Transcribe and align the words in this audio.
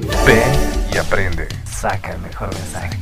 Ve 0.00 0.42
y 0.94 0.96
aprende. 0.96 1.48
Saca 1.64 2.12
el 2.12 2.20
mejor 2.20 2.48
mensaje. 2.54 2.96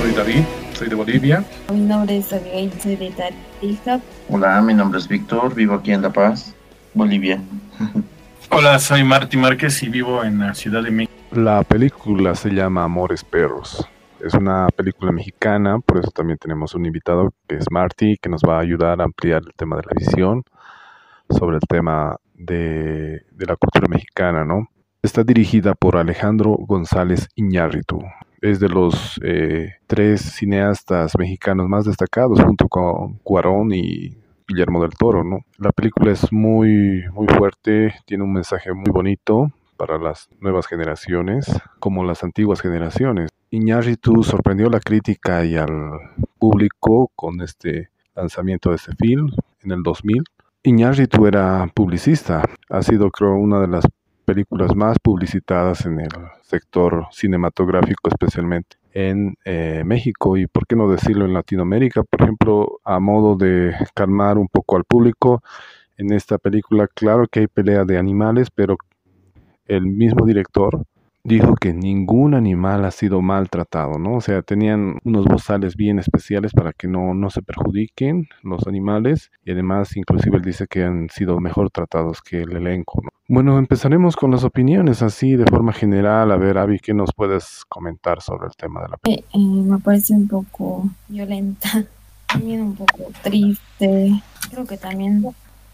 Soy 0.00 0.12
David, 0.12 0.42
soy 0.72 0.88
de 0.88 0.94
Bolivia. 0.96 1.44
Mi 1.72 1.80
nombre 1.80 2.16
es 2.16 2.32
Abigail, 2.32 2.72
soy 2.80 2.96
de 2.96 3.10
Tarija. 3.10 4.00
Hola, 4.28 4.60
mi 4.62 4.74
nombre 4.74 4.98
es 4.98 5.06
Víctor, 5.06 5.54
vivo 5.54 5.74
aquí 5.74 5.92
en 5.92 6.02
La 6.02 6.10
Paz, 6.10 6.54
Bolivia. 6.94 7.40
Hola, 8.50 8.78
soy 8.80 9.04
Marty 9.04 9.36
Márquez 9.36 9.80
y 9.84 9.88
vivo 9.88 10.24
en 10.24 10.40
la 10.40 10.54
Ciudad 10.54 10.82
de 10.82 10.90
México. 10.90 11.12
La 11.30 11.62
película 11.62 12.34
se 12.34 12.50
llama 12.50 12.82
Amores 12.82 13.22
Perros. 13.22 13.86
Es 14.24 14.34
una 14.34 14.66
película 14.74 15.12
mexicana, 15.12 15.78
por 15.78 15.98
eso 15.98 16.10
también 16.10 16.38
tenemos 16.38 16.74
un 16.74 16.84
invitado 16.84 17.32
que 17.46 17.56
es 17.56 17.66
Marty, 17.70 18.16
que 18.20 18.28
nos 18.28 18.42
va 18.42 18.56
a 18.56 18.60
ayudar 18.60 19.00
a 19.00 19.04
ampliar 19.04 19.42
el 19.46 19.54
tema 19.54 19.76
de 19.76 19.82
la 19.82 19.92
visión 19.94 20.42
sobre 21.30 21.56
el 21.58 21.62
tema 21.68 22.16
de, 22.38 23.22
la 23.38 23.56
cultura 23.56 23.88
mexicana, 23.88 24.44
¿no? 24.44 24.68
Está 25.02 25.22
dirigida 25.22 25.74
por 25.74 25.96
Alejandro 25.96 26.56
González 26.58 27.28
Iñárritu. 27.34 28.00
Es 28.40 28.60
de 28.60 28.68
los 28.68 29.20
eh, 29.24 29.74
tres 29.86 30.20
cineastas 30.22 31.12
mexicanos 31.18 31.68
más 31.68 31.84
destacados, 31.84 32.40
junto 32.40 32.68
con 32.68 33.18
Cuarón 33.18 33.72
y 33.72 34.16
Guillermo 34.46 34.80
del 34.80 34.94
Toro, 34.94 35.24
¿no? 35.24 35.40
La 35.58 35.72
película 35.72 36.12
es 36.12 36.32
muy, 36.32 37.04
muy 37.12 37.26
fuerte, 37.26 37.94
tiene 38.06 38.24
un 38.24 38.32
mensaje 38.32 38.72
muy 38.72 38.90
bonito 38.90 39.52
para 39.76 39.98
las 39.98 40.28
nuevas 40.40 40.66
generaciones, 40.66 41.46
como 41.78 42.04
las 42.04 42.24
antiguas 42.24 42.60
generaciones. 42.60 43.30
Iñárritu 43.50 44.22
sorprendió 44.24 44.66
a 44.66 44.70
la 44.70 44.80
crítica 44.80 45.44
y 45.44 45.56
al 45.56 45.70
público 46.38 47.10
con 47.14 47.40
este 47.40 47.90
lanzamiento 48.14 48.70
de 48.70 48.76
este 48.76 48.94
film 48.96 49.30
en 49.62 49.70
el 49.70 49.82
2000. 49.82 50.22
Iñárritu 50.64 51.26
era 51.26 51.70
publicista, 51.72 52.42
ha 52.68 52.82
sido 52.82 53.10
creo 53.10 53.34
una 53.34 53.60
de 53.60 53.68
las 53.68 53.84
películas 54.24 54.74
más 54.74 54.98
publicitadas 54.98 55.86
en 55.86 56.00
el 56.00 56.10
sector 56.42 57.06
cinematográfico, 57.12 58.08
especialmente 58.08 58.76
en 58.92 59.36
eh, 59.44 59.82
México 59.86 60.36
y, 60.36 60.48
por 60.48 60.66
qué 60.66 60.74
no 60.74 60.90
decirlo, 60.90 61.24
en 61.24 61.32
Latinoamérica. 61.32 62.02
Por 62.02 62.22
ejemplo, 62.22 62.80
a 62.84 62.98
modo 62.98 63.36
de 63.36 63.72
calmar 63.94 64.36
un 64.36 64.48
poco 64.48 64.76
al 64.76 64.84
público, 64.84 65.42
en 65.96 66.12
esta 66.12 66.38
película, 66.38 66.88
claro 66.88 67.26
que 67.30 67.40
hay 67.40 67.46
pelea 67.46 67.84
de 67.84 67.96
animales, 67.96 68.50
pero 68.50 68.76
el 69.66 69.86
mismo 69.86 70.26
director 70.26 70.84
dijo 71.24 71.54
que 71.54 71.72
ningún 71.72 72.34
animal 72.34 72.84
ha 72.84 72.90
sido 72.90 73.20
maltratado, 73.20 73.98
¿no? 73.98 74.14
O 74.14 74.20
sea, 74.20 74.42
tenían 74.42 74.98
unos 75.04 75.26
bozales 75.26 75.76
bien 75.76 75.98
especiales 75.98 76.52
para 76.52 76.72
que 76.72 76.88
no, 76.88 77.14
no 77.14 77.30
se 77.30 77.42
perjudiquen 77.42 78.28
los 78.42 78.66
animales 78.66 79.30
y 79.44 79.52
además 79.52 79.96
inclusive 79.96 80.36
él 80.36 80.42
dice 80.42 80.66
que 80.66 80.84
han 80.84 81.08
sido 81.10 81.38
mejor 81.40 81.70
tratados 81.70 82.22
que 82.22 82.42
el 82.42 82.56
elenco, 82.56 83.00
¿no? 83.02 83.10
Bueno, 83.30 83.58
empezaremos 83.58 84.16
con 84.16 84.30
las 84.30 84.42
opiniones 84.42 85.02
así 85.02 85.36
de 85.36 85.44
forma 85.44 85.74
general. 85.74 86.32
A 86.32 86.36
ver, 86.38 86.56
Avi, 86.56 86.78
¿qué 86.78 86.94
nos 86.94 87.12
puedes 87.12 87.62
comentar 87.68 88.22
sobre 88.22 88.46
el 88.46 88.56
tema 88.56 88.80
de 88.80 88.88
la? 88.88 88.98
Eh, 89.04 89.22
eh, 89.34 89.38
me 89.38 89.78
parece 89.78 90.14
un 90.14 90.26
poco 90.26 90.88
violenta, 91.08 91.84
también 92.26 92.62
un 92.62 92.74
poco 92.74 93.10
triste. 93.22 94.22
Creo 94.50 94.64
que 94.64 94.78
también 94.78 95.22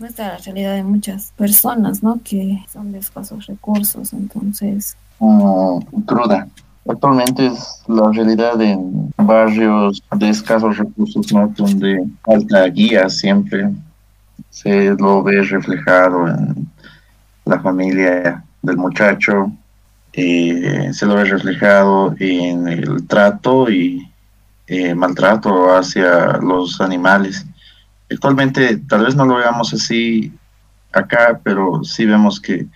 muestra 0.00 0.28
la 0.28 0.39
realidad 0.39 0.75
de 0.75 0.83
muchas 0.83 1.33
personas, 1.37 2.03
¿no? 2.03 2.20
Que 2.25 2.59
son 2.72 2.91
de 2.91 2.98
escasos 2.98 3.47
recursos, 3.47 4.12
entonces 4.12 4.97
cruda. 5.19 6.47
Actualmente 6.87 7.47
es 7.47 7.83
la 7.89 8.11
realidad 8.12 8.61
en 8.61 9.11
barrios 9.17 10.03
de 10.17 10.29
escasos 10.29 10.77
recursos, 10.77 11.33
¿no? 11.33 11.48
donde 11.56 12.05
falta 12.23 12.67
guía 12.67 13.09
siempre. 13.09 13.71
Se 14.51 14.91
lo 14.91 15.23
ve 15.23 15.43
reflejado 15.43 16.29
en 16.29 16.69
la 17.47 17.61
familia 17.61 18.45
del 18.62 18.77
muchacho, 18.77 19.51
eh, 20.12 20.91
se 20.93 21.06
lo 21.06 21.15
ve 21.15 21.25
reflejado 21.25 22.15
en 22.19 22.69
el 22.69 23.06
trato 23.06 23.71
y 23.71 24.06
eh, 24.67 24.94
maltrato 24.94 25.75
hacia 25.75 26.38
los 26.38 26.81
animales. 26.81 27.47
Actualmente 28.11 28.77
tal 28.88 29.05
vez 29.05 29.15
no 29.17 29.25
lo 29.25 29.37
veamos 29.37 29.72
así 29.72 30.33
acá, 30.93 31.41
pero 31.43 31.83
sí 31.83 32.05
vemos 32.05 32.41
que 32.41 32.67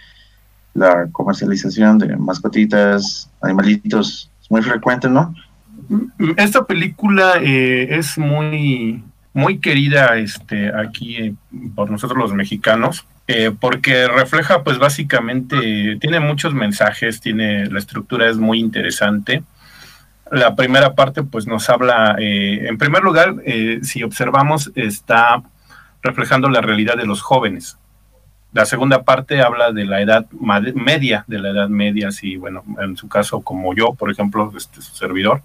la 0.78 1.08
comercialización 1.12 1.98
de 1.98 2.16
mascotitas, 2.16 3.30
animalitos, 3.40 4.30
es 4.40 4.50
muy 4.50 4.62
frecuente, 4.62 5.08
¿no? 5.08 5.34
Esta 6.36 6.64
película 6.66 7.34
eh, 7.40 7.96
es 7.96 8.18
muy, 8.18 9.02
muy 9.32 9.58
querida 9.58 10.16
este, 10.18 10.70
aquí 10.74 11.16
eh, 11.16 11.34
por 11.74 11.90
nosotros 11.90 12.18
los 12.18 12.34
mexicanos, 12.34 13.06
eh, 13.26 13.52
porque 13.58 14.06
refleja, 14.08 14.62
pues 14.62 14.78
básicamente, 14.78 15.96
tiene 16.00 16.20
muchos 16.20 16.54
mensajes, 16.54 17.20
tiene, 17.20 17.66
la 17.66 17.78
estructura 17.78 18.28
es 18.28 18.36
muy 18.36 18.60
interesante. 18.60 19.42
La 20.30 20.54
primera 20.54 20.94
parte, 20.94 21.22
pues 21.22 21.46
nos 21.46 21.70
habla, 21.70 22.16
en 22.18 22.76
primer 22.76 23.02
lugar, 23.02 23.36
si 23.80 24.02
observamos, 24.02 24.70
está 24.74 25.42
reflejando 26.02 26.50
la 26.50 26.60
realidad 26.60 26.98
de 26.98 27.06
los 27.06 27.22
jóvenes 27.22 27.78
la 28.52 28.64
segunda 28.64 29.02
parte 29.02 29.42
habla 29.42 29.72
de 29.72 29.84
la 29.84 30.00
edad 30.00 30.26
media, 30.30 31.24
de 31.26 31.38
la 31.38 31.50
edad 31.50 31.68
media, 31.68 32.10
si, 32.10 32.36
bueno, 32.36 32.64
en 32.80 32.96
su 32.96 33.08
caso, 33.08 33.40
como 33.42 33.74
yo, 33.74 33.92
por 33.92 34.10
ejemplo, 34.10 34.52
este, 34.56 34.80
su 34.80 34.94
servidor, 34.94 35.42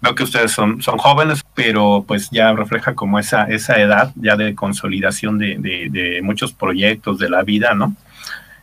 veo 0.00 0.14
que 0.14 0.22
ustedes 0.22 0.52
son, 0.52 0.82
son 0.82 0.96
jóvenes, 0.96 1.44
pero 1.54 2.04
pues 2.06 2.30
ya 2.30 2.52
refleja 2.52 2.94
como 2.94 3.18
esa, 3.18 3.44
esa 3.44 3.76
edad 3.76 4.12
ya 4.16 4.36
de 4.36 4.54
consolidación 4.54 5.38
de, 5.38 5.56
de, 5.90 6.20
muchos 6.22 6.52
proyectos 6.52 7.18
de 7.18 7.28
la 7.28 7.42
vida, 7.42 7.74
¿no? 7.74 7.94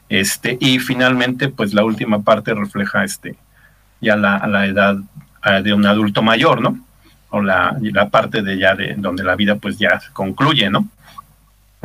Este, 0.10 0.58
y 0.60 0.80
finalmente, 0.80 1.50
pues 1.50 1.74
la 1.74 1.84
última 1.84 2.24
parte 2.24 2.54
refleja 2.54 3.04
este, 3.04 3.36
ya 4.02 4.16
la, 4.16 4.46
la 4.48 4.66
edad 4.66 4.98
ah, 5.42 5.62
de 5.62 5.74
un 5.74 5.86
adulto 5.86 6.24
mayor, 6.24 6.62
¿no? 6.62 6.80
O 7.30 7.42
la, 7.42 7.78
la 7.80 8.10
parte 8.10 8.42
de 8.42 8.58
ya 8.58 8.76
de 8.76 8.96
donde 8.98 9.24
la 9.24 9.36
vida 9.36 9.56
pues 9.56 9.78
ya 9.78 10.02
concluye, 10.14 10.70
¿no? 10.70 10.88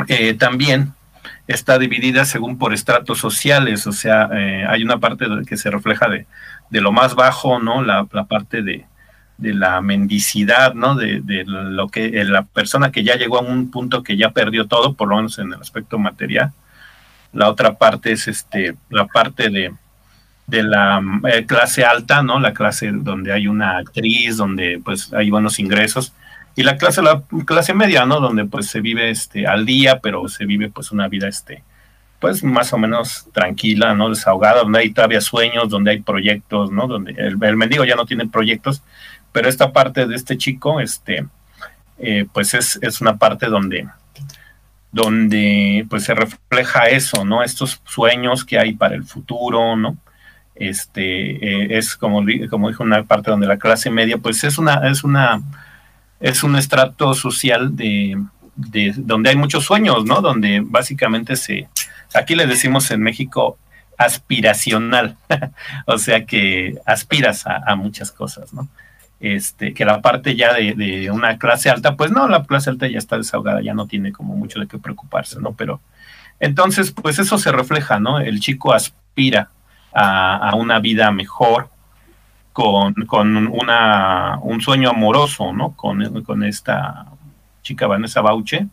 Eh, 0.08 0.34
también 0.34 0.92
está 1.46 1.78
dividida 1.78 2.24
según 2.24 2.58
por 2.58 2.74
estratos 2.74 3.18
sociales, 3.18 3.86
o 3.86 3.92
sea, 3.92 4.28
eh, 4.32 4.64
hay 4.68 4.82
una 4.82 4.98
parte 4.98 5.26
que 5.46 5.56
se 5.56 5.70
refleja 5.70 6.08
de, 6.08 6.26
de 6.70 6.80
lo 6.80 6.92
más 6.92 7.14
bajo, 7.14 7.58
¿no? 7.58 7.82
La, 7.82 8.04
parte 8.04 8.62
de, 8.62 8.84
de, 9.38 9.54
la 9.54 9.80
mendicidad, 9.80 10.74
¿no? 10.74 10.94
De, 10.94 11.20
de, 11.20 11.44
lo 11.46 11.88
que 11.88 12.06
eh, 12.06 12.24
la 12.24 12.42
persona 12.42 12.92
que 12.92 13.04
ya 13.04 13.16
llegó 13.16 13.38
a 13.38 13.42
un 13.42 13.70
punto 13.70 14.02
que 14.02 14.16
ya 14.16 14.30
perdió 14.30 14.66
todo, 14.66 14.94
por 14.94 15.08
lo 15.08 15.16
menos 15.16 15.38
en 15.38 15.52
el 15.52 15.60
aspecto 15.60 15.98
material. 15.98 16.52
La 17.32 17.48
otra 17.48 17.74
parte 17.74 18.12
es 18.12 18.28
este, 18.28 18.74
la 18.90 19.06
parte 19.06 19.50
de, 19.50 19.72
de 20.46 20.62
la 20.62 21.02
eh, 21.30 21.46
clase 21.46 21.84
alta, 21.84 22.22
¿no? 22.22 22.40
La 22.40 22.54
clase 22.54 22.90
donde 22.92 23.32
hay 23.32 23.48
una 23.48 23.78
actriz, 23.78 24.36
donde 24.36 24.80
pues 24.84 25.12
hay 25.12 25.30
buenos 25.30 25.58
ingresos 25.58 26.12
y 26.58 26.64
la 26.64 26.76
clase, 26.76 27.02
la 27.02 27.22
clase 27.44 27.72
media, 27.72 28.04
¿no? 28.04 28.18
Donde 28.18 28.44
pues 28.44 28.66
se 28.66 28.80
vive 28.80 29.10
este, 29.10 29.46
al 29.46 29.64
día, 29.64 30.00
pero 30.00 30.26
se 30.26 30.44
vive 30.44 30.68
pues 30.68 30.90
una 30.90 31.06
vida 31.06 31.28
este, 31.28 31.62
pues 32.18 32.42
más 32.42 32.72
o 32.72 32.78
menos 32.78 33.28
tranquila, 33.32 33.94
¿no? 33.94 34.08
Desahogada, 34.08 34.64
donde 34.64 34.80
hay 34.80 34.90
todavía 34.90 35.20
sueños, 35.20 35.68
donde 35.68 35.92
hay 35.92 36.00
proyectos, 36.00 36.72
¿no? 36.72 36.88
Donde 36.88 37.12
el, 37.12 37.56
mendigo 37.56 37.84
ya 37.84 37.94
no 37.94 38.06
tiene 38.06 38.26
proyectos, 38.26 38.82
pero 39.30 39.48
esta 39.48 39.72
parte 39.72 40.08
de 40.08 40.16
este 40.16 40.36
chico, 40.36 40.80
este, 40.80 41.28
eh, 42.00 42.26
pues 42.32 42.52
es, 42.54 42.76
es 42.82 43.00
una 43.00 43.18
parte 43.18 43.46
donde, 43.46 43.86
donde 44.90 45.86
pues 45.88 46.02
se 46.02 46.14
refleja 46.16 46.88
eso, 46.88 47.24
¿no? 47.24 47.44
Estos 47.44 47.80
sueños 47.84 48.44
que 48.44 48.58
hay 48.58 48.72
para 48.72 48.96
el 48.96 49.04
futuro, 49.04 49.76
¿no? 49.76 49.96
Este, 50.56 51.36
eh, 51.36 51.78
es 51.78 51.94
como, 51.94 52.24
como 52.50 52.68
dijo 52.68 52.82
una 52.82 53.04
parte 53.04 53.30
donde 53.30 53.46
la 53.46 53.58
clase 53.58 53.90
media, 53.90 54.18
pues 54.18 54.42
es 54.42 54.58
una, 54.58 54.88
es 54.88 55.04
una 55.04 55.40
es 56.20 56.42
un 56.42 56.56
estrato 56.56 57.14
social 57.14 57.76
de, 57.76 58.20
de, 58.56 58.92
donde 58.96 59.30
hay 59.30 59.36
muchos 59.36 59.64
sueños, 59.64 60.04
¿no? 60.04 60.20
Donde 60.20 60.62
básicamente 60.64 61.36
se, 61.36 61.68
aquí 62.14 62.34
le 62.34 62.46
decimos 62.46 62.90
en 62.90 63.02
México 63.02 63.58
aspiracional, 63.96 65.16
o 65.86 65.98
sea 65.98 66.24
que 66.24 66.78
aspiras 66.86 67.44
a, 67.46 67.74
muchas 67.76 68.12
cosas, 68.12 68.52
¿no? 68.52 68.68
Este, 69.20 69.74
que 69.74 69.84
la 69.84 70.00
parte 70.00 70.36
ya 70.36 70.54
de, 70.54 70.74
de, 70.74 71.10
una 71.10 71.38
clase 71.38 71.70
alta, 71.70 71.96
pues 71.96 72.12
no, 72.12 72.28
la 72.28 72.44
clase 72.44 72.70
alta 72.70 72.86
ya 72.86 72.98
está 72.98 73.16
desahogada, 73.16 73.60
ya 73.60 73.74
no 73.74 73.86
tiene 73.86 74.12
como 74.12 74.36
mucho 74.36 74.60
de 74.60 74.68
qué 74.68 74.78
preocuparse, 74.78 75.40
¿no? 75.40 75.54
Pero 75.54 75.80
entonces, 76.38 76.92
pues 76.92 77.18
eso 77.18 77.36
se 77.38 77.50
refleja, 77.50 77.98
¿no? 77.98 78.20
El 78.20 78.38
chico 78.38 78.72
aspira 78.72 79.50
a 79.92 80.54
una 80.54 80.78
vida 80.78 81.10
mejor, 81.10 81.70
con, 83.06 83.46
una, 83.46 84.38
un 84.42 84.60
sueño 84.60 84.90
amoroso, 84.90 85.52
¿no? 85.52 85.76
Con, 85.76 86.22
con 86.24 86.42
esta 86.42 87.06
chica 87.62 87.86
Vanessa 87.86 88.20
Bauche, 88.20 88.66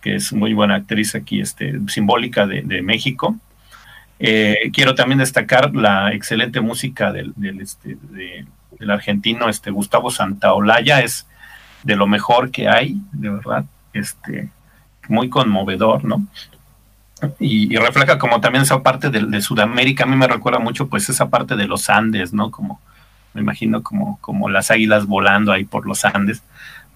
que 0.00 0.14
es 0.14 0.32
muy 0.32 0.54
buena 0.54 0.76
actriz 0.76 1.14
aquí, 1.14 1.40
este, 1.40 1.80
simbólica 1.88 2.46
de, 2.46 2.62
de 2.62 2.82
México. 2.82 3.36
Eh, 4.18 4.70
quiero 4.72 4.94
también 4.94 5.18
destacar 5.18 5.74
la 5.74 6.12
excelente 6.12 6.60
música 6.60 7.12
del, 7.12 7.34
este, 7.60 7.98
de, 8.00 8.46
del 8.78 8.90
argentino 8.90 9.48
este, 9.48 9.70
Gustavo 9.70 10.10
Santaolalla, 10.10 11.00
es 11.00 11.26
de 11.82 11.96
lo 11.96 12.06
mejor 12.06 12.50
que 12.52 12.68
hay, 12.68 12.96
de 13.12 13.30
verdad, 13.30 13.64
este, 13.92 14.50
muy 15.08 15.28
conmovedor, 15.28 16.04
¿no? 16.04 16.26
y, 17.40 17.74
refleja 17.76 18.18
como 18.18 18.40
también 18.40 18.62
esa 18.62 18.82
parte 18.82 19.10
de, 19.10 19.40
Sudamérica. 19.40 20.04
A 20.04 20.06
mí 20.06 20.16
me 20.16 20.28
recuerda 20.28 20.58
mucho 20.58 20.86
pues 20.88 21.08
esa 21.08 21.28
parte 21.28 21.56
de 21.56 21.66
los 21.66 21.88
Andes, 21.88 22.32
¿no? 22.32 22.50
Como 22.50 22.80
me 23.36 23.42
imagino 23.42 23.82
como, 23.82 24.18
como 24.20 24.48
las 24.48 24.70
águilas 24.70 25.06
volando 25.06 25.52
ahí 25.52 25.64
por 25.64 25.86
los 25.86 26.04
Andes, 26.04 26.42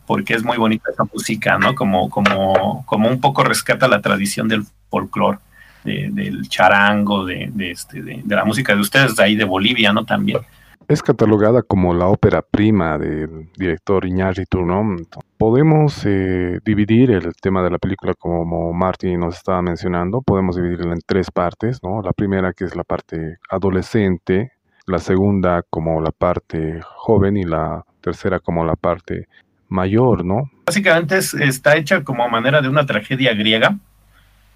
porque 0.06 0.34
es 0.34 0.42
muy 0.42 0.56
bonita 0.56 0.90
esa 0.90 1.04
música, 1.04 1.58
¿no? 1.58 1.75
Como, 1.75 2.08
como, 2.08 2.82
como 2.87 3.08
un 3.08 3.20
poco 3.20 3.44
rescata 3.44 3.87
la 3.87 4.00
tradición 4.00 4.48
del 4.48 4.64
folclore. 4.88 5.38
del 5.84 6.48
charango, 6.48 7.25
de, 7.25 7.50
este, 7.58 8.02
de, 8.02 8.22
la 8.26 8.44
música 8.44 8.75
de 8.75 8.81
ustedes, 8.81 9.16
de 9.16 9.22
ahí 9.22 9.37
de 9.37 9.44
Bolivia, 9.44 9.92
¿no? 9.92 10.04
También. 10.04 10.40
Es 10.88 11.02
catalogada 11.02 11.62
como 11.62 11.94
la 11.94 12.06
ópera 12.06 12.42
prima 12.42 12.98
del 12.98 13.48
director 13.56 14.04
Iñárritu, 14.04 14.62
¿no? 14.62 14.96
Podemos 15.38 16.02
eh, 16.04 16.58
dividir 16.64 17.12
el 17.12 17.32
tema 17.40 17.62
de 17.62 17.70
la 17.70 17.78
película 17.78 18.14
como 18.19 18.72
Martin 18.72 19.20
nos 19.20 19.37
estaba 19.37 19.62
mencionando, 19.62 20.22
podemos 20.22 20.56
dividirla 20.56 20.94
en 20.94 21.00
tres 21.06 21.31
partes, 21.31 21.78
¿no? 21.84 22.02
La 22.02 22.12
primera 22.12 22.52
que 22.52 22.64
es 22.64 22.75
la 22.75 22.82
parte 22.82 23.38
adolescente, 23.48 24.54
la 24.90 24.98
segunda 24.98 25.62
como 25.70 26.00
la 26.00 26.10
parte 26.10 26.81
joven 26.82 27.37
y 27.37 27.44
la 27.44 27.84
tercera 28.00 28.40
como 28.40 28.64
la 28.64 28.76
parte 28.76 29.28
mayor, 29.69 30.25
¿no? 30.25 30.50
Básicamente 30.66 31.19
está 31.19 31.76
hecha 31.76 32.02
como 32.04 32.28
manera 32.28 32.60
de 32.60 32.69
una 32.69 32.87
tragedia 32.87 33.34
griega, 33.34 33.76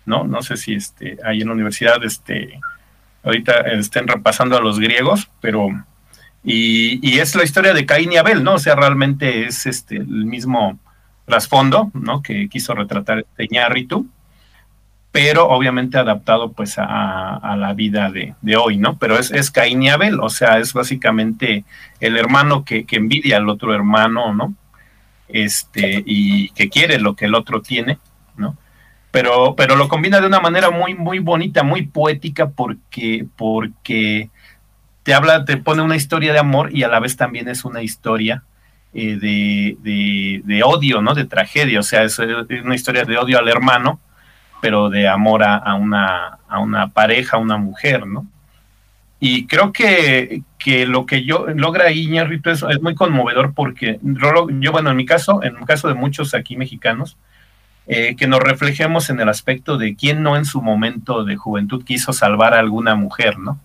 ¿no? 0.04 0.24
No 0.24 0.42
sé 0.42 0.56
si 0.56 0.74
este, 0.74 1.18
ahí 1.24 1.40
en 1.40 1.48
la 1.48 1.54
universidad 1.54 2.02
este, 2.04 2.60
ahorita 3.22 3.60
estén 3.72 4.06
repasando 4.06 4.56
a 4.56 4.60
los 4.60 4.78
griegos, 4.78 5.30
pero 5.40 5.68
y, 6.42 7.18
es 7.18 7.34
la 7.34 7.44
historia 7.44 7.72
de 7.72 7.86
Caín 7.86 8.12
y 8.12 8.16
Abel, 8.18 8.44
¿no? 8.44 8.54
O 8.54 8.58
sea, 8.58 8.74
realmente 8.74 9.46
es 9.46 9.64
este 9.64 9.96
el 9.96 10.26
mismo 10.26 10.78
trasfondo, 11.24 11.90
¿no? 11.94 12.22
Que 12.22 12.48
quiso 12.48 12.74
retratar 12.74 13.20
este 13.20 13.48
Ñarritu, 13.50 14.06
pero 15.14 15.48
obviamente 15.48 15.96
adaptado 15.96 16.50
pues 16.50 16.74
a, 16.76 17.54
la 17.56 17.72
vida 17.72 18.10
de, 18.10 18.56
hoy, 18.56 18.78
¿no? 18.78 18.98
Pero 18.98 19.16
es, 19.16 19.30
es, 19.30 19.52
Caín 19.52 19.80
y 19.84 19.88
Abel, 19.88 20.18
o 20.18 20.28
sea, 20.28 20.58
es 20.58 20.72
básicamente 20.72 21.64
el 22.00 22.16
hermano 22.16 22.64
que, 22.64 22.84
que, 22.84 22.96
envidia 22.96 23.36
al 23.36 23.48
otro 23.48 23.72
hermano, 23.72 24.34
¿no? 24.34 24.56
Este, 25.28 26.02
y 26.04 26.48
que 26.48 26.68
quiere 26.68 26.98
lo 26.98 27.14
que 27.14 27.26
el 27.26 27.36
otro 27.36 27.62
tiene, 27.62 27.98
¿no? 28.36 28.56
Pero, 29.12 29.54
pero 29.54 29.76
lo 29.76 29.86
combina 29.86 30.20
de 30.20 30.26
una 30.26 30.40
manera 30.40 30.72
muy, 30.72 30.96
muy 30.96 31.20
bonita, 31.20 31.62
muy 31.62 31.86
poética, 31.86 32.48
porque, 32.48 33.24
porque 33.36 34.30
te 35.04 35.14
habla, 35.14 35.44
te 35.44 35.58
pone 35.58 35.82
una 35.82 35.94
historia 35.94 36.32
de 36.32 36.40
amor 36.40 36.74
y 36.74 36.82
a 36.82 36.88
la 36.88 36.98
vez 36.98 37.16
también 37.16 37.48
es 37.48 37.64
una 37.64 37.82
historia 37.82 38.42
eh, 38.92 39.16
de, 39.16 40.62
odio, 40.64 41.00
¿no? 41.02 41.14
De 41.14 41.24
tragedia, 41.24 41.78
o 41.78 41.84
sea, 41.84 42.02
es, 42.02 42.18
una 42.18 42.74
historia 42.74 43.04
de 43.04 43.16
odio 43.16 43.38
al 43.38 43.48
hermano, 43.48 44.00
pero 44.64 44.88
de 44.88 45.06
amor 45.06 45.44
a, 45.44 45.74
una, 45.74 46.38
a 46.48 46.58
una 46.58 46.88
pareja, 46.88 47.36
a 47.36 47.38
una 47.38 47.58
mujer, 47.58 48.06
¿no? 48.06 48.26
Y 49.20 49.46
creo 49.46 49.74
que, 49.74 50.40
lo 50.86 51.04
que 51.04 51.22
yo 51.22 51.48
logra 51.54 51.92
Iñárritu 51.92 52.48
es, 52.48 52.62
es 52.62 52.80
muy 52.80 52.94
conmovedor 52.94 53.52
porque 53.52 54.00
yo, 54.00 54.72
bueno, 54.72 54.90
en 54.90 54.96
mi 54.96 55.04
caso, 55.04 55.42
en 55.42 55.58
el 55.58 55.66
caso 55.66 55.88
de 55.88 55.92
muchos 55.92 56.32
aquí 56.32 56.56
mexicanos, 56.56 57.18
eh, 57.86 58.16
que 58.16 58.26
nos 58.26 58.40
reflejemos 58.40 59.10
en 59.10 59.20
el 59.20 59.28
aspecto 59.28 59.76
de 59.76 59.96
quién 59.96 60.22
no 60.22 60.34
en 60.34 60.46
su 60.46 60.62
momento 60.62 61.24
de 61.24 61.36
juventud 61.36 61.84
quiso 61.84 62.14
salvar 62.14 62.54
a 62.54 62.60
alguna 62.60 62.94
mujer, 62.94 63.38
¿no? 63.38 63.60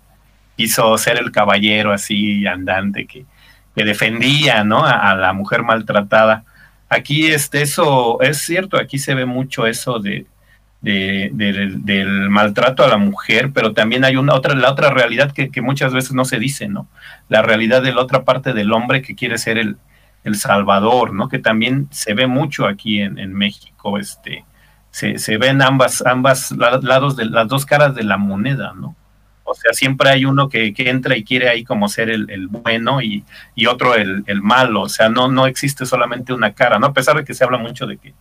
quiso 0.57 0.97
ser 0.97 1.17
el 1.17 1.31
caballero 1.31 1.93
así 1.93 2.45
andante 2.45 3.07
que, 3.07 3.25
defendía 3.73 4.65
¿no? 4.65 4.85
A, 4.85 5.15
la 5.15 5.31
mujer 5.31 5.63
maltratada. 5.63 6.43
Aquí 6.89 7.27
este, 7.27 7.61
eso 7.61 8.19
es 8.19 8.39
cierto, 8.39 8.75
aquí 8.75 8.99
se 8.99 9.15
ve 9.15 9.25
mucho 9.25 9.65
eso 9.65 9.99
de, 9.99 10.25
del, 10.81 12.29
maltrato 12.29 12.83
a 12.83 12.87
la 12.87 12.97
mujer, 12.97 13.51
pero 13.53 13.73
también 13.73 14.05
hay 14.05 14.15
una 14.15 14.33
otra, 14.33 14.55
la 14.55 14.71
otra 14.71 14.91
realidad 14.91 15.31
que, 15.31 15.61
muchas 15.61 15.93
veces 15.93 16.13
no 16.13 16.25
se 16.25 16.39
dice, 16.39 16.67
¿no? 16.67 16.87
La 17.27 17.41
realidad 17.41 17.81
de 17.81 17.93
la 17.93 18.01
otra 18.01 18.23
parte 18.23 18.53
del 18.53 18.71
hombre 18.71 19.01
que 19.01 19.15
quiere 19.15 19.37
ser 19.37 19.57
el, 19.57 19.77
salvador, 20.33 21.13
¿no? 21.13 21.27
Que 21.27 21.39
también 21.39 21.87
se 21.89 22.13
ve 22.13 22.27
mucho 22.27 22.67
aquí 22.67 23.01
en, 23.01 23.17
en 23.17 23.33
México, 23.33 23.97
este, 23.97 24.45
se, 24.91 25.17
se 25.17 25.37
ven 25.37 25.61
ambas, 25.63 26.03
ambas 26.05 26.51
lados 26.51 27.15
de 27.15 27.25
las 27.25 27.47
dos 27.47 27.65
caras 27.65 27.95
de 27.95 28.03
la 28.03 28.17
moneda, 28.17 28.73
¿no? 28.75 28.95
O 29.49 29.55
sea, 29.55 29.73
siempre 29.73 30.11
hay 30.11 30.25
uno 30.25 30.47
que, 30.47 30.73
entra 30.77 31.17
y 31.17 31.23
quiere 31.23 31.49
ahí 31.49 31.63
como 31.63 31.89
ser 31.89 32.11
el, 32.11 32.47
bueno 32.47 33.01
y, 33.01 33.23
otro 33.67 33.95
el, 33.95 34.23
malo. 34.41 34.81
O 34.81 34.89
sea, 34.89 35.09
no, 35.09 35.27
no 35.27 35.47
existe 35.47 35.87
solamente 35.87 36.33
una 36.33 36.53
cara, 36.53 36.77
¿no? 36.77 36.87
A 36.87 36.93
pesar 36.93 37.17
de 37.17 37.25
que 37.25 37.33
se 37.33 37.43
habla 37.43 37.57
mucho 37.57 37.87
de 37.87 37.97
que, 37.97 38.13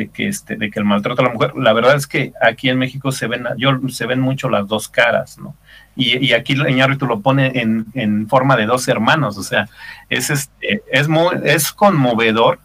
de 0.00 0.08
que 0.08 0.28
este, 0.28 0.56
de 0.56 0.70
que 0.70 0.78
el 0.78 0.84
maltrato 0.84 1.22
a 1.22 1.26
la 1.26 1.32
mujer, 1.32 1.52
la 1.56 1.72
verdad 1.72 1.94
es 1.94 2.06
que 2.06 2.32
aquí 2.40 2.68
en 2.68 2.78
México 2.78 3.12
se 3.12 3.26
ven, 3.26 3.44
yo, 3.58 3.78
se 3.88 4.06
ven 4.06 4.20
mucho 4.20 4.48
las 4.48 4.66
dos 4.66 4.88
caras, 4.88 5.38
¿no? 5.38 5.54
Y, 5.96 6.24
y 6.24 6.32
aquí 6.32 6.54
Iñárritu 6.54 7.06
lo 7.06 7.20
pone 7.20 7.52
en, 7.54 8.28
forma 8.28 8.56
de 8.56 8.66
dos 8.66 8.88
hermanos, 8.88 9.36
o 9.36 9.42
sea, 9.42 9.68
es 10.08 10.30
este, 10.30 10.82
es 10.90 11.08
muy, 11.08 11.36
es 11.44 11.72
conmovedor 11.72 12.58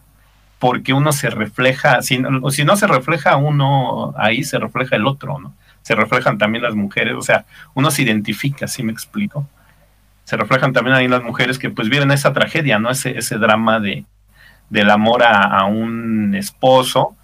porque 0.60 0.94
uno 0.94 1.12
se 1.12 1.30
refleja, 1.30 2.02
si, 2.02 2.22
si 2.52 2.64
no 2.64 2.78
se 2.78 2.88
refleja 2.88 3.36
uno 3.36 4.14
ahí, 4.18 4.44
se 4.44 4.58
refleja 4.58 4.96
el 4.96 5.06
otro, 5.06 5.40
¿no? 5.40 5.54
se 5.82 5.94
reflejan 5.94 6.40
también 6.40 6.64
las 6.64 6.74
mujeres, 6.74 7.14
o 7.16 7.22
sea, 7.22 7.46
uno 7.76 7.92
se 7.92 8.02
identifica, 8.02 8.68
¿sí 8.68 8.82
me 8.82 8.92
explico? 8.92 9.48
Se 10.24 10.36
reflejan 10.36 10.74
también 10.74 10.96
ahí 10.96 11.08
las 11.08 11.22
mujeres 11.22 11.60
que 11.60 11.70
pues 11.70 11.90
viven 11.90 12.10
esa 12.12 12.34
tragedia, 12.34 12.80
¿no? 12.80 12.90
Ese, 12.90 13.16
ese 13.16 13.38
drama 13.38 13.80
de, 13.80 14.04
del 14.70 14.90
amor 14.90 15.24
a, 15.24 15.64
un 15.66 16.36
esposo 16.36 17.16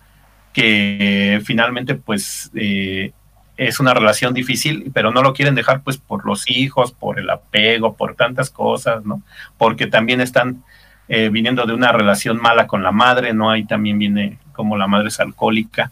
que 0.54 1.42
finalmente 1.44 1.96
pues 1.96 2.52
eh, 2.56 3.12
es 3.58 3.80
una 3.80 3.94
relación 3.94 4.34
difícil, 4.34 4.92
pero 4.94 5.12
no 5.12 5.22
lo 5.22 5.34
quieren 5.34 5.56
dejar 5.56 5.82
pues 5.82 5.98
por 5.98 6.26
los 6.26 6.50
hijos, 6.50 6.92
por 6.92 7.20
el 7.20 7.30
apego, 7.30 7.96
por 7.96 8.16
tantas 8.16 8.50
cosas, 8.50 9.06
¿no? 9.06 9.22
Porque 9.58 9.88
también 9.88 10.22
están 10.22 10.64
eh, 11.08 11.30
viniendo 11.30 11.66
de 11.66 11.74
una 11.74 11.92
relación 11.92 12.38
mala 12.38 12.68
con 12.68 12.84
la 12.84 12.92
madre, 12.92 13.34
¿no? 13.34 13.52
Ahí 13.52 13.66
también 13.66 14.00
viene 14.00 14.40
como 14.54 14.78
la 14.78 14.88
madre 14.88 15.10
es 15.10 15.20
alcohólica. 15.20 15.92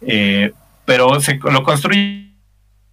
Eh, 0.00 0.52
pero 0.84 1.20
se 1.20 1.38
lo 1.38 1.62
construye 1.62 2.30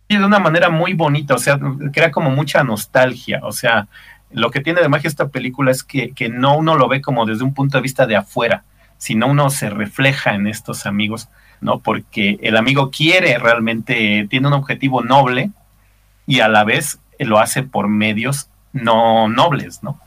de 0.07 0.23
una 0.23 0.39
manera 0.39 0.69
muy 0.69 0.94
bonita, 0.94 1.35
o 1.35 1.39
sea, 1.39 1.59
crea 1.91 2.11
como 2.11 2.29
mucha 2.29 2.63
nostalgia, 2.63 3.41
o 3.44 3.51
sea, 3.51 3.88
lo 4.31 4.51
que 4.51 4.61
tiene 4.61 4.81
de 4.81 4.89
magia 4.89 5.07
esta 5.07 5.29
película 5.29 5.71
es 5.71 5.83
que, 5.83 6.13
no 6.31 6.57
uno 6.57 6.75
lo 6.75 6.88
ve 6.88 7.01
como 7.01 7.25
desde 7.25 7.44
un 7.44 7.53
punto 7.53 7.77
de 7.77 7.81
vista 7.81 8.05
de 8.05 8.15
afuera, 8.15 8.63
sino 8.97 9.27
uno 9.27 9.49
se 9.49 9.69
refleja 9.69 10.35
en 10.35 10.47
estos 10.47 10.85
amigos, 10.85 11.29
¿no? 11.61 11.79
Porque 11.79 12.38
el 12.41 12.57
amigo 12.57 12.91
quiere 12.91 13.38
realmente, 13.38 14.27
tiene 14.29 14.47
un 14.47 14.53
objetivo 14.53 15.03
noble 15.03 15.51
y 16.25 16.39
a 16.39 16.47
la 16.47 16.63
vez 16.63 16.99
lo 17.19 17.39
hace 17.39 17.63
por 17.63 17.87
medios 17.87 18.49
no 18.73 19.27
nobles, 19.27 19.83
¿no? 19.83 19.99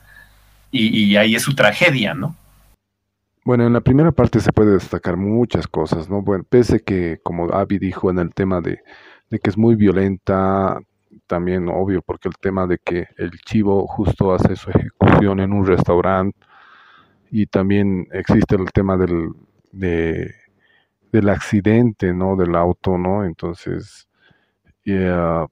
Y, 0.71 1.05
y 1.05 1.17
ahí 1.17 1.35
es 1.35 1.43
su 1.43 1.55
tragedia, 1.55 2.15
¿no? 2.15 2.37
Bueno, 3.45 3.67
en 3.67 3.73
la 3.73 3.81
primera 3.81 4.13
parte 4.13 4.39
se 4.41 4.53
puede 4.53 4.73
destacar 4.73 5.17
muchas 5.17 5.67
cosas, 5.67 6.11
¿no? 6.11 6.21
Bueno, 6.23 6.45
pese 6.49 6.81
que, 6.81 7.19
como 7.23 7.53
Avi 7.53 7.79
dijo 7.79 8.11
en 8.11 8.19
el 8.19 8.35
tema 8.35 8.61
de, 8.61 8.83
que 9.31 9.51
es 9.51 9.57
muy 9.57 9.77
violenta, 9.77 10.79
también 11.27 11.69
obvio, 11.69 12.03
porque 12.03 12.29
el 12.29 12.37
tema 12.37 12.67
de 12.67 12.79
que 12.79 13.09
el 13.17 13.31
chivo 13.41 13.87
justo 13.87 14.35
hace 14.35 14.57
su 14.57 14.71
ejecución 14.71 15.41
en 15.41 15.53
un 15.53 15.67
restaurante 15.67 16.39
y 17.31 17.47
también 17.47 18.09
existe 18.13 18.57
el 18.57 18.71
tema 18.73 18.97
del, 18.97 19.31
del 19.73 21.29
accidente, 21.29 22.13
¿no? 22.13 22.37
Del 22.37 22.55
auto, 22.57 22.99
¿no? 22.99 23.25
Entonces, 23.25 24.09
ah, 24.89 25.47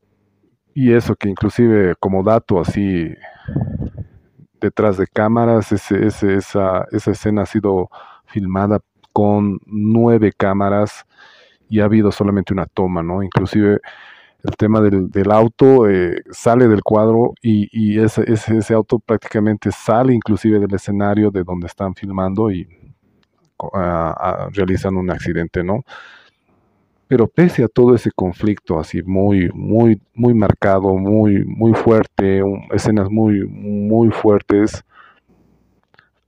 y 0.74 0.92
eso 0.92 1.14
que 1.16 1.28
inclusive 1.28 1.94
como 1.98 2.22
dato 2.22 2.60
así 2.60 3.14
detrás 4.60 4.96
de 4.96 5.06
cámaras. 5.06 5.72
esa, 5.72 6.86
esa 6.90 7.10
escena 7.10 7.42
ha 7.42 7.46
sido 7.46 7.90
filmada 8.26 8.80
con 9.12 9.58
nueve 9.66 10.32
cámaras 10.36 11.04
y 11.68 11.80
ha 11.80 11.84
habido 11.84 12.12
solamente 12.12 12.52
una 12.52 12.66
toma, 12.66 13.02
¿no? 13.02 13.22
Inclusive 13.22 13.80
el 14.42 14.56
tema 14.56 14.80
del, 14.80 15.30
auto 15.32 15.88
eh, 15.88 16.22
sale 16.30 16.68
del 16.68 16.82
cuadro 16.82 17.34
y, 17.42 17.98
ese, 17.98 18.24
ese, 18.26 18.74
auto 18.74 18.98
prácticamente 18.98 19.70
sale 19.72 20.14
inclusive 20.14 20.60
del 20.60 20.72
escenario 20.72 21.30
de 21.30 21.42
donde 21.42 21.66
están 21.66 21.94
filmando 21.94 22.50
y 22.50 22.68
realizan 24.52 24.96
un 24.96 25.10
accidente, 25.10 25.64
¿no? 25.64 25.82
Pero 27.08 27.26
pese 27.26 27.64
a 27.64 27.68
todo 27.68 27.94
ese 27.94 28.10
conflicto 28.12 28.78
así 28.78 29.02
muy, 29.02 29.50
muy, 29.52 30.00
muy 30.14 30.34
marcado, 30.34 30.94
muy, 30.94 31.44
muy 31.44 31.72
fuerte, 31.74 32.42
escenas 32.70 33.10
muy, 33.10 33.44
muy 33.48 34.10
fuertes, 34.10 34.84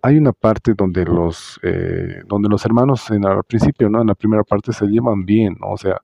hay 0.02 0.16
una 0.16 0.32
parte 0.32 0.74
donde 0.74 1.04
los, 1.04 1.60
eh, 1.62 2.22
donde 2.26 2.48
los 2.48 2.64
hermanos 2.64 3.10
en, 3.10 3.26
al 3.26 3.44
principio, 3.44 3.88
¿no? 3.90 4.00
En 4.00 4.08
la 4.08 4.14
primera 4.14 4.42
parte 4.42 4.72
se 4.72 4.86
llevan 4.86 5.24
bien, 5.24 5.56
O 5.60 5.76
sea, 5.76 6.00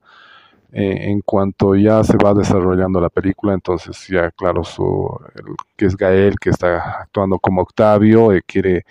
Eh, 0.73 1.11
en 1.11 1.21
cuanto 1.21 1.75
ya 1.75 2.03
se 2.03 2.17
va 2.17 2.33
desarrollando 2.33 2.99
la 2.99 3.09
película, 3.09 3.53
entonces 3.53 4.05
ya 4.09 4.31
claro, 4.31 4.65
su, 4.65 5.09
que 5.77 5.85
es 5.85 5.95
Gael, 5.95 6.35
que 6.39 6.49
está 6.49 7.01
actuando 7.01 7.39
como 7.39 7.61
Octavio, 7.61 8.33
eh, 8.33 8.41
quiere, 8.45 8.85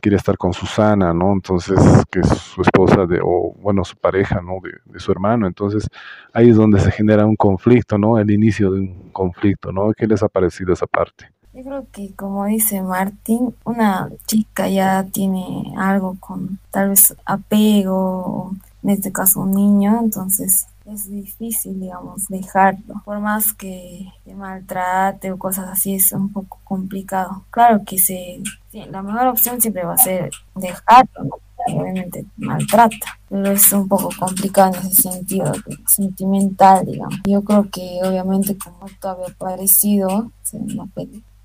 quiere 0.00 0.18
estar 0.18 0.36
con 0.36 0.52
Susana, 0.52 1.14
¿no? 1.14 1.32
Entonces, 1.32 1.78
que 2.10 2.20
es 2.20 2.28
su 2.28 2.60
esposa 2.60 3.06
de, 3.06 3.20
o 3.22 3.54
bueno, 3.58 3.84
su 3.84 3.96
pareja, 3.96 4.42
¿no? 4.42 4.58
De, 4.62 4.72
de, 4.84 5.00
su 5.00 5.12
hermano. 5.12 5.46
Entonces, 5.46 5.88
ahí 6.34 6.50
es 6.50 6.56
donde 6.56 6.78
se 6.78 6.90
genera 6.90 7.24
un 7.24 7.36
conflicto, 7.36 7.96
¿no? 7.96 8.18
El 8.18 8.30
inicio 8.30 8.70
de 8.70 8.80
un 8.80 9.10
conflicto, 9.10 9.72
¿no? 9.72 9.92
¿Qué 9.94 10.06
les 10.06 10.22
ha 10.22 10.28
parecido 10.28 10.74
esa 10.74 10.86
parte? 10.86 11.30
Yo 11.54 11.62
creo 11.62 11.86
que, 11.92 12.12
como 12.14 12.44
dice 12.46 12.82
Martín, 12.82 13.54
una 13.64 14.10
chica 14.26 14.68
ya 14.68 15.04
tiene 15.04 15.72
algo 15.78 16.16
con 16.20 16.58
tal 16.70 16.90
vez 16.90 17.16
apego, 17.24 18.52
en 18.82 18.90
este 18.90 19.12
caso 19.12 19.40
un 19.40 19.52
niño, 19.52 20.00
entonces 20.02 20.66
es 20.86 21.10
difícil, 21.10 21.80
digamos, 21.80 22.26
dejarlo. 22.28 23.02
Por 23.04 23.20
más 23.20 23.52
que 23.52 24.12
te 24.24 24.34
maltrate 24.34 25.32
o 25.32 25.38
cosas 25.38 25.68
así, 25.68 25.94
es 25.94 26.12
un 26.12 26.32
poco 26.32 26.60
complicado. 26.64 27.44
Claro 27.50 27.82
que 27.84 27.98
se, 27.98 28.42
la 28.72 29.02
mejor 29.02 29.28
opción 29.28 29.60
siempre 29.60 29.84
va 29.84 29.94
a 29.94 29.98
ser 29.98 30.30
dejarlo, 30.54 31.24
¿no? 31.24 31.44
obviamente 31.66 32.26
maltrata, 32.36 33.18
pero 33.28 33.50
es 33.50 33.72
un 33.72 33.88
poco 33.88 34.10
complicado 34.18 34.74
en 34.74 34.86
ese 34.86 35.02
sentido 35.02 35.52
sentimental, 35.86 36.84
digamos. 36.84 37.20
Yo 37.24 37.42
creo 37.42 37.70
que 37.70 38.00
obviamente 38.02 38.56
como 38.58 38.86
todavía 39.00 39.34
parecido 39.38 40.30
en 40.52 40.76
la 40.76 40.86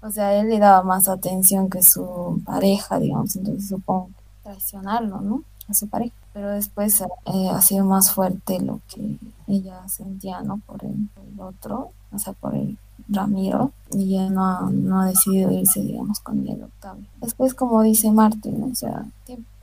o 0.02 0.12
sea, 0.12 0.40
él 0.40 0.50
le 0.50 0.60
daba 0.60 0.82
más 0.84 1.10
atención 1.10 1.70
que 1.70 1.84
su 1.84 2.42
pareja, 2.46 3.00
digamos, 3.00 3.36
entonces 3.36 3.68
supongo 3.68 4.10
traicionarlo, 4.44 5.20
¿no? 5.20 5.44
A 5.68 5.74
su 5.74 5.88
pareja 5.88 6.16
pero 6.34 6.50
después 6.52 7.02
eh, 7.02 7.50
ha 7.50 7.62
sido 7.62 7.86
más 7.86 8.12
fuerte 8.14 8.60
lo 8.62 8.82
que 8.88 9.18
ella 9.48 9.88
sentía, 9.88 10.42
¿no? 10.42 10.62
Por 10.66 10.84
el, 10.84 11.10
otro, 11.38 11.92
o 12.12 12.20
sea, 12.20 12.34
por 12.34 12.54
el 12.54 12.78
Ramiro, 13.08 13.72
y 13.92 14.16
ella 14.16 14.30
no 14.30 14.46
ha, 14.46 14.70
no 14.72 15.02
ha 15.02 15.06
decidido 15.06 15.52
irse, 15.52 15.82
digamos, 15.82 16.20
con 16.20 16.48
el 16.48 16.64
Octavio. 16.64 17.06
Después, 17.22 17.54
como 17.54 17.82
dice 17.82 18.12
Martín, 18.12 18.64
o 18.72 18.76
sea, 18.76 19.06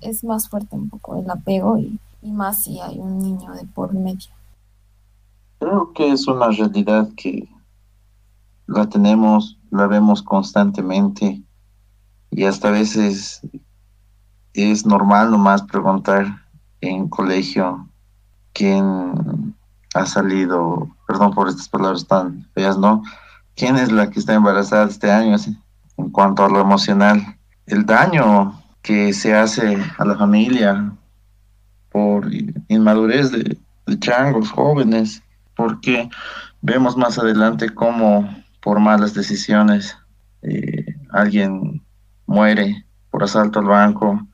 es 0.00 0.25
más 0.25 0.49
fuerte 0.49 0.75
un 0.75 0.88
poco 0.88 1.16
el 1.16 1.30
apego 1.30 1.78
y, 1.78 1.99
y 2.23 2.30
más 2.30 2.64
si 2.64 2.80
hay 2.80 2.99
un 2.99 3.18
niño 3.18 3.52
de 3.52 3.64
por 3.66 3.92
medio. 3.92 4.30
Creo 5.58 5.92
que 5.92 6.12
es 6.12 6.26
una 6.26 6.49
realidad 6.49 7.08
que 7.16 7.49
la 8.66 8.88
tenemos, 8.88 9.58
la 9.70 9.87
vemos 9.87 10.23
constantemente 10.23 11.42
y 12.30 12.44
hasta 12.44 12.68
a 12.68 12.73
veces 12.73 13.40
es 14.52 14.87
normal 14.87 15.30
nomás 15.30 15.62
preguntar 15.62 16.45
en 16.88 17.09
colegio 17.09 17.88
quién 18.52 19.55
ha 19.95 20.07
salido, 20.07 20.88
perdón 21.07 21.33
por 21.33 21.49
estas 21.49 21.69
palabras 21.69 22.07
tan 22.07 22.47
feas, 22.55 22.78
¿no? 22.78 23.02
¿Quién 23.55 23.76
es 23.76 23.90
la 23.90 24.11
que 24.11 24.19
está 24.19 24.35
embarazada 24.35 24.87
este 24.87 25.11
año? 25.11 25.37
En 25.97 26.11
cuanto 26.11 26.45
a 26.45 26.49
lo 26.49 26.61
emocional, 26.61 27.37
el 27.66 27.87
daño 27.87 28.61
que 28.83 29.12
se 29.12 29.35
hace 29.35 29.78
a 29.99 30.05
la 30.05 30.16
familia 30.16 30.93
por 31.90 32.28
inmadurez 32.69 33.33
de, 33.33 33.59
changos 33.99 34.50
jóvenes, 34.50 35.23
porque 35.55 36.11
vemos 36.61 36.97
más 36.97 37.19
adelante 37.19 37.71
cómo 37.71 38.28
por 38.61 38.81
malas 38.81 39.14
decisiones 39.14 39.97
eh, 40.43 40.85
alguien 41.11 41.83
muere 42.26 42.85
por 43.11 43.23
asalto 43.25 43.61
al 43.61 43.66
banco, 43.66 44.26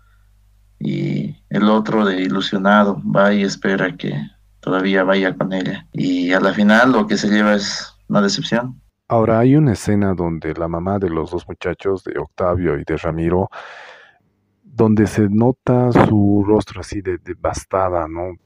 y 0.82 1.36
el 1.48 1.68
otro 1.68 2.04
de 2.04 2.22
ilusionado 2.22 3.00
va 3.04 3.32
y 3.32 3.42
espera 3.42 3.96
que 3.96 4.14
todavía 4.60 5.04
vaya 5.04 5.34
con 5.36 5.52
ella. 5.52 5.86
Y 5.92 6.32
a 6.32 6.40
la 6.40 6.52
final 6.52 6.92
lo 6.92 7.06
que 7.06 7.16
se 7.16 7.28
lleva 7.28 7.54
es 7.54 7.94
una 8.08 8.20
decepción. 8.20 8.80
Ahora 9.08 9.38
hay 9.38 9.56
una 9.56 9.72
escena 9.72 10.14
donde 10.14 10.54
la 10.54 10.68
mamá 10.68 10.98
de 10.98 11.10
los 11.10 11.30
dos 11.30 11.46
muchachos, 11.46 12.02
de 12.04 12.18
Octavio 12.18 12.78
y 12.78 12.84
de 12.84 12.96
Ramiro, 12.96 13.48
donde 14.62 15.06
se 15.06 15.28
nota 15.28 15.92
su 15.92 16.44
rostro 16.46 16.80
así 16.80 17.02
de 17.02 17.18
devastada, 17.18 18.08
¿no? 18.08 18.36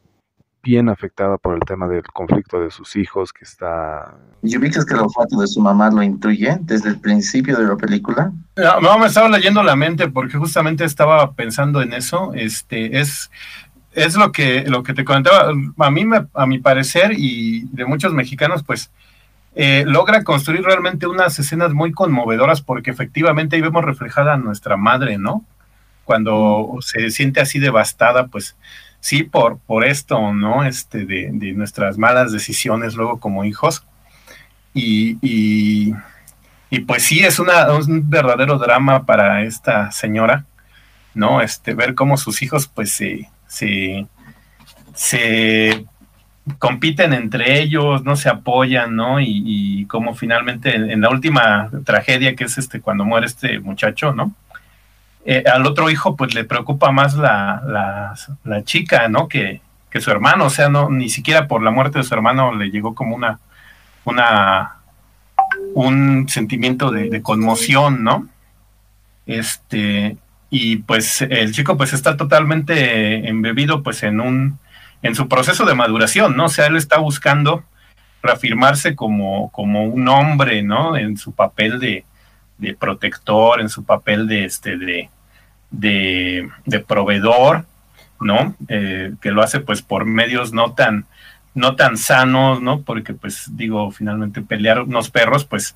Bien 0.66 0.88
afectada 0.88 1.38
por 1.38 1.54
el 1.54 1.60
tema 1.60 1.86
del 1.86 2.02
conflicto 2.02 2.60
de 2.60 2.72
sus 2.72 2.96
hijos, 2.96 3.32
que 3.32 3.44
está... 3.44 4.14
¿Y 4.42 4.58
ubicas 4.58 4.84
que 4.84 4.94
la 4.94 5.08
foto 5.08 5.40
de 5.40 5.46
su 5.46 5.60
mamá 5.60 5.90
lo 5.90 6.02
intuye 6.02 6.58
desde 6.60 6.88
el 6.88 6.98
principio 6.98 7.56
de 7.56 7.64
la 7.64 7.76
película? 7.76 8.32
No, 8.82 8.98
me 8.98 9.06
estaba 9.06 9.28
leyendo 9.28 9.62
la 9.62 9.76
mente 9.76 10.08
porque 10.08 10.36
justamente 10.36 10.84
estaba 10.84 11.32
pensando 11.34 11.82
en 11.82 11.92
eso. 11.92 12.32
Este, 12.34 12.98
es, 12.98 13.30
es 13.92 14.16
lo 14.16 14.32
que, 14.32 14.64
lo 14.66 14.82
que 14.82 14.92
te 14.92 15.04
comentaba. 15.04 15.52
A 15.78 15.90
mí, 15.92 16.04
me, 16.04 16.26
a 16.34 16.46
mi 16.46 16.58
parecer, 16.58 17.12
y 17.16 17.68
de 17.70 17.84
muchos 17.84 18.12
mexicanos, 18.12 18.64
pues, 18.64 18.90
eh, 19.54 19.84
logra 19.86 20.24
construir 20.24 20.62
realmente 20.62 21.06
unas 21.06 21.38
escenas 21.38 21.72
muy 21.72 21.92
conmovedoras 21.92 22.60
porque 22.60 22.90
efectivamente 22.90 23.54
ahí 23.54 23.62
vemos 23.62 23.84
reflejada 23.84 24.34
a 24.34 24.36
nuestra 24.36 24.76
madre, 24.76 25.16
¿no? 25.16 25.44
Cuando 26.04 26.76
se 26.80 27.10
siente 27.10 27.40
así 27.40 27.60
devastada, 27.60 28.26
pues 28.26 28.56
sí, 29.06 29.22
por, 29.22 29.58
por 29.60 29.84
esto, 29.84 30.34
¿no? 30.34 30.64
Este, 30.64 31.06
de, 31.06 31.30
nuestras 31.54 31.96
malas 31.96 32.32
decisiones 32.32 32.96
luego 32.96 33.20
como 33.20 33.44
hijos. 33.44 33.84
Y, 34.74 35.16
y, 35.22 36.80
pues 36.80 37.04
sí, 37.04 37.20
es 37.20 37.38
una, 37.38 37.72
un 37.72 38.10
verdadero 38.10 38.58
drama 38.58 39.06
para 39.06 39.44
esta 39.44 39.92
señora, 39.92 40.44
¿no? 41.14 41.40
Este, 41.40 41.74
ver 41.74 41.94
cómo 41.94 42.16
sus 42.16 42.42
hijos 42.42 42.66
pues 42.66 42.92
se, 42.94 43.30
se, 43.46 44.08
se 44.92 45.86
compiten 46.58 47.12
entre 47.12 47.60
ellos, 47.60 48.02
no 48.02 48.16
se 48.16 48.28
apoyan, 48.28 48.96
¿no? 48.96 49.20
Y, 49.20 49.42
y 49.46 49.84
cómo 49.86 50.16
finalmente 50.16 50.74
en, 50.74 50.90
en, 50.90 51.00
la 51.00 51.10
última 51.10 51.70
tragedia 51.84 52.34
que 52.34 52.44
es 52.44 52.58
este 52.58 52.80
cuando 52.80 53.04
muere 53.04 53.26
este 53.26 53.60
muchacho, 53.60 54.12
¿no? 54.12 54.34
Eh, 55.28 55.42
al 55.52 55.66
otro 55.66 55.90
hijo 55.90 56.14
pues 56.14 56.34
le 56.34 56.44
preocupa 56.44 56.92
más 56.92 57.14
la, 57.14 58.14
la, 58.44 58.62
chica, 58.62 59.08
¿no? 59.08 59.26
Que, 59.26 59.60
que, 59.90 60.00
su 60.00 60.12
hermano, 60.12 60.46
o 60.46 60.50
sea, 60.50 60.68
no, 60.68 60.88
ni 60.88 61.08
siquiera 61.08 61.48
por 61.48 61.62
la 61.62 61.72
muerte 61.72 61.98
de 61.98 62.04
su 62.04 62.14
hermano 62.14 62.54
le 62.54 62.70
llegó 62.70 62.94
como 62.94 63.16
una, 63.16 63.40
una 64.04 64.76
un 65.74 66.28
sentimiento 66.28 66.92
de, 66.92 67.22
conmoción, 67.22 68.04
¿no? 68.04 68.28
Este, 69.26 70.16
y 70.48 70.76
pues 70.76 71.22
el 71.22 71.52
chico 71.52 71.76
pues 71.76 71.92
está 71.92 72.16
totalmente 72.16 73.28
embebido 73.28 73.82
pues 73.82 74.04
en 74.04 74.20
un, 74.20 74.60
en 75.02 75.16
su 75.16 75.28
proceso 75.28 75.64
de 75.64 75.74
maduración, 75.74 76.36
¿no? 76.36 76.44
O 76.44 76.48
sea, 76.48 76.66
él 76.66 76.76
está 76.76 76.98
buscando 76.98 77.64
reafirmarse 78.22 78.94
como, 78.94 79.50
como 79.50 79.84
un 79.84 80.08
hombre, 80.08 80.62
¿no? 80.62 80.96
En 80.96 81.16
su 81.16 81.32
papel 81.32 81.80
de, 81.80 82.04
de 82.58 82.74
protector, 82.74 83.60
en 83.60 83.68
su 83.68 83.84
papel 83.84 84.28
de, 84.28 84.44
este, 84.44 84.76
de, 84.76 85.10
de, 85.70 86.48
proveedor, 86.86 87.66
¿no? 88.20 88.54
Eh, 88.68 89.12
que 89.20 89.30
lo 89.30 89.42
hace 89.42 89.60
pues 89.60 89.82
por 89.82 90.04
medios 90.04 90.52
no 90.52 90.72
tan, 90.72 91.06
no 91.54 91.76
tan 91.76 91.96
sanos, 91.96 92.60
¿no? 92.60 92.82
Porque 92.82 93.14
pues 93.14 93.50
digo, 93.56 93.90
finalmente 93.90 94.42
pelear 94.42 94.80
unos 94.82 95.10
perros 95.10 95.44
pues 95.44 95.74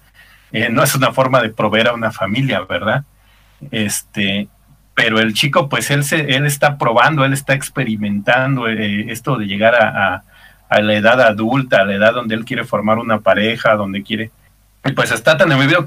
eh, 0.53 0.69
no 0.71 0.83
es 0.83 0.95
una 0.95 1.13
forma 1.13 1.41
de 1.41 1.51
proveer 1.51 1.89
a 1.89 1.95
una 1.95 2.11
familia, 2.11 2.61
¿verdad? 2.63 3.05
Este, 3.71 4.49
pero 4.95 5.21
el 5.21 5.35
chico 5.35 5.69
pues 5.69 5.91
él, 5.91 6.05
se, 6.05 6.35
él 6.35 6.47
está 6.47 6.79
probando, 6.79 7.25
él 7.25 7.33
está 7.33 7.55
experimentando 7.55 8.69
eh, 8.69 9.11
esto 9.11 9.37
de 9.37 9.47
llegar 9.47 9.75
a, 9.75 10.23
a, 10.69 10.81
la 10.81 10.95
edad 10.95 11.21
adulta, 11.21 11.81
a 11.81 11.85
la 11.85 11.95
edad 11.95 12.15
donde 12.15 12.35
él 12.35 12.45
quiere 12.45 12.65
formar 12.65 12.99
una 12.99 13.21
pareja, 13.21 13.75
donde 13.75 14.03
quiere, 14.03 14.31
y 14.85 14.93
pues 14.93 15.13
está 15.13 15.37
tan 15.37 15.53
envolvido 15.53 15.85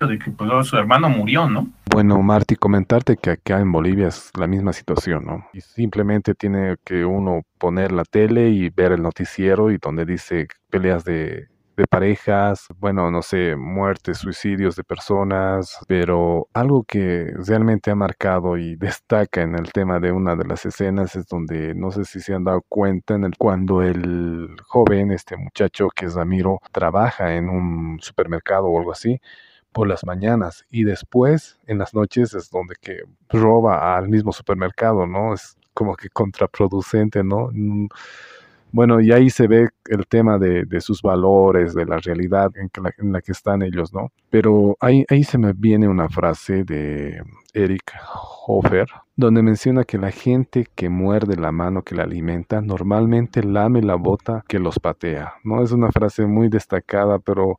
de 0.00 0.18
que 0.18 0.30
pues, 0.30 0.66
su 0.66 0.76
hermano 0.76 1.08
murió, 1.08 1.48
¿no? 1.48 1.68
Bueno, 1.90 2.20
Marty, 2.20 2.56
comentarte 2.56 3.16
que 3.16 3.30
acá 3.30 3.60
en 3.60 3.72
Bolivia 3.72 4.08
es 4.08 4.30
la 4.38 4.46
misma 4.46 4.72
situación, 4.72 5.24
¿no? 5.24 5.46
Y 5.54 5.62
simplemente 5.62 6.34
tiene 6.34 6.76
que 6.84 7.04
uno 7.04 7.42
poner 7.58 7.92
la 7.92 8.04
tele 8.04 8.50
y 8.50 8.68
ver 8.68 8.92
el 8.92 9.02
noticiero 9.02 9.70
y 9.70 9.78
donde 9.78 10.04
dice 10.04 10.48
peleas 10.68 11.04
de, 11.04 11.48
de 11.76 11.86
parejas, 11.86 12.66
bueno, 12.78 13.10
no 13.10 13.22
sé, 13.22 13.54
muertes, 13.54 14.18
suicidios 14.18 14.76
de 14.76 14.84
personas, 14.84 15.78
pero 15.86 16.48
algo 16.54 16.84
que 16.84 17.32
realmente 17.46 17.90
ha 17.90 17.94
marcado 17.94 18.56
y 18.56 18.76
destaca 18.76 19.42
en 19.42 19.54
el 19.54 19.72
tema 19.72 20.00
de 20.00 20.12
una 20.12 20.36
de 20.36 20.46
las 20.46 20.64
escenas 20.64 21.16
es 21.16 21.26
donde 21.26 21.74
no 21.74 21.90
sé 21.90 22.04
si 22.04 22.20
se 22.20 22.34
han 22.34 22.44
dado 22.44 22.62
cuenta 22.68 23.14
en 23.14 23.24
el 23.24 23.36
cuando 23.36 23.82
el 23.82 24.56
joven, 24.64 25.12
este 25.12 25.36
muchacho 25.36 25.88
que 25.94 26.06
es 26.06 26.14
Ramiro, 26.14 26.60
trabaja 26.72 27.34
en 27.34 27.48
un 27.48 27.98
supermercado 28.00 28.66
o 28.66 28.78
algo 28.78 28.92
así, 28.92 29.20
por 29.76 29.86
las 29.86 30.06
mañanas 30.06 30.64
y 30.70 30.84
después 30.84 31.58
en 31.66 31.76
las 31.76 31.92
noches 31.92 32.32
es 32.32 32.48
donde 32.48 32.76
que 32.80 33.02
roba 33.28 33.94
al 33.94 34.08
mismo 34.08 34.32
supermercado, 34.32 35.06
¿no? 35.06 35.34
Es 35.34 35.58
como 35.74 35.94
que 35.96 36.08
contraproducente, 36.08 37.22
¿no? 37.22 37.50
Bueno, 38.72 39.02
y 39.02 39.12
ahí 39.12 39.28
se 39.28 39.46
ve 39.46 39.68
el 39.90 40.06
tema 40.06 40.38
de, 40.38 40.64
de 40.64 40.80
sus 40.80 41.02
valores, 41.02 41.74
de 41.74 41.84
la 41.84 41.98
realidad 41.98 42.50
en, 42.56 42.70
que 42.70 42.80
la, 42.80 43.20
que 43.20 43.32
están 43.32 43.60
ellos, 43.60 43.92
¿no? 43.92 44.12
Pero 44.30 44.78
ahí, 44.80 45.04
ahí 45.10 45.24
se 45.24 45.36
me 45.36 45.52
viene 45.52 45.88
una 45.88 46.08
frase 46.08 46.64
de 46.64 47.22
Eric 47.52 47.92
Hofer, 48.46 48.86
donde 49.14 49.42
menciona 49.42 49.84
que 49.84 49.98
la 49.98 50.10
gente 50.10 50.66
que 50.74 50.88
muerde 50.88 51.36
la 51.36 51.52
mano 51.52 51.82
que 51.82 51.94
la 51.94 52.04
alimenta 52.04 52.62
normalmente 52.62 53.42
lame 53.42 53.82
la 53.82 53.96
bota 53.96 54.42
que 54.48 54.58
los 54.58 54.78
patea, 54.78 55.34
¿no? 55.44 55.62
Es 55.62 55.70
una 55.72 55.92
frase 55.92 56.24
muy 56.24 56.48
destacada, 56.48 57.18
pero... 57.18 57.58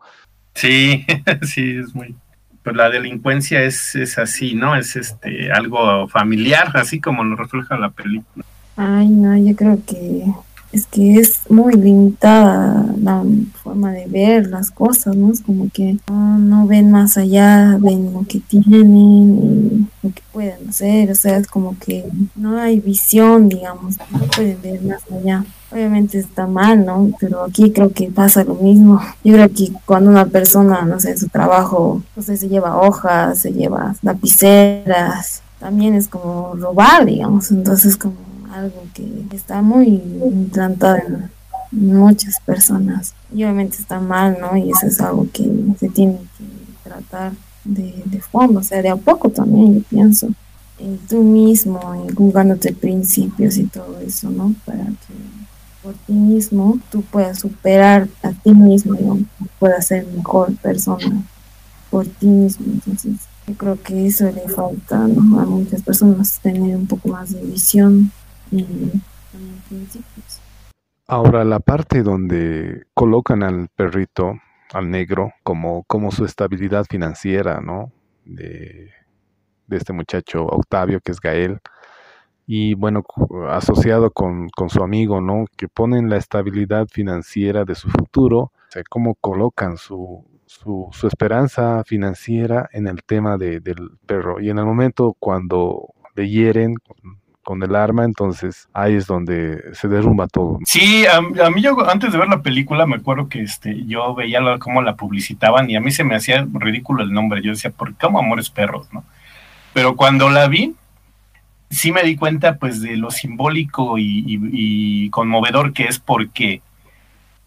Sí, 0.58 1.06
sí, 1.44 1.78
es 1.78 1.94
muy... 1.94 2.16
Pues 2.64 2.76
la 2.76 2.90
delincuencia 2.90 3.64
es, 3.64 3.96
es 3.96 4.18
así, 4.18 4.54
¿no? 4.54 4.76
Es 4.76 4.98
este 4.98 5.54
algo 5.54 6.10
familiar, 6.10 6.72
así 6.74 7.00
como 7.00 7.24
lo 7.24 7.38
refleja 7.38 7.78
la 7.78 7.92
película. 7.92 8.44
Ay, 8.76 9.08
no, 9.08 9.38
yo 9.38 9.56
creo 9.56 9.80
que 9.86 10.26
es 10.74 10.86
que 10.88 11.16
es 11.16 11.50
muy 11.50 11.76
limitada 11.76 12.86
la 13.02 13.24
forma 13.64 13.92
de 13.92 14.08
ver 14.08 14.48
las 14.48 14.70
cosas, 14.70 15.16
¿no? 15.16 15.32
Es 15.32 15.42
como 15.42 15.70
que 15.70 15.98
no, 16.10 16.40
no, 16.40 16.68
ven 16.68 16.92
más 16.92 17.18
allá, 17.18 17.78
ven 17.80 18.12
lo 18.12 18.26
que 18.28 18.42
tienen 18.42 18.98
y 18.98 19.88
lo 20.04 20.14
que 20.14 20.22
pueden 20.34 20.68
hacer, 20.68 21.10
o 21.10 21.16
sea, 21.16 21.38
es 21.38 21.48
como 21.48 21.78
que 21.80 22.04
no 22.36 22.60
hay 22.60 22.82
visión, 22.82 23.48
digamos, 23.48 23.96
no 24.12 24.20
pueden 24.36 24.62
ver 24.62 24.82
más 24.82 25.04
allá. 25.10 25.46
Obviamente 25.72 26.18
está 26.18 26.48
mal, 26.48 26.86
¿no? 26.86 27.12
Pero 27.20 27.44
aquí 27.44 27.72
creo 27.72 27.92
que 27.92 28.10
pasa 28.10 28.44
lo 28.44 28.56
mismo. 28.56 29.02
Yo 29.24 29.34
creo 29.34 29.50
que 29.50 29.72
cuando 29.86 30.10
una 30.10 30.26
persona, 30.26 30.84
no 30.84 31.00
sé, 31.00 31.12
en 31.12 31.18
su 31.18 31.28
trabajo, 31.28 32.02
no 32.16 32.24
sé, 32.24 32.38
se 32.38 32.48
lleva 32.48 32.78
hojas, 32.78 33.40
se 33.40 33.52
lleva 33.52 33.96
lapiceras, 34.02 35.42
también 35.60 35.96
es 35.96 36.08
como 36.08 36.54
robar, 36.56 37.06
digamos, 37.06 37.52
entonces 37.52 37.98
como 37.98 38.16
algo 38.54 38.84
que 38.94 39.26
está 39.32 39.62
muy 39.62 40.02
implantado 40.24 40.98
en 40.98 41.30
muchas 41.72 42.40
personas. 42.46 43.14
Y 43.34 43.44
obviamente 43.44 43.78
está 43.78 44.00
mal, 44.00 44.38
¿no? 44.40 44.56
Y 44.56 44.72
eso 44.72 44.88
es 44.88 45.02
algo 45.02 45.28
que 45.34 45.44
se 45.80 45.90
tiene 45.90 46.20
que 46.38 46.90
tratar 46.90 47.34
de, 47.66 48.04
de 48.06 48.22
fondo, 48.22 48.62
o 48.62 48.64
sea, 48.64 48.82
de 48.82 48.90
a 48.90 48.96
poco 48.96 49.30
también, 49.30 49.76
yo 49.76 49.82
pienso. 49.90 50.30
En 50.80 50.98
tú 51.00 51.24
mismo, 51.24 51.80
inculcándote 52.08 52.72
principios 52.72 53.58
y 53.58 53.64
todo 53.66 54.00
eso, 54.00 54.30
¿no? 54.30 54.54
Para 54.64 54.86
que 54.86 55.14
por 55.88 55.96
ti 56.06 56.12
mismo 56.12 56.78
tú 56.92 57.02
puedas 57.02 57.40
superar 57.40 58.10
a 58.22 58.34
ti 58.34 58.52
mismo, 58.52 58.98
¿no? 59.00 59.20
puedas 59.58 59.88
ser 59.88 60.06
mejor 60.08 60.54
persona 60.58 61.24
por 61.90 62.06
ti 62.06 62.28
mismo. 62.28 62.66
Entonces, 62.74 63.26
yo 63.48 63.54
creo 63.54 63.82
que 63.82 64.06
eso 64.06 64.30
le 64.30 64.50
falta 64.50 64.98
¿no? 65.08 65.40
a 65.40 65.46
muchas 65.46 65.82
personas, 65.84 66.42
tener 66.42 66.76
un 66.76 66.88
poco 66.88 67.08
más 67.08 67.32
de 67.32 67.42
visión 67.42 68.12
y 68.52 68.66
principios. 69.70 70.42
Ahora, 71.08 71.46
la 71.46 71.62
parte 71.62 72.04
donde 72.04 72.84
colocan 72.94 73.42
al 73.42 73.70
perrito, 73.74 74.34
al 74.74 74.92
negro, 74.92 75.32
como, 75.44 75.84
como 75.84 76.12
su 76.12 76.26
estabilidad 76.26 76.86
financiera, 76.90 77.62
¿no? 77.62 77.94
De, 78.26 78.92
de 79.68 79.78
este 79.78 79.94
muchacho 79.94 80.44
Octavio, 80.48 81.00
que 81.00 81.14
es 81.14 81.22
Gael, 81.22 81.62
y 82.48 82.76
bueno, 82.76 83.04
asociado 83.50 84.10
con, 84.10 84.48
con, 84.50 84.70
su 84.70 84.82
amigo, 84.82 85.20
¿no? 85.20 85.46
Que 85.58 85.68
ponen 85.68 86.10
la 86.10 86.16
estabilidad 86.16 86.88
financiera 86.88 87.66
de 87.66 87.76
su 87.76 87.90
futuro, 87.90 88.40
o 88.40 88.52
sea, 88.70 88.84
cómo 88.90 89.16
colocan 89.16 89.76
su, 89.76 90.26
su, 90.46 91.08
esperanza 91.08 91.84
financiera 91.86 92.70
en 92.72 92.88
el 92.88 93.04
tema 93.04 93.38
de, 93.38 93.60
del 93.60 93.92
perro. 94.06 94.40
Y 94.40 94.50
en 94.50 94.60
el 94.60 94.66
momento 94.66 95.16
cuando 95.20 95.94
le 96.16 96.30
hieren 96.30 96.76
con 97.44 97.64
el 97.64 97.76
arma, 97.76 98.04
entonces 98.04 98.68
ahí 98.74 98.96
es 98.96 99.08
donde 99.08 99.62
se 99.74 99.88
derrumba 99.88 100.28
todo. 100.28 100.60
Sí, 100.66 101.06
a, 101.06 101.22
mí 101.50 101.62
yo 101.62 101.78
antes 101.90 102.12
de 102.12 102.18
ver 102.18 102.28
la 102.28 102.42
película 102.42 102.86
me 102.86 102.96
acuerdo 102.96 103.30
que 103.30 103.42
este 103.42 103.86
yo 103.86 104.16
veía 104.16 104.42
la, 104.42 104.58
cómo 104.58 104.82
la 104.82 104.96
publicitaban 104.96 105.70
y 105.70 105.76
a 105.76 105.82
mí 105.82 105.92
se 105.92 106.04
me 106.04 106.16
hacía 106.16 106.48
ridículo 106.54 107.04
el 107.04 107.12
nombre. 107.12 107.42
Yo 107.42 107.52
decía, 107.52 107.72
¿por 107.72 107.94
qué 107.96 108.06
amo 108.06 108.20
Amores 108.20 108.50
Perros? 108.50 108.88
¿no? 108.92 109.04
Pero 109.74 109.96
cuando 109.96 110.30
la 110.30 110.48
vi, 110.48 110.76
sí 111.70 111.92
me 111.92 112.04
di 112.04 112.16
cuenta 112.16 112.58
pues 112.58 112.82
de 112.82 112.98
lo 112.98 113.12
simbólico 113.12 113.98
y, 113.98 115.10
conmovedor 115.10 115.74
que 115.74 115.86
es 115.86 116.00
porque 116.00 116.62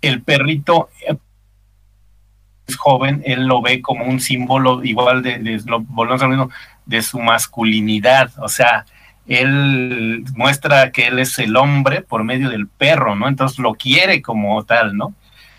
el 0.00 0.22
perrito 0.22 0.88
es 2.66 2.76
joven, 2.76 3.22
él 3.24 3.46
lo 3.46 3.60
ve 3.62 3.82
como 3.82 4.04
un 4.04 4.20
símbolo 4.20 4.82
igual 4.84 5.22
de, 5.22 5.38
de, 5.38 5.52
mismo, 5.52 6.50
de 6.86 7.02
su 7.02 7.18
masculinidad, 7.18 8.32
o 8.38 8.48
sea, 8.48 8.86
él 9.26 10.24
muestra 10.34 10.90
que 10.90 11.08
él 11.08 11.18
es 11.18 11.38
el 11.38 11.56
hombre 11.56 12.00
por 12.00 12.24
medio 12.24 12.50
del 12.50 12.66
perro, 12.66 13.14
¿no? 13.14 13.28
Entonces 13.28 13.58
lo 13.58 13.74
quiere 13.74 14.22
como 14.22 14.64
tal, 14.64 14.96
¿no? 14.96 15.14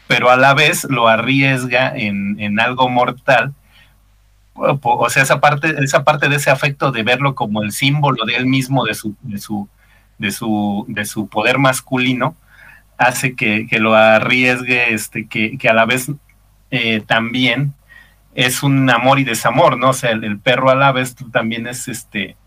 Pero 0.07 0.29
a 0.29 0.35
la 0.35 0.53
vez 0.53 0.85
lo 0.89 1.07
arriesga 1.07 1.93
en 1.95 2.59
algo 2.59 2.89
mortal. 2.89 3.53
O 4.53 5.09
sea, 5.09 5.23
esa 5.23 5.39
parte, 5.39 5.75
esa 5.83 6.03
parte 6.03 6.29
de 6.29 6.35
ese 6.35 6.49
afecto 6.49 6.91
de 6.91 7.03
verlo 7.03 7.35
como 7.35 7.63
el 7.63 7.71
símbolo 7.71 8.25
de 8.25 8.35
él 8.35 8.45
mismo, 8.45 8.85
de 8.85 8.93
su, 8.93 9.15
de 9.21 9.37
su, 9.37 9.69
de 10.17 10.31
su, 10.31 10.85
de 10.87 11.05
su 11.05 11.27
poder 11.27 11.57
masculino, 11.57 12.35
hace 12.97 13.35
que, 13.35 13.65
que 13.67 13.79
lo 13.79 13.95
arriesgue, 13.95 14.93
este, 14.93 15.27
que, 15.27 15.57
que 15.57 15.69
a 15.69 15.73
la 15.73 15.85
vez 15.85 16.11
eh, 16.69 17.01
también 17.05 17.73
es 18.33 18.63
un 18.63 18.89
amor 18.89 19.19
y 19.19 19.23
desamor, 19.23 19.77
¿no? 19.77 19.89
O 19.89 19.93
sea, 19.93 20.11
el, 20.11 20.39
perro 20.39 20.69
a 20.69 20.75
la 20.75 20.91
vez 20.91 21.15
también 21.31 21.67
es 21.67 21.87
este 21.87 22.37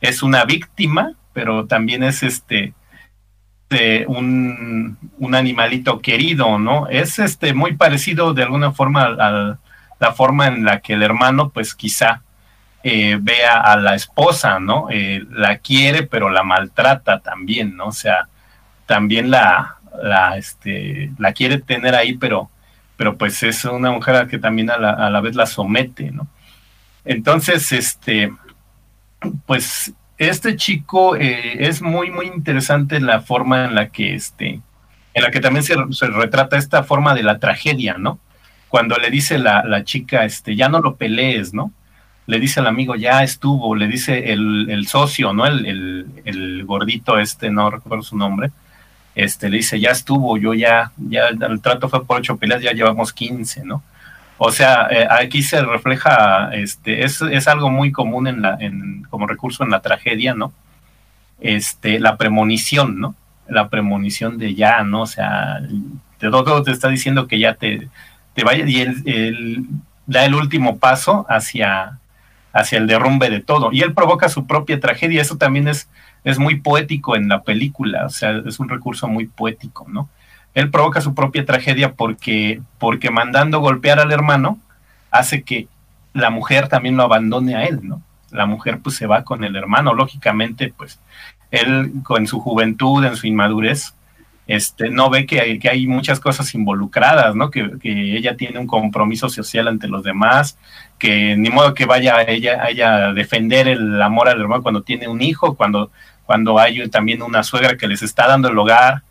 es 0.00 0.22
una 0.22 0.44
víctima, 0.44 1.12
pero 1.32 1.66
también 1.66 2.02
es 2.02 2.22
este 2.22 2.74
un, 4.06 4.96
un, 5.18 5.34
animalito 5.34 6.00
querido, 6.00 6.58
¿no? 6.58 6.88
Es 6.88 7.18
este 7.18 7.52
muy 7.52 7.74
parecido 7.74 8.32
de 8.32 8.42
alguna 8.42 8.72
forma 8.72 9.04
a, 9.04 9.58
la 9.98 10.12
forma 10.12 10.46
en 10.46 10.64
la 10.64 10.80
que 10.80 10.94
el 10.94 11.02
hermano, 11.02 11.50
pues 11.50 11.74
quizá 11.74 12.22
eh, 12.82 13.18
vea 13.20 13.60
a 13.60 13.76
la 13.76 13.94
esposa, 13.94 14.60
¿no? 14.60 14.88
Eh, 14.90 15.24
la 15.30 15.58
quiere, 15.58 16.04
pero 16.04 16.30
la 16.30 16.42
maltrata 16.42 17.20
también, 17.20 17.76
¿no? 17.76 17.86
O 17.86 17.92
sea, 17.92 18.28
también 18.86 19.30
la, 19.30 19.76
este, 20.36 21.12
la 21.18 21.32
quiere 21.32 21.58
tener 21.58 21.94
ahí, 21.94 22.16
pero, 22.16 22.50
pero 22.96 23.18
pues 23.18 23.42
es 23.42 23.64
una 23.64 23.90
mujer 23.90 24.28
que 24.28 24.38
también 24.38 24.70
a 24.70 24.78
la, 24.78 24.92
a 24.92 25.10
la 25.10 25.20
vez 25.20 25.34
la 25.34 25.46
somete, 25.46 26.12
¿no? 26.12 26.28
Entonces, 27.04 27.72
este, 27.72 28.32
pues 29.46 29.92
este 30.18 30.56
chico 30.56 31.16
eh, 31.16 31.66
es 31.66 31.80
muy, 31.80 32.10
muy 32.10 32.26
interesante 32.26 33.00
la 33.00 33.20
forma 33.20 33.64
en 33.64 33.74
la 33.74 33.88
que 33.88 34.14
este, 34.14 34.60
en 35.14 35.22
la 35.22 35.30
que 35.30 35.40
también 35.40 35.62
se, 35.64 35.74
se, 35.90 36.06
retrata 36.06 36.56
esta 36.56 36.82
forma 36.84 37.14
de 37.14 37.22
la 37.22 37.38
tragedia, 37.38 37.96
¿no? 37.98 38.18
Cuando 38.68 38.96
le 38.96 39.10
dice 39.10 39.38
la, 39.38 39.64
la, 39.64 39.84
chica, 39.84 40.24
este, 40.24 40.54
ya 40.54 40.68
no 40.68 40.80
lo 40.80 40.96
pelees, 40.96 41.54
¿no? 41.54 41.72
Le 42.26 42.38
dice 42.38 42.60
al 42.60 42.66
amigo, 42.66 42.94
ya 42.94 43.22
estuvo, 43.22 43.74
le 43.74 43.88
dice 43.88 44.32
el, 44.32 44.68
el 44.70 44.86
socio, 44.86 45.32
¿no? 45.32 45.46
El, 45.46 45.64
el, 45.64 46.06
el, 46.26 46.64
gordito 46.64 47.18
este, 47.18 47.50
no 47.50 47.70
recuerdo 47.70 48.02
su 48.02 48.16
nombre, 48.16 48.50
este, 49.14 49.48
le 49.48 49.58
dice, 49.58 49.80
ya 49.80 49.90
estuvo, 49.90 50.36
yo 50.36 50.52
ya, 50.52 50.92
ya, 50.98 51.28
el 51.28 51.60
trato 51.62 51.88
fue 51.88 52.04
por 52.04 52.18
ocho 52.18 52.36
peleas, 52.36 52.62
ya 52.62 52.72
llevamos 52.72 53.12
quince, 53.12 53.64
¿no? 53.64 53.82
O 54.36 54.52
sea, 54.52 54.86
eh, 54.90 55.06
aquí 55.10 55.42
se 55.42 55.60
refleja, 55.62 56.50
este, 56.54 57.04
es, 57.04 57.20
es, 57.22 57.48
algo 57.48 57.70
muy 57.70 57.90
común 57.90 58.28
en 58.28 58.42
la, 58.42 58.56
en, 58.60 59.02
como 59.10 59.26
recurso 59.26 59.64
en 59.64 59.70
la 59.70 59.80
tragedia, 59.80 60.34
¿no? 60.34 60.52
Este, 61.40 61.98
la 61.98 62.16
premonición, 62.16 63.00
¿no? 63.00 63.16
La 63.48 63.68
premonición 63.68 64.38
de 64.38 64.54
ya, 64.54 64.84
¿no? 64.84 65.02
O 65.02 65.06
sea, 65.06 65.60
todo 66.20 66.62
te 66.62 66.70
está 66.70 66.88
diciendo 66.88 67.26
que 67.26 67.40
ya 67.40 67.54
te, 67.54 67.88
y 68.66 68.80
él, 68.80 69.02
él, 69.06 69.66
da 70.06 70.24
el 70.24 70.34
último 70.34 70.78
paso 70.78 71.26
hacia, 71.28 71.98
hacia 72.52 72.78
el 72.78 72.86
derrumbe 72.86 73.28
de 73.30 73.40
todo. 73.40 73.70
Y 73.72 73.82
él 73.82 73.92
provoca 73.92 74.28
su 74.28 74.46
propia 74.46 74.80
tragedia. 74.80 75.20
Eso 75.20 75.36
también 75.36 75.68
es, 75.68 75.88
es 76.24 76.38
muy 76.38 76.60
poético 76.60 77.16
en 77.16 77.28
la 77.28 77.42
película, 77.42 78.06
o 78.06 78.10
sea, 78.10 78.42
es 78.46 78.58
un 78.58 78.68
recurso 78.68 79.06
muy 79.08 79.26
poético, 79.26 79.86
¿no? 79.88 80.08
él 80.58 80.70
provoca 80.70 81.00
su 81.00 81.14
propia 81.14 81.44
tragedia 81.44 81.92
porque, 81.92 82.60
porque 82.78 83.10
mandando 83.10 83.60
golpear 83.60 84.00
al 84.00 84.10
hermano 84.10 84.58
hace 85.10 85.42
que 85.42 85.68
la 86.14 86.30
mujer 86.30 86.68
también 86.68 86.96
lo 86.96 87.04
abandone 87.04 87.54
a 87.54 87.64
él, 87.64 87.80
¿no? 87.82 88.02
La 88.30 88.44
mujer 88.44 88.80
pues 88.82 88.96
se 88.96 89.06
va 89.06 89.22
con 89.22 89.44
el 89.44 89.54
hermano, 89.54 89.94
lógicamente 89.94 90.72
pues 90.76 90.98
él 91.52 91.92
con 92.02 92.26
su 92.26 92.40
juventud, 92.40 93.04
en 93.04 93.16
su 93.16 93.28
inmadurez, 93.28 93.94
este, 94.48 94.90
no 94.90 95.10
ve 95.10 95.26
que 95.26 95.40
hay, 95.40 95.58
que 95.58 95.68
hay 95.68 95.86
muchas 95.86 96.18
cosas 96.18 96.52
involucradas, 96.54 97.36
¿no? 97.36 97.50
Que, 97.50 97.78
que, 97.78 98.16
ella 98.16 98.36
tiene 98.36 98.58
un 98.58 98.66
compromiso 98.66 99.28
social 99.28 99.68
ante 99.68 99.88
los 99.88 100.02
demás, 100.02 100.58
que 100.98 101.36
ni 101.36 101.50
modo 101.50 101.74
que 101.74 101.84
vaya 101.84 102.16
a 102.16 102.22
ella, 102.22 102.64
a 102.64 103.12
defender 103.12 103.68
el 103.68 104.00
amor 104.02 104.28
al 104.28 104.40
hermano 104.40 104.62
cuando 104.62 104.82
tiene 104.82 105.06
un 105.06 105.22
hijo, 105.22 105.54
cuando, 105.54 105.92
cuando 106.24 106.58
hay 106.58 106.88
también 106.88 107.22
una 107.22 107.42
suegra 107.44 107.76
que 107.76 107.86
les 107.86 108.02
está 108.02 108.26
dando 108.26 108.48
el 108.48 108.58
hogar, 108.58 109.02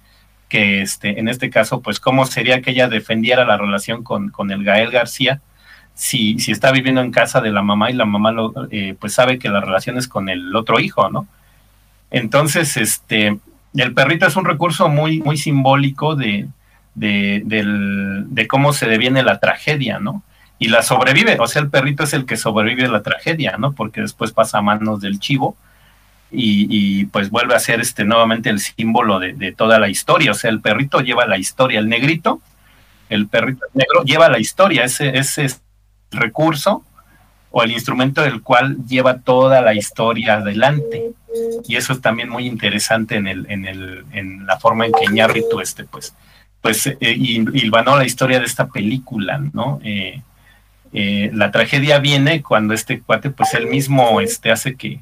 que 0.49 0.81
este, 0.81 1.19
en 1.19 1.29
este 1.29 1.49
caso, 1.49 1.81
pues 1.81 1.99
cómo 1.99 2.25
sería 2.25 2.61
que 2.61 2.71
ella 2.71 2.89
defendiera 2.89 3.45
la 3.45 3.57
relación 3.57 4.03
con, 4.03 4.29
con 4.29 4.51
el 4.51 4.63
Gael 4.63 4.91
García 4.91 5.39
si, 5.97 6.37
si 6.39 6.51
está 6.51 6.71
viviendo 6.71 7.01
en 7.01 7.11
casa 7.11 7.41
de 7.41 7.51
la 7.51 7.63
mamá 7.63 7.89
y 7.89 7.93
la 7.93 8.05
mamá 8.05 8.31
lo, 8.31 8.53
eh, 8.69 8.95
pues 8.99 9.13
sabe 9.13 9.39
que 9.39 9.49
la 9.49 9.61
relación 9.61 9.97
es 9.97 10.07
con 10.07 10.29
el 10.29 10.55
otro 10.55 10.79
hijo, 10.79 11.09
¿no? 11.09 11.27
Entonces, 12.11 12.77
este, 12.77 13.39
el 13.81 13.93
perrito 13.93 14.25
es 14.25 14.35
un 14.35 14.45
recurso 14.45 14.89
muy, 14.89 15.19
muy 15.19 15.37
simbólico 15.37 16.15
de, 16.15 16.47
de, 16.97 18.47
cómo 18.47 18.73
se 18.73 18.87
deviene 18.87 19.23
la 19.23 19.39
tragedia, 19.39 19.99
¿no? 19.99 20.23
Y 20.59 20.69
la 20.69 20.81
sobrevive, 20.81 21.37
o 21.39 21.47
sea, 21.47 21.61
el 21.61 21.69
perrito 21.69 22.03
es 22.03 22.13
el 22.13 22.25
que 22.25 22.37
sobrevive 22.37 22.85
a 22.85 22.91
la 22.91 23.03
tragedia, 23.03 23.57
¿no? 23.57 23.73
Porque 23.73 24.01
después 24.01 24.31
pasa 24.31 24.57
a 24.57 24.61
manos 24.61 25.01
del 25.01 25.19
chivo 25.19 25.55
y, 26.31 27.05
pues 27.05 27.29
vuelve 27.29 27.55
a 27.55 27.59
ser 27.59 27.79
este 27.79 28.03
nuevamente 28.03 28.49
el 28.49 28.59
símbolo 28.59 29.19
de, 29.19 29.53
toda 29.55 29.79
la 29.79 29.89
historia, 29.89 30.31
o 30.31 30.33
sea, 30.33 30.49
el 30.49 30.61
perrito 30.61 30.99
lleva 31.01 31.25
la 31.25 31.37
historia, 31.37 31.79
el 31.79 31.87
negrito, 31.87 32.41
el 33.09 33.27
perrito 33.27 33.65
negro 33.73 34.03
lleva 34.03 34.29
la 34.29 34.39
historia, 34.39 34.83
ese, 34.83 35.17
ese 35.17 35.47
recurso 36.11 36.83
o 37.57 37.63
el 37.63 37.71
instrumento 37.71 38.21
del 38.21 38.43
cual 38.43 38.77
lleva 38.87 39.17
toda 39.17 39.61
la 39.61 39.73
historia 39.73 40.35
adelante. 40.35 41.13
Y 41.67 41.75
eso 41.75 41.91
es 41.91 42.01
también 42.01 42.29
muy 42.29 42.45
interesante 42.45 43.15
en, 43.15 43.25
el, 43.25 43.47
en, 43.49 43.65
el, 43.65 44.05
en 44.11 44.45
la 44.45 44.59
forma 44.59 44.85
en 44.85 44.91
que 44.91 45.11
Ñarritu 45.11 45.59
este, 45.59 45.83
pues, 45.83 46.13
pues 46.61 46.85
eh, 46.85 46.95
la 46.99 48.05
historia 48.05 48.39
de 48.39 48.45
esta 48.45 48.67
película, 48.67 49.41
¿no? 49.53 49.79
Eh, 49.83 50.21
eh, 50.93 51.31
la 51.33 51.49
tragedia 51.49 51.97
viene 51.97 52.43
cuando 52.43 52.75
este 52.75 53.01
cuate, 53.01 53.31
pues 53.31 53.51
él 53.55 53.65
mismo 53.65 54.21
este, 54.21 54.51
hace 54.51 54.75
que, 54.75 54.99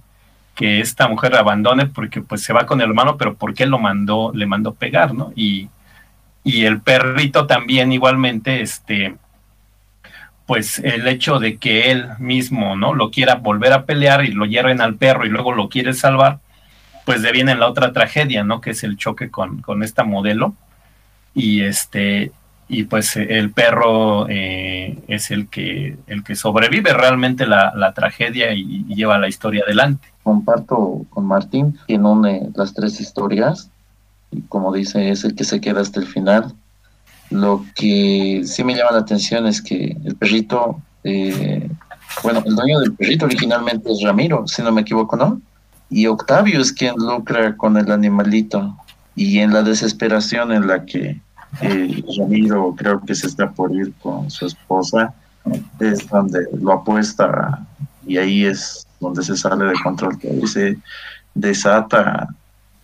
que 0.55 0.79
esta 0.79 1.09
mujer 1.09 1.35
abandone 1.35 1.87
porque 1.87 2.21
pues 2.21 2.41
se 2.41 2.53
va 2.53 2.65
con 2.65 2.79
el 2.79 2.87
hermano, 2.87 3.17
pero 3.17 3.35
porque 3.35 3.63
él 3.63 3.69
lo 3.69 3.79
mandó, 3.79 4.31
le 4.33 4.45
mandó 4.45 4.73
pegar, 4.73 5.13
¿no? 5.13 5.33
Y, 5.35 5.67
y 6.45 6.63
el 6.63 6.79
perrito 6.79 7.47
también 7.47 7.91
igualmente, 7.91 8.61
este, 8.61 9.15
pues 10.45 10.79
el 10.79 11.07
hecho 11.07 11.39
de 11.39 11.57
que 11.57 11.91
él 11.91 12.07
mismo, 12.19 12.75
¿no? 12.75 12.93
Lo 12.93 13.09
quiera 13.09 13.35
volver 13.35 13.73
a 13.73 13.85
pelear 13.85 14.23
y 14.25 14.29
lo 14.29 14.45
hierren 14.45 14.81
al 14.81 14.95
perro 14.95 15.25
y 15.25 15.29
luego 15.29 15.53
lo 15.53 15.69
quiere 15.69 15.93
salvar, 15.93 16.39
pues 17.05 17.21
deviene 17.21 17.53
en 17.53 17.59
la 17.59 17.67
otra 17.67 17.93
tragedia, 17.93 18.43
¿no? 18.43 18.61
Que 18.61 18.71
es 18.71 18.83
el 18.83 18.97
choque 18.97 19.29
con, 19.31 19.61
con 19.61 19.83
esta 19.83 20.03
modelo. 20.03 20.55
Y 21.33 21.61
este, 21.61 22.31
y 22.67 22.83
pues 22.83 23.15
el 23.15 23.51
perro 23.51 24.27
eh, 24.29 24.97
es 25.07 25.29
el 25.31 25.47
que, 25.47 25.97
el 26.07 26.23
que 26.23 26.35
sobrevive 26.35 26.93
realmente 26.93 27.45
la, 27.45 27.73
la 27.75 27.93
tragedia 27.93 28.53
y, 28.53 28.85
lleva 28.85 29.19
la 29.19 29.27
historia 29.27 29.63
adelante. 29.65 30.07
Comparto 30.23 31.05
con 31.09 31.25
Martín, 31.25 31.77
quien 31.85 32.05
une 32.05 32.49
las 32.55 32.73
tres 32.73 32.99
historias, 32.99 33.69
y 34.31 34.41
como 34.41 34.73
dice, 34.73 35.09
es 35.09 35.23
el 35.23 35.35
que 35.35 35.43
se 35.43 35.61
queda 35.61 35.81
hasta 35.81 35.99
el 35.99 36.07
final 36.07 36.53
lo 37.29 37.65
que 37.75 38.41
sí 38.45 38.63
me 38.63 38.75
llama 38.75 38.91
la 38.91 38.99
atención 38.99 39.47
es 39.47 39.61
que 39.61 39.97
el 40.03 40.15
perrito, 40.15 40.81
eh, 41.03 41.69
bueno, 42.23 42.43
el 42.45 42.55
dueño 42.55 42.79
del 42.79 42.93
perrito 42.93 43.25
originalmente 43.25 43.91
es 43.91 44.01
Ramiro, 44.03 44.47
si 44.47 44.61
no 44.61 44.71
me 44.71 44.81
equivoco, 44.81 45.15
¿no? 45.15 45.41
Y 45.89 46.07
Octavio 46.07 46.59
es 46.59 46.71
quien 46.71 46.95
lucra 46.95 47.55
con 47.55 47.77
el 47.77 47.91
animalito. 47.91 48.75
Y 49.15 49.39
en 49.39 49.53
la 49.53 49.63
desesperación 49.63 50.51
en 50.51 50.67
la 50.67 50.85
que 50.85 51.21
eh, 51.61 52.03
Ramiro 52.17 52.75
creo 52.75 53.01
que 53.01 53.15
se 53.15 53.27
está 53.27 53.49
por 53.51 53.73
ir 53.73 53.93
con 54.01 54.29
su 54.29 54.45
esposa, 54.45 55.13
es 55.79 56.07
donde 56.09 56.39
lo 56.59 56.73
apuesta 56.73 57.65
y 58.05 58.17
ahí 58.17 58.45
es 58.45 58.85
donde 58.99 59.23
se 59.23 59.37
sale 59.37 59.65
de 59.65 59.73
control, 59.83 60.17
que 60.19 60.47
se 60.47 60.77
desata 61.33 62.27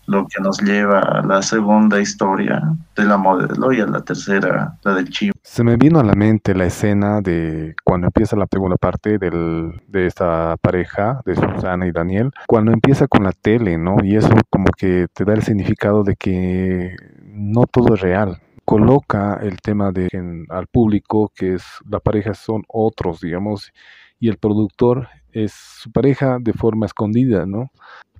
lo 0.08 0.26
que 0.28 0.42
nos 0.42 0.62
lleva 0.62 1.00
a 1.00 1.26
la 1.26 1.42
segunda 1.42 2.00
historia 2.00 2.62
de 2.96 3.06
la 3.06 3.18
modelo 3.18 3.72
y 3.72 3.80
a 3.80 3.86
la 3.86 4.02
tercera, 4.02 4.78
la 4.84 4.94
del 4.94 5.10
chivo. 5.10 5.34
Se 5.44 5.64
me 5.64 5.78
vino 5.78 6.00
a 6.00 6.04
la 6.04 6.14
mente 6.14 6.54
la 6.56 6.66
escena 6.66 7.22
de 7.22 7.76
cuando 7.84 8.08
empieza 8.08 8.36
la 8.36 8.48
segunda 8.52 8.78
parte 8.78 9.18
del, 9.18 9.82
de 9.88 10.08
esta 10.08 10.58
pareja, 10.62 11.22
de 11.26 11.36
Susana 11.36 11.88
y 11.88 11.92
Daniel, 11.92 12.32
cuando 12.48 12.72
empieza 12.72 13.08
con 13.08 13.24
la 13.24 13.32
tele, 13.32 13.78
¿no? 13.78 13.98
Y 14.04 14.16
eso 14.16 14.30
como 14.50 14.66
que 14.78 15.08
te 15.14 15.26
da 15.26 15.34
el 15.34 15.44
significado 15.44 16.04
de 16.04 16.16
que 16.16 16.96
no 17.24 17.66
todo 17.66 17.96
es 17.96 18.02
real 18.02 18.42
coloca 18.66 19.40
el 19.42 19.60
tema 19.60 19.92
de 19.92 20.08
al 20.50 20.68
público 20.68 21.32
que 21.36 21.56
es 21.56 21.64
la 21.90 22.00
pareja 22.00 22.34
son 22.34 22.64
otros 22.68 23.20
digamos 23.20 23.72
y 24.20 24.30
el 24.30 24.38
productor 24.38 25.08
es 25.34 25.52
su 25.52 25.92
pareja 25.92 26.38
de 26.40 26.54
forma 26.54 26.86
escondida 26.86 27.46
no 27.46 27.72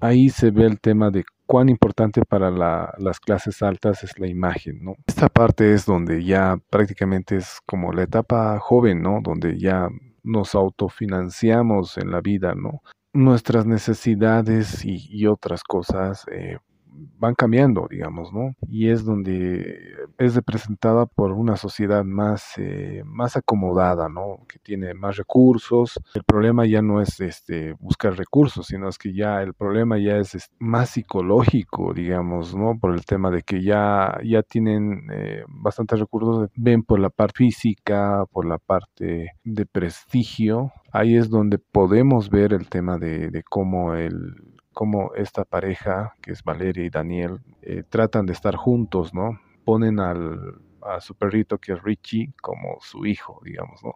ahí 0.02 0.30
se 0.30 0.52
ve 0.52 0.66
el 0.66 0.80
tema 0.80 1.12
de 1.12 1.24
cuán 1.52 1.68
importante 1.68 2.22
para 2.24 2.50
las 2.50 3.20
clases 3.20 3.62
altas 3.62 4.06
es 4.06 4.18
la 4.18 4.28
imagen, 4.28 4.82
¿no? 4.82 4.96
Esta 5.06 5.28
parte 5.28 5.74
es 5.74 5.86
donde 5.86 6.24
ya 6.24 6.58
prácticamente 6.70 7.36
es 7.36 7.60
como 7.66 7.92
la 7.92 8.04
etapa 8.04 8.58
joven, 8.58 9.02
¿no? 9.02 9.20
Donde 9.22 9.60
ya 9.60 9.90
nos 10.24 10.56
autofinanciamos 10.56 11.98
en 11.98 12.10
la 12.10 12.22
vida, 12.22 12.56
¿no? 12.56 12.82
Nuestras 13.12 13.66
necesidades 13.66 14.86
y, 14.86 15.28
otras 15.28 15.62
cosas 15.64 16.26
eh, 16.32 16.58
van 16.92 17.36
cambiando, 17.36 17.88
digamos, 17.90 18.34
¿no? 18.34 18.56
Y 18.68 18.90
es 18.90 19.06
donde 19.06 19.96
es 20.18 20.36
representada 20.36 21.06
por 21.06 21.32
una 21.32 21.56
sociedad 21.56 22.04
más, 22.04 22.54
eh, 22.58 23.04
más 23.06 23.38
acomodada, 23.38 24.10
¿no? 24.10 24.40
Que 24.48 24.60
tiene 24.60 24.94
más 24.94 25.18
recursos. 25.18 26.00
El 26.14 26.24
problema 26.24 26.66
ya 26.66 26.82
no 26.82 27.02
es 27.02 27.20
este, 27.20 27.74
buscar 27.74 28.16
recursos, 28.18 28.68
sino 28.68 28.90
es 28.90 28.98
que 28.98 29.14
ya 29.14 29.42
el 29.42 29.54
problema 29.54 29.98
ya 30.00 30.18
es 30.18 30.50
más 30.60 30.92
psicológico, 30.92 31.94
digamos, 31.94 32.56
¿no? 32.56 32.78
Por 32.80 32.94
el 32.94 33.06
tema 33.06 33.32
de 33.32 33.44
que 33.44 33.64
ya, 33.64 34.18
ya 34.24 34.44
tienen 34.44 35.08
eh, 35.12 35.44
bastantes 35.48 36.00
recursos, 36.00 36.50
ven 36.56 36.84
por 36.84 37.00
la 37.00 37.10
parte 37.10 37.32
física, 37.38 38.26
por 38.32 38.46
la 38.46 38.58
parte 38.58 39.32
de 39.44 39.66
prestigio. 39.66 40.72
Ahí 40.92 41.16
es 41.16 41.30
donde 41.30 41.58
podemos 41.58 42.30
ver 42.30 42.54
el 42.54 42.68
tema 42.68 42.98
de, 42.98 43.30
de 43.30 43.44
cómo 43.44 43.96
el, 43.96 44.52
cómo 44.74 45.12
esta 45.16 45.44
pareja, 45.46 46.16
que 46.22 46.32
es 46.32 46.44
Valeria 46.44 46.86
y 46.86 46.90
Daniel, 46.90 47.40
eh, 47.62 47.84
tratan 47.88 48.26
de 48.26 48.34
estar 48.34 48.56
juntos, 48.56 49.14
¿no? 49.14 49.40
Ponen 49.66 50.00
al, 50.00 50.56
a 50.82 51.02
su 51.02 51.16
perrito, 51.16 51.58
que 51.58 51.74
es 51.74 51.84
Richie, 51.84 52.34
como 52.42 52.78
su 52.82 53.06
hijo, 53.06 53.42
digamos, 53.44 53.84
¿no? 53.84 53.96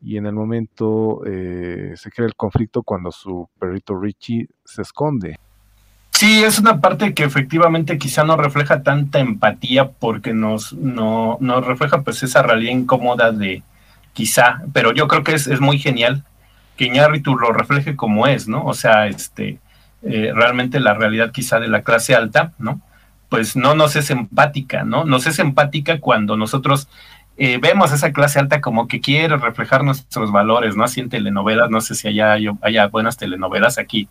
Y 0.00 0.16
en 0.16 0.26
el 0.26 0.34
momento 0.34 1.22
eh, 1.26 1.94
se 1.96 2.10
crea 2.10 2.26
el 2.26 2.36
conflicto 2.36 2.82
cuando 2.82 3.10
su 3.10 3.48
perrito 3.58 3.98
Richie 3.98 4.48
se 4.64 4.82
esconde. 4.82 5.38
Sí, 6.12 6.42
es 6.44 6.58
una 6.58 6.80
parte 6.80 7.14
que 7.14 7.24
efectivamente 7.24 7.98
quizá 7.98 8.24
no 8.24 8.36
refleja 8.36 8.82
tanta 8.82 9.18
empatía 9.18 9.90
porque 9.90 10.32
nos, 10.32 10.72
no, 10.72 11.36
nos 11.40 11.66
refleja 11.66 12.02
pues 12.02 12.22
esa 12.22 12.42
realidad 12.42 12.72
incómoda 12.72 13.32
de 13.32 13.62
quizá, 14.12 14.62
pero 14.72 14.92
yo 14.92 15.06
creo 15.06 15.22
que 15.22 15.34
es, 15.34 15.46
es 15.46 15.60
muy 15.60 15.78
genial 15.78 16.24
que 16.76 16.86
Iñárritu 16.86 17.36
lo 17.36 17.52
refleje 17.52 17.96
como 17.96 18.26
es, 18.26 18.48
¿no? 18.48 18.64
O 18.64 18.74
sea, 18.74 19.06
este, 19.06 19.58
eh, 20.02 20.32
realmente 20.34 20.80
la 20.80 20.94
realidad 20.94 21.32
quizá 21.32 21.58
de 21.58 21.68
la 21.68 21.82
clase 21.82 22.14
alta, 22.14 22.52
¿no? 22.58 22.80
Pues 23.28 23.56
no 23.56 23.74
nos 23.74 23.96
es 23.96 24.10
empática, 24.10 24.84
¿no? 24.84 25.04
Nos 25.04 25.26
es 25.26 25.38
empática 25.38 26.00
cuando 26.00 26.36
nosotros 26.36 26.88
eh, 27.36 27.58
vemos 27.60 27.92
a 27.92 27.94
esa 27.94 28.12
clase 28.12 28.38
alta 28.38 28.60
como 28.60 28.88
que 28.88 29.00
quiere 29.00 29.36
reflejar 29.36 29.84
nuestros 29.84 30.32
valores, 30.32 30.76
¿no? 30.76 30.84
Así 30.84 31.00
en 31.00 31.08
telenovelas, 31.08 31.70
no 31.70 31.80
sé 31.80 31.94
si 31.94 32.08
allá 32.08 32.36
haya 32.62 32.86
buenas 32.88 33.16
telenovelas 33.16 33.78
aquí. 33.78 34.08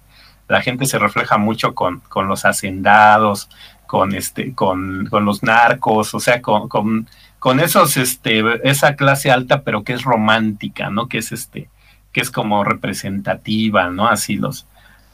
La 0.47 0.61
gente 0.61 0.85
se 0.85 0.97
refleja 0.97 1.37
mucho 1.37 1.75
con, 1.75 1.99
con 2.01 2.27
los 2.27 2.45
hacendados, 2.45 3.49
con 3.85 4.13
este, 4.15 4.53
con, 4.53 5.07
con 5.07 5.25
los 5.25 5.43
narcos, 5.43 6.13
o 6.13 6.19
sea, 6.19 6.41
con, 6.41 6.69
con, 6.69 7.09
con, 7.39 7.59
esos, 7.59 7.97
este, 7.97 8.43
esa 8.69 8.95
clase 8.95 9.31
alta, 9.31 9.61
pero 9.63 9.83
que 9.83 9.93
es 9.93 10.03
romántica, 10.03 10.89
¿no? 10.89 11.07
Que 11.07 11.17
es 11.17 11.31
este, 11.31 11.69
que 12.11 12.21
es 12.21 12.31
como 12.31 12.63
representativa, 12.63 13.89
¿no? 13.89 14.07
Así 14.07 14.37
los, 14.37 14.67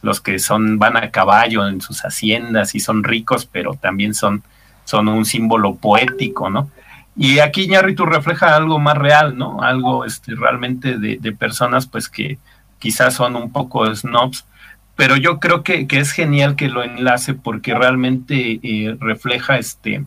los 0.04 0.22
que 0.22 0.38
son, 0.38 0.78
van 0.78 0.98
a 0.98 1.10
caballo 1.10 1.68
en 1.68 1.82
sus 1.82 2.02
haciendas 2.02 2.76
y 2.76 2.80
son 2.80 3.04
ricos, 3.04 3.46
pero 3.46 3.74
también 3.74 4.14
son, 4.14 4.44
son 4.84 5.08
un 5.08 5.26
símbolo 5.26 5.76
poético, 5.76 6.50
¿no? 6.50 6.70
Y 7.16 7.40
aquí 7.40 7.68
Ñarritu 7.68 8.06
refleja 8.06 8.56
algo 8.56 8.80
más 8.80 8.98
real, 8.98 9.38
¿no? 9.38 9.62
Algo 9.62 10.04
este, 10.04 10.36
realmente 10.36 10.98
de, 10.98 11.32
personas 11.32 11.88
pues 11.88 12.10
que 12.10 12.38
quizás 12.80 13.14
son 13.14 13.36
un 13.38 13.52
poco 13.52 13.86
snobs, 13.96 14.46
pero 14.96 15.16
yo 15.16 15.40
creo 15.40 15.64
que, 15.64 15.88
es 15.90 16.12
genial 16.12 16.56
que 16.58 16.68
lo 16.68 16.84
enlace 16.84 17.34
porque 17.34 17.74
realmente 17.74 18.60
eh, 18.62 18.98
refleja 19.00 19.58
este 19.58 20.06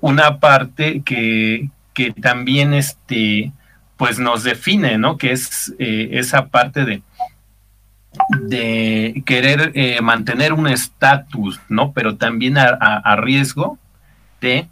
una 0.00 0.40
parte 0.40 1.02
que, 1.02 1.70
que 1.94 2.12
también 2.12 2.74
este 2.74 3.52
pues 3.96 4.18
nos 4.18 4.42
define, 4.42 4.98
¿no? 4.98 5.16
Que 5.16 5.32
es 5.32 5.74
eh, 5.78 6.10
esa 6.12 6.46
parte 6.46 6.84
de 6.84 7.02
de 8.40 9.22
querer 9.26 9.72
eh, 9.74 10.00
mantener 10.00 10.52
un 10.52 10.66
estatus, 10.66 11.60
¿no? 11.68 11.92
Pero 11.92 12.16
también 12.16 12.56
a, 12.58 13.16
riesgo 13.16 13.78
de, 14.40 14.68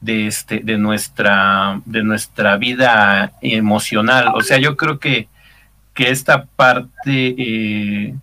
de, 0.00 0.26
este, 0.26 0.60
de, 0.60 0.78
nuestra, 0.78 1.80
de 1.84 2.02
nuestra 2.02 2.56
vida 2.56 3.32
emocional. 3.40 4.32
O 4.34 4.42
sea, 4.42 4.58
yo 4.58 4.76
creo 4.76 4.98
que, 4.98 5.28
que 5.94 6.10
esta 6.10 6.44
parte 6.44 7.34
eh, 7.36 8.14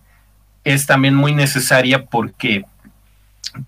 es 0.64 0.86
también 0.86 1.14
muy 1.14 1.34
necesaria 1.34 2.04
porque, 2.04 2.64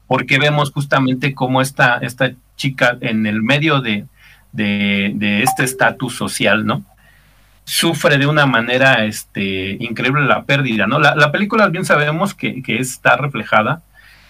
porque 0.06 0.38
vemos 0.38 0.70
justamente 0.70 1.34
cómo 1.34 1.60
esta, 1.60 1.98
esta 1.98 2.32
chica 2.56 2.96
en 3.00 3.26
el 3.26 3.42
medio 3.42 3.80
de, 3.80 4.06
de 4.52 5.42
este 5.42 5.64
estatus 5.64 6.14
social, 6.14 6.66
¿no? 6.66 6.84
Sufre 7.64 8.18
de 8.18 8.26
una 8.26 8.46
manera 8.46 9.04
este, 9.04 9.76
increíble 9.80 10.26
la 10.26 10.44
pérdida, 10.44 10.86
¿no? 10.86 10.98
La, 10.98 11.32
película 11.32 11.68
bien 11.68 11.84
sabemos 11.84 12.34
que, 12.34 12.62
está 12.66 13.16
reflejada 13.16 13.82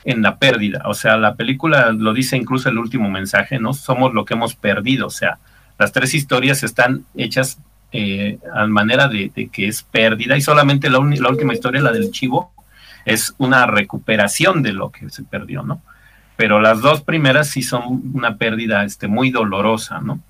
en 0.04 0.22
la 0.22 0.36
pérdida. 0.36 0.82
O 0.86 0.94
sea, 0.94 1.16
la 1.16 1.34
película 1.34 1.92
lo 1.92 2.12
dice 2.12 2.36
incluso 2.36 2.68
el 2.68 2.78
último 2.78 3.10
mensaje, 3.10 3.58
¿no? 3.58 3.72
Somos 3.72 4.12
lo 4.14 4.24
que 4.24 4.34
hemos 4.34 4.54
perdido. 4.54 5.06
O 5.06 5.10
sea, 5.10 5.38
las 5.78 5.92
tres 5.92 6.14
historias 6.14 6.62
están 6.62 7.04
hechas 7.16 7.58
eh, 7.92 8.38
a 8.54 8.66
manera 8.66 9.08
de, 9.08 9.30
que 9.52 9.66
es 9.66 9.82
pérdida 9.82 10.36
y 10.36 10.40
solamente 10.40 10.90
la, 10.90 10.98
la, 10.98 11.28
última 11.28 11.54
historia, 11.54 11.80
la 11.80 11.92
del 11.92 12.10
chivo, 12.10 12.52
es 13.04 13.34
una 13.38 13.66
recuperación 13.66 14.62
de 14.62 14.72
lo 14.72 14.90
que 14.90 15.08
se 15.10 15.24
perdió, 15.24 15.62
¿no? 15.62 15.82
Pero 16.36 16.60
las 16.60 16.80
dos 16.80 17.02
primeras 17.02 17.48
sí 17.48 17.62
son 17.62 18.12
una 18.14 18.36
pérdida 18.36 18.84
este, 18.84 19.08
muy 19.08 19.30
dolorosa, 19.30 20.00
¿no? 20.00 20.20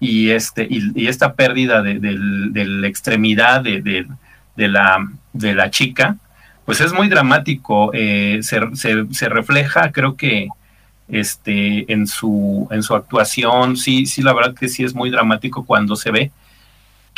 Y, 0.00 0.30
este, 0.30 0.66
y, 0.70 1.06
esta 1.08 1.34
pérdida 1.34 1.82
de, 1.82 1.98
la 2.00 2.86
extremidad 2.86 3.62
de, 3.62 4.06
la, 4.56 5.08
de 5.32 5.54
la 5.54 5.70
chica, 5.70 6.16
pues 6.64 6.80
es 6.80 6.92
muy 6.92 7.08
dramático, 7.08 7.90
eh, 7.94 8.40
se, 8.42 8.60
se, 8.74 9.28
refleja, 9.28 9.90
creo 9.90 10.16
que 10.16 10.48
este, 11.08 11.90
en, 11.92 12.06
su, 12.06 12.68
en 12.70 12.82
su 12.82 12.94
actuación, 12.94 13.76
sí, 13.76 14.06
sí, 14.06 14.22
la 14.22 14.34
verdad 14.34 14.54
que 14.54 14.68
sí 14.68 14.84
es 14.84 14.94
muy 14.94 15.10
dramático 15.10 15.64
cuando 15.64 15.96
se 15.96 16.10
ve 16.10 16.30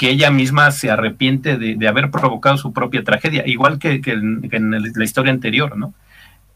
que 0.01 0.09
ella 0.09 0.31
misma 0.31 0.71
se 0.71 0.91
arrepiente 0.91 1.59
de, 1.59 1.87
haber 1.87 2.11
provocado 2.11 2.57
su 2.57 2.73
propia 2.73 3.05
tragedia, 3.05 3.47
igual 3.47 3.79
que, 3.79 4.01
en, 4.03 4.71
la 4.71 5.05
historia 5.05 5.31
anterior, 5.31 5.77
¿no? 5.77 5.93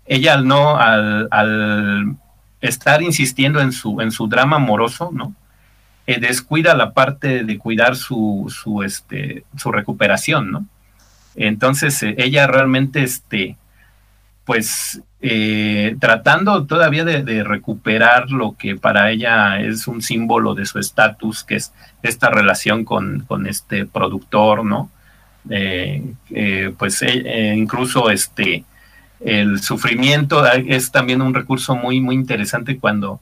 Ella 0.06 0.32
al 0.32 0.48
no, 0.48 0.78
al, 0.78 2.16
estar 2.62 3.02
insistiendo 3.02 3.60
en 3.60 3.72
su, 3.72 4.00
en 4.00 4.12
su 4.12 4.28
drama 4.28 4.56
amoroso, 4.56 5.10
¿no? 5.12 5.34
Eh, 6.06 6.20
descuida 6.20 6.74
la 6.74 6.92
parte 6.92 7.44
de 7.44 7.58
cuidar 7.58 7.96
su, 7.96 8.52
su, 8.54 8.82
este, 8.82 9.44
su 9.56 9.72
recuperación, 9.72 10.50
¿no? 10.50 10.66
Entonces, 11.34 12.02
eh, 12.02 12.14
ella 12.18 12.46
realmente, 12.46 13.02
este, 13.02 13.56
pues 14.44 15.00
eh, 15.22 15.96
tratando 16.00 16.66
todavía 16.66 17.04
de, 17.06 17.42
recuperar 17.42 18.30
lo 18.30 18.54
que 18.58 18.76
para 18.76 19.10
ella 19.10 19.58
es 19.60 19.88
un 19.88 20.02
símbolo 20.02 20.54
de 20.54 20.66
su 20.66 20.78
estatus, 20.78 21.42
que 21.42 21.56
es 21.56 21.72
esta 22.02 22.28
relación 22.28 22.84
con, 22.84 23.24
este 23.46 23.86
productor, 23.86 24.62
¿no? 24.62 24.90
Pues 26.78 27.02
incluso 27.02 28.10
este 28.10 28.64
el 29.20 29.60
sufrimiento 29.62 30.46
es 30.46 30.90
también 30.90 31.22
un 31.22 31.34
recurso 31.34 31.74
muy 31.74 32.00
muy 32.00 32.14
interesante 32.14 32.78
cuando 32.78 33.20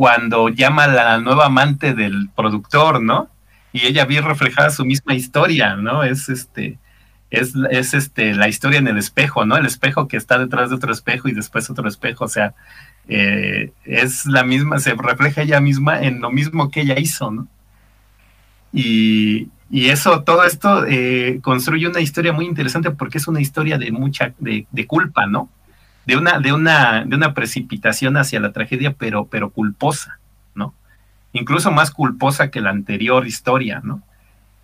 cuando 0.00 0.48
llama 0.48 0.84
a 0.84 0.88
la 0.88 1.18
nueva 1.18 1.44
amante 1.44 1.92
del 1.92 2.30
productor, 2.34 3.02
¿no? 3.02 3.28
Y 3.70 3.84
ella 3.84 4.06
ve 4.06 4.22
reflejada 4.22 4.70
su 4.70 4.86
misma 4.86 5.12
historia, 5.12 5.76
¿no? 5.76 6.04
Es 6.04 6.30
este 6.30 6.78
es, 7.30 7.52
es 7.70 7.92
este, 7.92 8.34
la 8.34 8.48
historia 8.48 8.78
en 8.78 8.88
el 8.88 8.96
espejo, 8.96 9.44
¿no? 9.44 9.58
El 9.58 9.66
espejo 9.66 10.08
que 10.08 10.16
está 10.16 10.38
detrás 10.38 10.70
de 10.70 10.76
otro 10.76 10.90
espejo 10.90 11.28
y 11.28 11.32
después 11.32 11.68
otro 11.68 11.86
espejo, 11.86 12.24
o 12.24 12.28
sea, 12.28 12.54
eh, 13.08 13.74
es 13.84 14.24
la 14.24 14.42
misma, 14.42 14.78
se 14.78 14.94
refleja 14.94 15.42
ella 15.42 15.60
misma 15.60 16.00
en 16.00 16.22
lo 16.22 16.30
mismo 16.30 16.70
que 16.70 16.80
ella 16.80 16.98
hizo, 16.98 17.30
¿no? 17.30 17.46
Y, 18.72 19.50
eso, 19.70 20.22
todo 20.22 20.44
esto 20.44 20.86
eh, 20.86 21.40
construye 21.42 21.86
una 21.86 22.00
historia 22.00 22.32
muy 22.32 22.46
interesante 22.46 22.90
porque 22.90 23.18
es 23.18 23.28
una 23.28 23.42
historia 23.42 23.76
de 23.76 23.92
mucha, 23.92 24.32
de, 24.38 24.86
culpa, 24.86 25.26
¿no? 25.26 25.50
De 26.06 26.16
una, 26.16 26.40
de 26.40 26.52
una, 26.52 27.04
de 27.04 27.14
una 27.14 27.34
precipitación 27.34 28.16
hacia 28.16 28.40
la 28.40 28.52
tragedia, 28.52 28.94
pero, 28.94 29.26
pero 29.26 29.50
culposa, 29.50 30.18
¿no? 30.54 30.74
Incluso 31.32 31.70
más 31.70 31.90
culposa 31.90 32.50
que 32.50 32.60
la 32.60 32.70
anterior 32.70 33.26
historia, 33.26 33.80
¿no? 33.84 34.02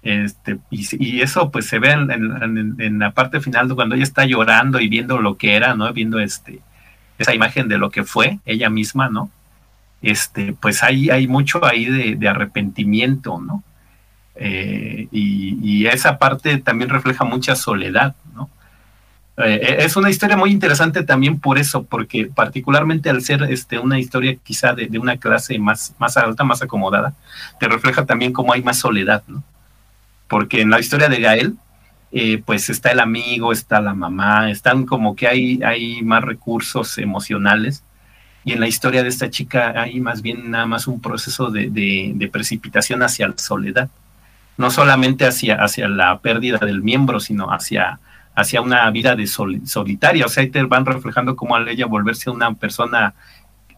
Este, 0.07 0.59
y, 0.71 1.21
eso 1.21 1.51
pues 1.51 1.67
se 1.67 1.81
ve 1.81 1.91
en, 1.91 2.99
la 3.01 3.11
parte 3.11 3.41
final 3.41 3.75
cuando 3.75 3.97
ella 3.97 4.05
está 4.05 4.25
llorando 4.25 4.79
y 4.79 4.89
viendo 4.89 5.19
lo 5.19 5.37
que 5.37 5.57
era, 5.57 5.75
¿no? 5.75 5.93
Viendo 5.93 6.21
este, 6.21 6.61
esa 7.19 7.35
imagen 7.35 7.67
de 7.67 7.77
lo 7.77 7.91
que 7.91 8.05
fue 8.05 8.39
ella 8.47 8.71
misma, 8.71 9.09
¿no? 9.09 9.31
Este, 10.03 10.53
pues 10.53 10.85
hay, 10.85 11.11
hay 11.11 11.27
mucho 11.27 11.65
ahí 11.65 11.87
de, 11.87 12.29
arrepentimiento, 12.29 13.41
¿no? 13.41 13.65
Eh, 14.37 15.09
y, 15.11 15.87
esa 15.87 16.19
parte 16.19 16.59
también 16.59 16.91
refleja 16.91 17.25
mucha 17.25 17.57
soledad, 17.57 18.15
¿no? 18.35 18.49
Eh, 19.39 19.77
es 19.81 19.97
una 19.97 20.09
historia 20.09 20.37
muy 20.37 20.51
interesante 20.51 21.03
también 21.03 21.39
por 21.39 21.59
eso, 21.59 21.83
porque 21.85 22.31
particularmente 22.35 23.11
al 23.11 23.23
ser 23.23 23.43
este, 23.45 23.79
una 23.79 23.99
historia 23.99 24.37
quizá 24.43 24.73
de, 24.73 24.87
de, 24.87 24.99
una 24.99 25.19
clase 25.19 25.59
más, 25.59 25.95
más 25.99 26.17
alta, 26.17 26.43
más 26.45 26.63
acomodada, 26.63 27.15
te 27.61 27.69
refleja 27.69 28.07
también 28.07 28.33
cómo 28.33 28.53
hay 28.53 28.63
más 28.63 28.79
soledad, 28.79 29.23
¿no? 29.27 29.43
porque 30.29 30.61
en 30.61 30.71
la 30.71 30.81
historia 30.81 31.09
de 31.09 31.21
Gael, 31.21 31.55
eh, 32.13 32.43
pues 32.45 32.71
está 32.71 32.91
el 32.93 33.01
amigo, 33.01 33.53
está 33.53 33.81
la 33.81 33.95
mamá, 33.95 34.51
están 34.51 34.87
como 34.87 35.15
que 35.17 35.29
hay, 35.29 35.61
hay 35.63 36.03
más 36.03 36.23
recursos 36.23 36.99
emocionales. 36.99 37.83
Y 38.45 38.53
en 38.53 38.61
la 38.61 38.69
historia 38.69 39.03
de 39.03 39.09
esta 39.09 39.29
chica 39.29 39.75
hay 39.77 40.01
más 40.01 40.23
bien 40.23 40.51
nada 40.51 40.67
más 40.67 40.87
un 40.87 41.01
proceso 41.01 41.51
de, 41.51 42.29
precipitación 42.33 43.03
hacia 43.03 43.29
la 43.29 43.39
soledad. 43.39 43.91
No 44.57 44.71
solamente 44.71 45.27
hacia, 45.27 45.57
hacia 45.57 45.89
la 45.89 46.19
pérdida 46.21 46.59
del 46.59 46.81
miembro, 46.83 47.21
sino 47.21 47.53
hacia, 47.53 47.99
hacia 48.37 48.61
una 48.61 48.89
vida 48.91 49.17
de 49.17 49.27
solitaria. 49.27 50.27
O 50.27 50.29
sea, 50.29 50.43
ahí 50.43 50.51
te 50.51 50.63
van 50.63 50.85
reflejando 50.85 51.35
cómo 51.35 51.57
al 51.57 51.67
ella 51.69 51.87
volverse 51.87 52.31
una 52.31 52.55
persona 52.55 53.15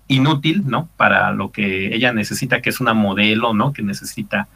inútil, 0.08 0.64
¿no? 0.66 0.88
Para 0.96 1.30
lo 1.32 1.52
que 1.52 1.94
ella 1.94 2.12
necesita, 2.12 2.60
que 2.60 2.70
es 2.70 2.80
una 2.80 2.92
modelo, 2.92 3.54
¿no? 3.54 3.72
Que 3.72 3.82
necesita 3.82 4.48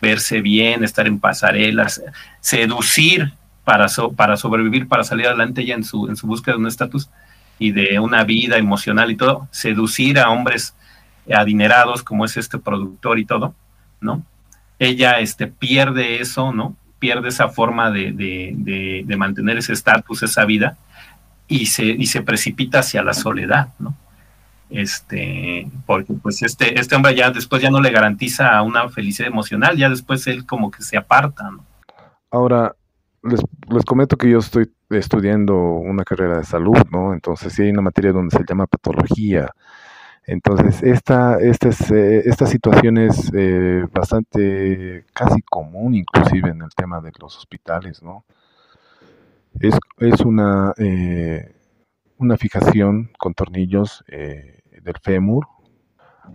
verse 0.00 0.40
bien, 0.40 0.84
estar 0.84 1.08
en 1.08 1.18
pasarelas, 1.18 2.00
seducir 2.40 3.32
para, 3.64 3.86
para 4.16 4.36
sobrevivir, 4.36 4.86
para 4.86 5.02
salir 5.02 5.26
adelante 5.26 5.62
ella 5.62 5.74
en 5.74 5.84
su, 5.84 6.06
en 6.08 6.16
su 6.16 6.28
búsqueda 6.28 6.54
de 6.54 6.60
un 6.60 6.68
estatus 6.68 7.10
y 7.58 7.72
de 7.72 7.98
una 7.98 8.22
vida 8.22 8.58
emocional 8.58 9.10
y 9.10 9.16
todo, 9.16 9.48
seducir 9.50 10.20
a 10.20 10.30
hombres 10.30 10.74
adinerados 11.34 12.04
como 12.04 12.24
es 12.24 12.36
este 12.36 12.58
productor 12.58 13.18
y 13.18 13.24
todo, 13.24 13.54
¿no? 14.00 14.22
Ella 14.78 15.18
este, 15.18 15.48
pierde 15.48 16.20
eso, 16.20 16.52
¿no? 16.52 16.76
Pierde 16.98 17.28
esa 17.28 17.48
forma 17.48 17.90
de, 17.90 18.12
de, 18.12 19.02
de 19.04 19.16
mantener 19.16 19.58
ese 19.58 19.72
estatus, 19.72 20.22
esa 20.22 20.44
vida, 20.44 20.76
y 21.46 21.66
se, 21.66 21.84
y 21.84 22.06
se 22.06 22.22
precipita 22.22 22.80
hacia 22.80 23.02
la 23.02 23.14
soledad, 23.14 23.68
¿no? 23.78 23.96
este, 24.70 25.70
porque 25.86 26.12
pues 26.14 26.42
este, 26.42 26.78
este 26.78 26.94
hombre 26.94 27.14
ya 27.14 27.30
después 27.30 27.62
ya 27.62 27.70
no 27.70 27.80
le 27.80 27.90
garantiza 27.90 28.60
una 28.62 28.88
felicidad 28.88 29.28
emocional, 29.28 29.76
ya 29.76 29.88
después 29.88 30.26
él 30.26 30.46
como 30.46 30.70
que 30.70 30.82
se 30.82 30.96
aparta, 30.96 31.50
Ahora, 32.30 32.76
les, 33.22 33.40
les 33.70 33.84
comento 33.86 34.18
que 34.18 34.28
yo 34.28 34.38
estoy 34.38 34.70
estudiando 34.90 35.56
una 35.56 36.04
carrera 36.04 36.36
de 36.36 36.44
salud, 36.44 36.76
¿no? 36.90 37.14
Entonces 37.14 37.54
sí 37.54 37.62
hay 37.62 37.70
una 37.70 37.80
materia 37.80 38.12
donde 38.12 38.36
se 38.36 38.44
llama 38.46 38.66
patología. 38.66 39.50
Entonces, 40.28 40.82
esta, 40.82 41.38
esta, 41.40 41.70
es, 41.70 41.90
eh, 41.90 42.22
esta 42.26 42.46
situación 42.46 42.98
es 42.98 43.32
eh, 43.34 43.86
bastante, 43.90 45.06
casi 45.14 45.40
común 45.40 45.94
inclusive 45.94 46.50
en 46.50 46.60
el 46.60 46.68
tema 46.76 47.00
de 47.00 47.12
los 47.18 47.34
hospitales, 47.38 48.02
¿no? 48.02 48.26
Es, 49.58 49.74
es 49.96 50.20
una, 50.20 50.74
eh, 50.76 51.54
una 52.18 52.36
fijación 52.36 53.10
con 53.18 53.32
tornillos 53.32 54.04
del 54.06 54.98
fémur. 55.02 55.46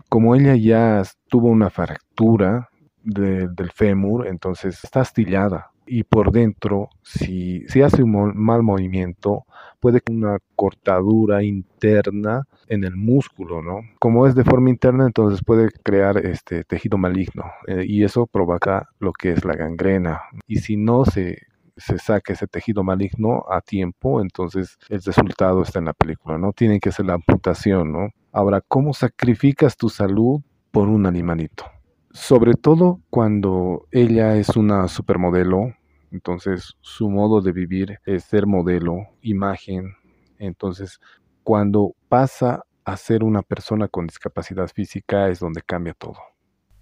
Como 0.09 0.35
ella 0.35 0.55
ya 0.55 1.03
tuvo 1.29 1.49
una 1.49 1.69
fractura 1.69 2.69
del 3.03 3.71
fémur, 3.75 4.25
entonces 4.25 4.83
está 4.83 5.01
astillada 5.01 5.72
y 5.85 6.03
por 6.03 6.31
dentro, 6.31 6.89
si, 7.01 7.65
hace 7.83 8.03
un 8.03 8.33
mal 8.35 8.63
movimiento, 8.63 9.45
puede 9.79 10.01
una 10.09 10.37
cortadura 10.55 11.43
interna 11.43 12.43
en 12.67 12.83
el 12.83 12.95
músculo, 12.95 13.61
¿no? 13.61 13.81
Como 13.99 14.27
es 14.27 14.35
de 14.35 14.43
forma 14.43 14.69
interna, 14.69 15.05
entonces 15.05 15.43
puede 15.43 15.69
crear 15.83 16.17
este 16.17 16.63
tejido 16.63 16.97
maligno 16.97 17.45
eh, 17.67 17.83
y 17.85 18.03
eso 18.03 18.27
provoca 18.27 18.89
lo 18.99 19.11
que 19.13 19.31
es 19.31 19.43
la 19.43 19.53
gangrena. 19.53 20.21
Y 20.47 20.57
si 20.57 20.77
no 20.77 21.05
se 21.05 21.37
se 21.77 21.97
saque 21.97 22.33
ese 22.33 22.47
tejido 22.47 22.83
maligno 22.83 23.45
a 23.49 23.61
tiempo, 23.61 24.21
entonces 24.21 24.77
el 24.89 25.01
resultado 25.01 25.61
está 25.61 25.79
en 25.79 25.85
la 25.85 25.93
película, 25.93 26.37
¿no? 26.37 26.53
Tiene 26.53 26.79
que 26.79 26.91
ser 26.91 27.05
la 27.05 27.13
amputación, 27.13 27.91
¿no? 27.91 28.09
Ahora, 28.31 28.61
¿cómo 28.61 28.93
sacrificas 28.93 29.77
tu 29.77 29.89
salud 29.89 30.41
por 30.71 30.87
un 30.87 31.05
animalito? 31.05 31.65
Sobre 32.13 32.53
todo 32.53 33.01
cuando 33.09 33.87
ella 33.91 34.35
es 34.35 34.55
una 34.55 34.87
supermodelo, 34.87 35.73
entonces 36.11 36.75
su 36.79 37.09
modo 37.09 37.41
de 37.41 37.51
vivir 37.51 37.99
es 38.05 38.23
ser 38.25 38.45
modelo, 38.45 39.07
imagen, 39.21 39.95
entonces 40.37 40.99
cuando 41.43 41.95
pasa 42.09 42.63
a 42.85 42.97
ser 42.97 43.23
una 43.23 43.41
persona 43.41 43.87
con 43.87 44.05
discapacidad 44.05 44.67
física 44.67 45.27
es 45.29 45.39
donde 45.39 45.63
cambia 45.63 45.95
todo. 45.95 46.17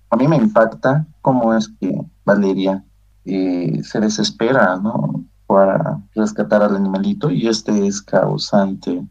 A 0.10 0.18
mí 0.18 0.28
me 0.28 0.36
impacta 0.36 1.08
cómo 1.22 1.54
es 1.56 1.70
que 1.80 1.98
Valeria 2.26 2.84
eh, 3.24 3.82
se 3.84 4.02
desespera, 4.02 4.78
¿no? 4.78 5.24
Para 5.48 6.02
rescatar 6.14 6.62
al 6.62 6.76
animalito 6.76 7.32
y 7.32 7.48
este 7.48 7.88
es 7.88 8.02
causante 8.02 9.02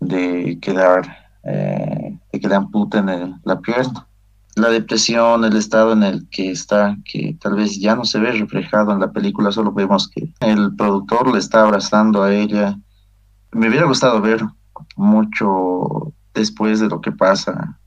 de 0.00 0.58
quedar, 0.60 1.02
eh, 1.44 2.18
de 2.32 2.40
que 2.40 2.48
le 2.48 2.54
amputen 2.56 3.40
la 3.44 3.60
pierna. 3.60 4.08
La 4.56 4.68
depresión, 4.68 5.44
el 5.44 5.56
estado 5.56 5.92
en 5.92 6.04
el 6.04 6.28
que 6.28 6.50
está, 6.50 6.96
que 7.04 7.36
tal 7.40 7.56
vez 7.56 7.80
ya 7.80 7.96
no 7.96 8.04
se 8.04 8.20
ve 8.20 8.30
reflejado 8.32 8.92
en 8.92 9.00
la 9.00 9.10
película, 9.10 9.50
solo 9.50 9.72
vemos 9.72 10.08
que 10.08 10.32
el 10.40 10.74
productor 10.76 11.32
le 11.32 11.38
está 11.38 11.62
abrazando 11.62 12.22
a 12.22 12.32
ella, 12.32 12.78
me 13.52 13.68
hubiera 13.68 13.86
gustado 13.86 14.20
ver 14.20 14.44
mucho 14.96 16.12
después 16.34 16.80
de 16.80 16.88
lo 16.88 17.00
que 17.00 17.10
pasa, 17.10 17.78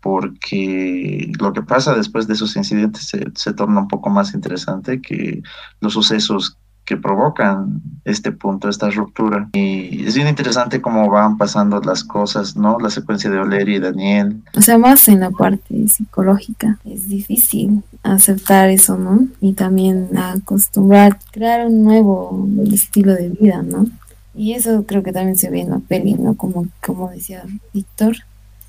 porque 0.00 1.32
lo 1.38 1.52
que 1.52 1.62
pasa 1.62 1.94
después 1.94 2.26
de 2.26 2.34
esos 2.34 2.56
incidentes 2.56 3.08
se, 3.08 3.24
se 3.34 3.52
torna 3.54 3.80
un 3.80 3.88
poco 3.88 4.10
más 4.10 4.34
interesante 4.34 5.00
que 5.00 5.42
los 5.80 5.94
sucesos 5.94 6.58
que 6.90 6.96
provocan 6.96 7.80
este 8.04 8.32
punto, 8.32 8.68
esta 8.68 8.90
ruptura. 8.90 9.48
Y 9.52 10.04
es 10.08 10.16
bien 10.16 10.26
interesante 10.26 10.80
cómo 10.80 11.08
van 11.08 11.38
pasando 11.38 11.80
las 11.80 12.02
cosas, 12.02 12.56
¿no? 12.56 12.80
La 12.80 12.90
secuencia 12.90 13.30
de 13.30 13.38
Oleri 13.38 13.76
y 13.76 13.78
Daniel. 13.78 14.42
O 14.56 14.60
sea, 14.60 14.76
más 14.76 15.08
en 15.08 15.20
la 15.20 15.30
parte 15.30 15.86
psicológica. 15.86 16.78
Es 16.84 17.08
difícil 17.08 17.84
aceptar 18.02 18.70
eso, 18.70 18.98
¿no? 18.98 19.28
Y 19.40 19.52
también 19.52 20.08
acostumbrar, 20.18 21.16
crear 21.30 21.64
un 21.68 21.84
nuevo 21.84 22.48
estilo 22.72 23.14
de 23.14 23.28
vida, 23.28 23.62
¿no? 23.62 23.86
Y 24.34 24.54
eso 24.54 24.84
creo 24.84 25.04
que 25.04 25.12
también 25.12 25.38
se 25.38 25.48
ve 25.48 25.60
en 25.60 25.70
la 25.70 25.78
peli, 25.78 26.14
¿no? 26.14 26.34
Como, 26.34 26.66
como 26.84 27.08
decía 27.08 27.44
Víctor, 27.72 28.16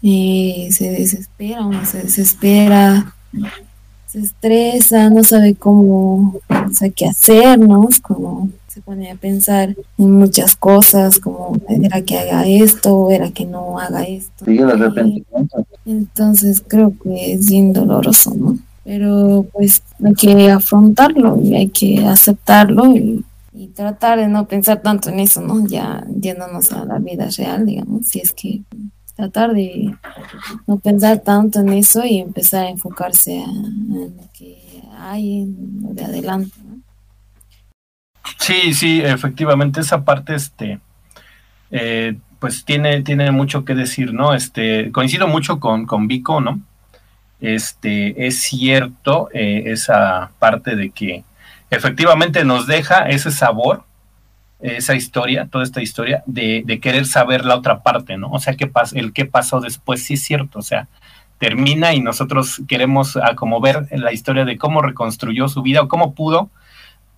eh, 0.04 0.70
se 0.72 0.92
desespera, 0.92 1.66
uno 1.66 1.84
se 1.86 2.04
desespera 2.04 3.16
se 4.12 4.20
estresa, 4.20 5.10
no 5.10 5.24
sabe 5.24 5.56
cómo, 5.56 6.36
o 6.50 6.74
sea, 6.74 6.90
qué 6.90 7.06
hacer, 7.06 7.58
¿no? 7.58 7.88
Es 7.88 8.02
como 8.02 8.50
se 8.68 8.82
pone 8.82 9.10
a 9.10 9.16
pensar 9.16 9.76
en 9.98 10.12
muchas 10.12 10.56
cosas, 10.56 11.20
como 11.20 11.58
era 11.70 12.02
que 12.02 12.20
haga 12.20 12.46
esto, 12.46 13.10
era 13.10 13.32
que 13.32 13.46
no 13.46 13.80
haga 13.80 14.04
esto. 14.04 14.46
Sí, 14.46 14.58
de 14.58 14.76
repente. 14.76 15.24
Entonces 15.86 16.62
creo 16.66 16.94
que 17.02 17.34
es 17.34 17.50
bien 17.50 17.72
doloroso, 17.72 18.34
¿no? 18.34 18.58
Pero 18.84 19.46
pues 19.54 19.82
hay 20.04 20.14
que 20.14 20.52
afrontarlo 20.52 21.40
y 21.42 21.56
hay 21.56 21.70
que 21.70 22.06
aceptarlo 22.06 22.96
y, 22.96 23.24
y 23.54 23.68
tratar 23.68 24.20
de 24.20 24.28
no 24.28 24.46
pensar 24.46 24.82
tanto 24.82 25.10
en 25.10 25.22
eso, 25.22 25.42
¿no? 25.42 25.66
Ya 25.68 26.06
yéndonos 26.20 26.72
a 26.74 26.84
la 26.84 27.00
vida 27.00 27.30
real, 27.38 27.66
digamos, 27.66 28.08
si 28.08 28.20
es 28.20 28.34
que 28.34 28.62
tratar 29.22 29.54
de 29.54 29.94
no 30.66 30.80
pensar 30.80 31.20
tanto 31.20 31.60
en 31.60 31.74
eso 31.74 32.04
y 32.04 32.20
empezar 32.20 32.66
a 32.66 32.70
enfocarse 32.70 33.36
en 33.36 34.18
lo 34.18 34.24
que 34.34 34.58
hay 34.98 35.46
de 35.48 36.04
adelante. 36.04 36.56
Sí, 38.40 38.74
sí, 38.74 39.02
efectivamente 39.02 39.82
esa 39.82 40.04
parte, 40.04 40.34
este, 40.34 40.80
eh, 41.70 42.18
pues 42.40 42.66
tiene, 42.66 43.04
tiene 43.04 43.30
mucho 43.32 43.64
que 43.64 43.76
decir, 43.76 44.12
¿no? 44.12 44.34
Este, 44.34 44.92
coincido 44.92 45.28
mucho 45.28 45.60
con, 45.60 45.86
con 45.86 46.08
Vico, 46.08 46.42
¿no? 46.42 46.60
Este, 47.40 48.26
es 48.26 48.42
cierto 48.42 49.30
eh, 49.34 49.64
esa 49.68 50.32
parte 50.40 50.76
de 50.76 50.90
que 50.90 51.24
efectivamente 51.70 52.44
nos 52.44 52.66
deja 52.66 53.10
ese 53.10 53.30
sabor 53.30 53.84
esa 54.62 54.96
historia, 54.96 55.48
toda 55.50 55.64
esta 55.64 55.82
historia, 55.82 56.24
de, 56.26 56.80
querer 56.82 57.06
saber 57.06 57.46
la 57.46 57.56
otra 57.56 57.82
parte, 57.82 58.18
¿no? 58.18 58.32
O 58.32 58.40
sea, 58.40 58.56
¿qué 58.56 58.72
el 58.94 59.14
qué 59.14 59.26
pasó 59.26 59.60
después, 59.60 60.04
sí 60.04 60.16
es 60.16 60.24
cierto, 60.24 60.60
o 60.60 60.62
sea, 60.62 60.88
termina 61.38 61.94
y 61.94 62.02
nosotros 62.02 62.62
queremos 62.68 63.18
a 63.18 63.36
como 63.36 63.60
ver 63.60 63.88
la 63.92 64.14
historia 64.14 64.46
de 64.46 64.58
cómo 64.58 64.82
reconstruyó 64.82 65.48
su 65.48 65.64
vida 65.64 65.82
o 65.82 65.88
cómo 65.88 66.14
pudo 66.14 66.50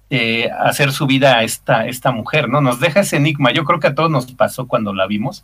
eh, 0.10 0.50
hacer 0.60 0.92
su 0.92 1.08
vida 1.08 1.38
a 1.38 1.44
esta, 1.44 1.88
esta 1.88 2.12
mujer, 2.12 2.48
¿no? 2.48 2.62
Nos 2.62 2.80
deja 2.80 3.02
ese 3.02 3.18
enigma, 3.18 3.52
yo 3.52 3.66
creo 3.66 3.80
que 3.80 3.88
a 3.88 3.96
todos 3.96 4.10
nos 4.10 4.32
pasó 4.32 4.68
cuando 4.68 4.94
la 4.94 5.08
vimos, 5.08 5.44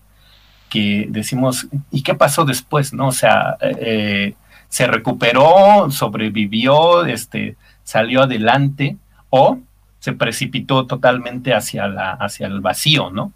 que 0.69 1.07
decimos, 1.09 1.67
¿y 1.91 2.03
qué 2.03 2.13
pasó 2.13 2.45
después, 2.45 2.93
no? 2.93 3.07
O 3.07 3.11
sea, 3.11 3.57
eh, 3.61 4.35
se 4.69 4.87
recuperó, 4.87 5.89
sobrevivió, 5.89 7.05
este, 7.05 7.57
salió 7.83 8.21
adelante, 8.21 8.97
o 9.29 9.59
se 9.99 10.13
precipitó 10.13 10.85
totalmente 10.85 11.53
hacia, 11.53 11.87
la, 11.87 12.11
hacia 12.11 12.47
el 12.47 12.61
vacío, 12.61 13.09
¿no? 13.11 13.33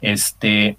Este, 0.00 0.76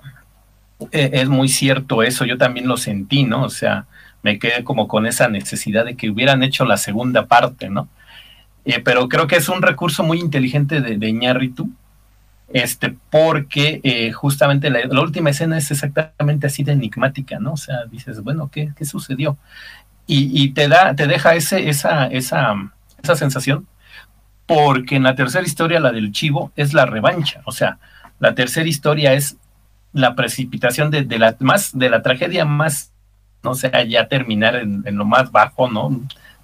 e, 0.91 1.09
es 1.13 1.29
muy 1.29 1.49
cierto 1.49 2.03
eso, 2.03 2.25
yo 2.25 2.37
también 2.37 2.67
lo 2.67 2.77
sentí, 2.77 3.23
¿no? 3.23 3.43
O 3.43 3.49
sea, 3.49 3.85
me 4.23 4.39
quedé 4.39 4.63
como 4.63 4.87
con 4.87 5.05
esa 5.05 5.29
necesidad 5.29 5.85
de 5.85 5.95
que 5.95 6.09
hubieran 6.09 6.43
hecho 6.43 6.65
la 6.65 6.77
segunda 6.77 7.27
parte, 7.27 7.69
¿no? 7.69 7.87
Eh, 8.65 8.81
pero 8.83 9.07
creo 9.07 9.27
que 9.27 9.37
es 9.37 9.49
un 9.49 9.61
recurso 9.61 10.03
muy 10.03 10.19
inteligente 10.19 10.81
de, 10.81 10.97
de 10.97 11.13
Ñarritu, 11.13 11.69
este, 12.51 12.95
porque 13.11 13.79
eh, 13.83 14.11
justamente 14.11 14.69
la, 14.71 14.81
última 15.01 15.29
escena 15.29 15.57
es 15.57 15.69
exactamente 15.69 16.47
así 16.47 16.63
de 16.63 16.73
enigmática, 16.73 17.39
¿no? 17.39 17.53
O 17.53 17.57
sea, 17.57 17.85
dices, 17.85 18.21
bueno, 18.21 18.49
¿qué, 18.51 18.71
qué 18.75 18.85
sucedió? 18.85 19.37
Y, 20.07 20.43
y, 20.43 20.51
te 20.53 20.67
da, 20.67 20.95
te 20.95 21.05
deja 21.05 21.35
ese, 21.35 21.69
esa, 21.69 22.07
esa, 22.07 22.55
esa 23.03 23.15
sensación 23.15 23.67
porque 24.49 24.95
en 24.95 25.03
la 25.03 25.13
tercera 25.13 25.45
historia, 25.45 25.79
la 25.79 25.91
del 25.91 26.11
chivo, 26.11 26.51
es 26.55 26.73
la 26.73 26.87
revancha. 26.87 27.41
O 27.45 27.51
sea, 27.51 27.77
la 28.17 28.33
tercera 28.33 28.67
historia 28.67 29.13
es 29.13 29.37
la 29.93 30.15
precipitación 30.15 30.89
de, 30.89 31.03
de 31.03 31.19
la 31.19 31.35
más, 31.39 31.77
de 31.77 31.87
la 31.87 32.01
tragedia 32.01 32.45
más, 32.45 32.91
no 33.43 33.53
sé, 33.53 33.71
ya 33.87 34.07
terminar 34.07 34.55
en, 34.55 34.81
en, 34.87 34.97
lo 34.97 35.05
más 35.05 35.31
bajo, 35.31 35.69
¿no? 35.69 36.01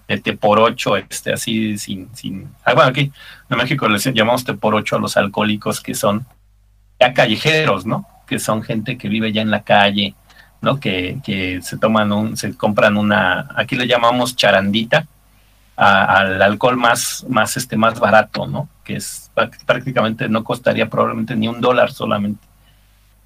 De 0.07 0.19
T 0.19 0.37
por 0.37 0.59
ocho, 0.59 0.95
este, 0.97 1.33
así, 1.33 1.79
sin, 1.79 2.15
sin. 2.15 2.47
Ah, 2.63 2.75
bueno, 2.75 2.91
aquí 2.91 3.11
en 3.49 3.57
México 3.57 3.87
les 3.89 4.05
llamamos 4.13 4.45
T 4.45 4.53
por 4.53 4.75
ocho 4.75 4.97
a 4.97 4.99
los 4.99 5.17
alcohólicos 5.17 5.81
que 5.81 5.95
son 5.95 6.27
ya 6.99 7.11
callejeros, 7.11 7.87
¿no? 7.87 8.05
Que 8.27 8.37
son 8.37 8.61
gente 8.61 8.99
que 8.99 9.09
vive 9.09 9.33
ya 9.33 9.41
en 9.41 9.49
la 9.49 9.63
calle, 9.63 10.13
¿no? 10.61 10.79
Que, 10.79 11.17
que 11.25 11.59
se 11.63 11.79
toman 11.79 12.11
un, 12.11 12.37
se 12.37 12.55
compran 12.55 12.97
una, 12.97 13.49
aquí 13.55 13.75
le 13.75 13.87
llamamos 13.87 14.35
charandita, 14.35 15.07
al 15.75 16.41
alcohol 16.41 16.77
más, 16.77 17.25
más, 17.27 17.57
este, 17.57 17.75
más 17.75 17.99
barato, 17.99 18.47
¿no? 18.47 18.69
Que 18.83 18.95
es 18.95 19.31
prácticamente 19.65 20.29
no 20.29 20.43
costaría 20.43 20.89
probablemente 20.89 21.35
ni 21.35 21.47
un 21.47 21.59
dólar 21.59 21.91
solamente. 21.91 22.45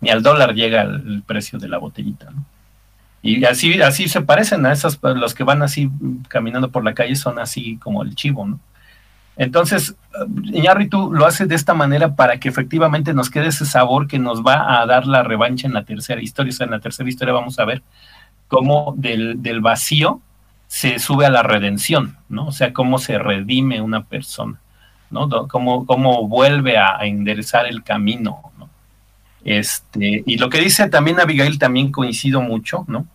Ni 0.01 0.09
al 0.09 0.23
dólar 0.23 0.53
llega 0.53 0.81
el, 0.81 1.21
precio 1.25 1.59
de 1.59 1.67
la 1.67 1.77
botellita, 1.77 2.31
¿no? 2.31 2.45
Y 3.21 3.43
así, 3.43 3.81
así 3.81 4.07
se 4.07 4.21
parecen 4.21 4.65
a 4.65 4.71
esos, 4.71 4.97
los 5.01 5.33
que 5.33 5.43
van 5.43 5.61
así 5.61 5.91
caminando 6.29 6.71
por 6.71 6.85
la 6.85 6.93
calle 6.93 7.15
son 7.15 7.37
así 7.37 7.77
como 7.77 8.01
el 8.01 8.15
chivo, 8.15 8.47
¿no? 8.47 8.59
Entonces, 9.35 9.95
Iñárritu 10.51 11.13
lo 11.13 11.25
hace 11.25 11.45
de 11.45 11.55
esta 11.55 11.73
manera 11.73 12.15
para 12.15 12.39
que 12.39 12.49
efectivamente 12.49 13.13
nos 13.13 13.29
quede 13.29 13.47
ese 13.47 13.65
sabor 13.65 14.07
que 14.07 14.19
nos 14.19 14.41
va 14.41 14.81
a 14.81 14.85
dar 14.85 15.05
la 15.05 15.23
revancha 15.23 15.65
en 15.65 15.73
la 15.73 15.83
tercera 15.83 16.21
historia. 16.21 16.49
O 16.49 16.53
sea, 16.53 16.65
en 16.65 16.71
la 16.71 16.81
tercera 16.81 17.07
historia 17.07 17.33
vamos 17.33 17.57
a 17.57 17.63
ver 17.63 17.81
cómo 18.49 18.93
del, 18.97 19.41
del 19.41 19.61
vacío 19.61 20.21
se 20.69 20.99
sube 20.99 21.25
a 21.25 21.31
la 21.31 21.41
redención, 21.41 22.15
¿no? 22.29 22.45
O 22.47 22.51
sea, 22.51 22.73
cómo 22.73 22.99
se 22.99 23.17
redime 23.17 23.81
una 23.81 24.03
persona, 24.03 24.61
¿no? 25.09 25.27
Cómo, 25.47 25.87
cómo 25.87 26.27
vuelve 26.27 26.77
a, 26.77 26.99
enderezar 27.01 27.65
el 27.65 27.83
camino, 27.83 28.39
¿no? 28.59 28.69
Este, 29.43 30.23
y 30.27 30.37
lo 30.37 30.49
que 30.51 30.59
dice 30.59 30.87
también 30.87 31.19
Abigail 31.19 31.57
también 31.57 31.91
coincido 31.91 32.41
mucho, 32.41 32.85
¿no? 32.87 33.07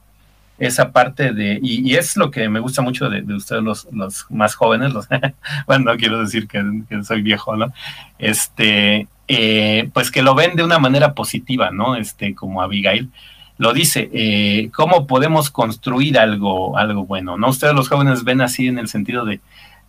Esa 0.59 0.91
parte 0.91 1.33
de, 1.33 1.61
y, 1.63 1.95
es 1.95 2.17
lo 2.17 2.33
que 2.33 2.49
me 2.49 2.59
gusta 2.59 2.83
mucho 2.83 3.09
de, 3.09 3.23
de 3.23 3.35
ustedes 3.35 3.63
los, 3.63 3.87
los, 3.93 4.27
más 4.31 4.57
jóvenes, 4.57 4.93
los, 4.93 5.07
bueno, 5.69 5.93
no 5.93 5.97
quiero 5.97 6.19
decir 6.19 6.49
que, 6.49 6.61
que 6.89 7.05
soy 7.05 7.23
viejo, 7.23 7.57
¿no? 7.57 7.73
Este, 8.19 9.07
eh, 9.29 9.91
pues 9.95 10.11
que 10.11 10.23
lo 10.23 10.35
ven 10.35 10.57
de 10.57 10.65
una 10.65 10.81
manera 10.81 11.15
positiva, 11.15 11.71
¿no? 11.71 11.95
Este, 11.95 12.35
como 12.35 12.63
Abigail, 12.63 13.13
lo 13.57 13.73
dice, 13.73 14.11
eh, 14.13 14.71
¿cómo 14.75 15.07
podemos 15.07 15.51
construir 15.51 16.19
algo, 16.19 16.77
algo 16.77 17.05
bueno? 17.05 17.37
¿No? 17.37 17.51
Ustedes 17.51 17.75
los 17.75 17.89
jóvenes 17.89 18.25
ven 18.25 18.41
así 18.41 18.67
en 18.67 18.79
el 18.79 18.89
sentido 18.89 19.25
de, 19.25 19.41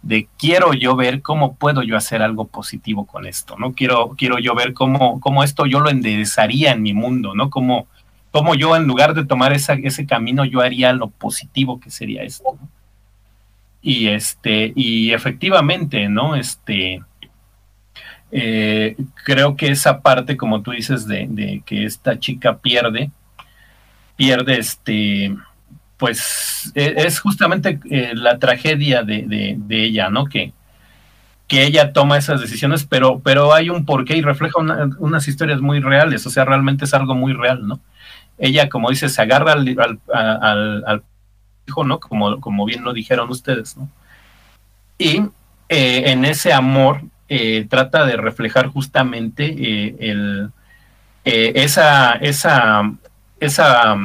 de 0.03 0.27
quiero 0.37 0.73
yo 0.73 0.95
ver 0.95 1.23
cómo 1.23 1.55
puedo 1.55 1.81
yo 1.81 1.97
hacer 1.97 2.21
algo 2.21 2.45
positivo 2.45 3.05
con 3.05 3.25
esto, 3.25 3.55
¿no? 3.57 3.73
Quiero, 3.73 4.13
quiero 4.15 4.37
yo 4.37 4.53
ver 4.53 4.73
cómo, 4.73 5.19
cómo 5.19 5.43
esto 5.43 5.65
yo 5.65 5.79
lo 5.79 5.89
enderezaría 5.89 6.73
en 6.73 6.83
mi 6.83 6.93
mundo, 6.93 7.33
¿no? 7.33 7.49
Cómo, 7.49 7.87
cómo 8.29 8.53
yo 8.53 8.75
en 8.75 8.85
lugar 8.85 9.15
de 9.15 9.25
tomar 9.25 9.51
esa, 9.51 9.73
ese 9.73 10.05
camino 10.05 10.45
yo 10.45 10.61
haría 10.61 10.93
lo 10.93 11.07
positivo 11.09 11.79
que 11.79 11.89
sería 11.89 12.21
esto. 12.21 12.57
Y 13.81 14.07
este, 14.07 14.73
y 14.75 15.11
efectivamente, 15.11 16.07
¿no? 16.07 16.35
Este, 16.35 17.01
eh, 18.31 18.95
creo 19.23 19.55
que 19.55 19.69
esa 19.69 20.01
parte, 20.01 20.37
como 20.37 20.61
tú 20.61 20.71
dices, 20.71 21.07
de, 21.07 21.25
de 21.29 21.63
que 21.65 21.85
esta 21.85 22.19
chica 22.19 22.57
pierde, 22.57 23.09
pierde 24.15 24.59
este, 24.59 25.35
pues 25.97 26.71
e, 26.75 26.93
es 26.97 27.19
justamente 27.19 27.79
eh, 27.89 28.13
la 28.15 28.39
tragedia 28.39 29.03
de, 29.03 29.55
de, 29.57 29.83
ella, 29.83 30.09
¿no? 30.09 30.25
Que, 30.25 30.53
que 31.47 31.63
ella 31.63 31.93
toma 31.93 32.17
esas 32.17 32.41
decisiones, 32.41 32.85
pero, 32.85 33.19
pero 33.19 33.53
hay 33.53 33.69
un 33.69 33.85
porqué 33.85 34.17
y 34.17 34.21
refleja 34.21 34.59
una, 34.59 34.89
unas 34.99 35.27
historias 35.27 35.61
muy 35.61 35.79
reales, 35.79 36.25
o 36.25 36.29
sea, 36.29 36.45
realmente 36.45 36.85
es 36.85 36.93
algo 36.93 37.15
muy 37.15 37.33
real, 37.33 37.67
¿no? 37.67 37.79
Ella, 38.37 38.67
como 38.67 38.89
dice, 38.89 39.07
se 39.09 39.21
agarra 39.21 39.53
al, 39.53 40.01
al, 40.11 41.03
hijo, 41.67 41.83
¿no? 41.83 41.99
Como, 41.99 42.41
como 42.41 42.65
bien 42.65 42.83
lo 42.83 42.93
dijeron 42.93 43.29
ustedes, 43.29 43.77
¿no? 43.77 43.89
Y 44.97 45.21
eh, 45.69 46.11
en 46.11 46.25
ese 46.25 46.53
amor 46.53 47.01
eh, 47.27 47.65
trata 47.69 48.05
de 48.05 48.17
reflejar 48.17 48.67
justamente 48.67 49.45
el, 49.99 50.51
esa, 51.23 52.13
esa 52.13 52.83
esa, 53.45 53.95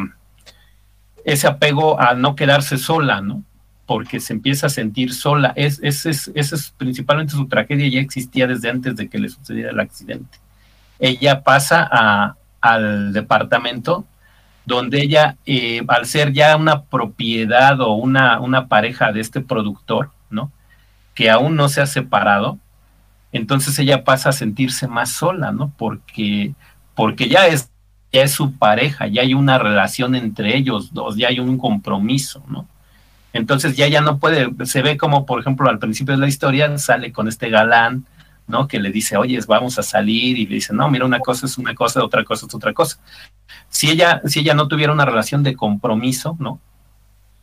ese 1.25 1.47
apego 1.47 2.01
a 2.01 2.15
no 2.15 2.35
quedarse 2.35 2.79
sola, 2.79 3.21
¿no? 3.21 3.43
Porque 3.87 4.21
se 4.21 4.33
empieza 4.33 4.67
a 4.67 4.71
sentir 4.71 5.13
sola. 5.13 5.53
Es, 5.57 5.81
es, 5.83 6.07
es, 6.07 6.31
esa 6.35 6.57
es 6.57 6.73
principalmente 6.77 7.33
su 7.33 7.49
tragedia, 7.49 7.89
ya 7.89 8.01
existía 8.01 8.47
desde 8.47 8.71
antes 8.71 8.97
de 8.97 9.09
que 9.09 9.19
le 9.19 9.29
sucediera 9.29 9.71
el 9.71 9.81
accidente. 9.81 10.39
ella 10.99 11.43
pasa 11.43 12.37
al 12.61 13.13
departamento 13.13 14.05
donde 14.67 15.03
ella, 15.03 15.37
eh, 15.47 15.83
al 15.89 16.07
ser 16.07 16.33
ya 16.33 16.57
una 16.57 16.83
propiedad 16.83 17.81
o 17.81 17.95
una, 17.95 18.41
una 18.41 18.69
pareja 18.69 19.13
de 19.13 19.21
este 19.21 19.41
productor, 19.41 20.11
¿no? 20.29 20.53
Que 21.15 21.31
aún 21.31 21.57
no 21.57 21.69
se 21.69 21.81
ha 21.81 21.87
separado, 21.87 22.59
entonces 23.33 23.79
ella 23.79 24.05
pasa 24.05 24.31
a 24.31 24.33
sentirse 24.33 24.87
más 24.87 25.11
sola, 25.11 25.53
¿no? 25.53 25.73
Porque, 25.77 26.55
porque 26.95 27.29
ya 27.29 27.47
es, 27.47 27.70
es 28.13 28.33
su 28.33 28.53
pareja, 28.53 29.07
ya 29.07 29.23
hay 29.23 29.35
una 29.35 29.59
relación 29.59 30.15
entre 30.15 30.57
ellos 30.57 30.93
dos, 30.93 31.17
ya 31.17 31.29
hay 31.29 31.39
un 31.39 31.59
compromiso, 31.59 32.43
¿no? 32.49 32.67
Entonces 33.33 33.77
ya 33.77 33.87
ya 33.87 34.01
no 34.01 34.19
puede, 34.19 34.51
se 34.67 34.83
ve 34.83 34.97
como, 34.97 35.25
por 35.25 35.41
ejemplo, 35.41 35.69
al 35.71 35.79
principio 35.79 36.15
de 36.15 36.21
la 36.21 36.27
historia 36.27 36.77
sale 36.79 37.13
con 37.13 37.29
este 37.29 37.49
galán, 37.49 38.05
¿no? 38.49 38.67
Que 38.67 38.81
le 38.81 38.91
dice, 38.91 39.17
oye, 39.17 39.39
vamos 39.47 39.79
a 39.79 39.85
salir, 39.85 40.37
y 40.37 40.47
le 40.47 40.57
dice, 40.57 40.75
no, 40.75 40.91
mira, 40.91 41.05
una 41.05 41.21
cosa 41.21 41.47
es 41.47 41.57
una 41.57 41.75
cosa, 41.75 42.05
otra 42.05 42.25
cosa 42.25 42.47
es 42.47 42.55
otra 42.55 42.73
cosa. 42.73 42.99
Si 43.69 43.89
ella, 43.89 44.21
si 44.27 44.41
ella 44.41 44.55
no 44.55 44.67
tuviera 44.67 44.93
una 44.93 45.05
relación 45.05 45.45
de 45.45 45.55
compromiso, 45.55 46.37
¿no? 46.41 46.61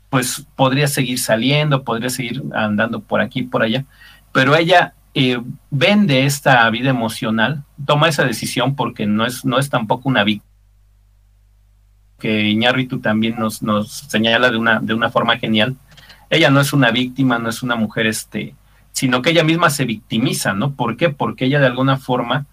Pues 0.09 0.45
podría 0.55 0.87
seguir 0.87 1.19
saliendo, 1.19 1.83
podría 1.83 2.09
seguir 2.09 2.43
andando 2.53 2.99
por 2.99 3.21
aquí, 3.21 3.43
por 3.43 3.63
allá, 3.63 3.85
pero 4.33 4.55
ella 4.55 4.93
eh, 5.13 5.41
vende 5.69 6.25
esta 6.25 6.69
vida 6.69 6.89
emocional, 6.89 7.63
toma 7.85 8.09
esa 8.09 8.25
decisión 8.25 8.75
porque 8.75 9.05
no 9.05 9.25
es, 9.25 9.45
no 9.45 9.59
es 9.59 9.69
tampoco 9.69 10.09
una 10.09 10.23
víctima 10.25 10.46
que 12.19 12.41
Iñárritu 12.41 12.99
también 12.99 13.35
nos, 13.37 13.61
nos 13.61 13.91
señala 13.91 14.49
de 14.49 14.57
una, 14.57 14.79
de 14.79 14.93
una 14.93 15.09
forma 15.09 15.37
genial. 15.37 15.75
Ella 16.29 16.49
no 16.49 16.59
es 16.59 16.73
una 16.73 16.91
víctima, 16.91 17.39
no 17.39 17.49
es 17.49 17.63
una 17.63 17.75
mujer, 17.75 18.07
este, 18.07 18.55
sino 18.91 19.21
que 19.21 19.29
ella 19.29 19.43
misma 19.43 19.69
se 19.69 19.85
victimiza, 19.85 20.53
¿no? 20.53 20.71
¿Por 20.71 20.97
qué? 20.97 21.09
Porque 21.09 21.45
ella 21.45 21.59
de 21.59 21.67
alguna 21.67 21.97
forma 21.97 22.45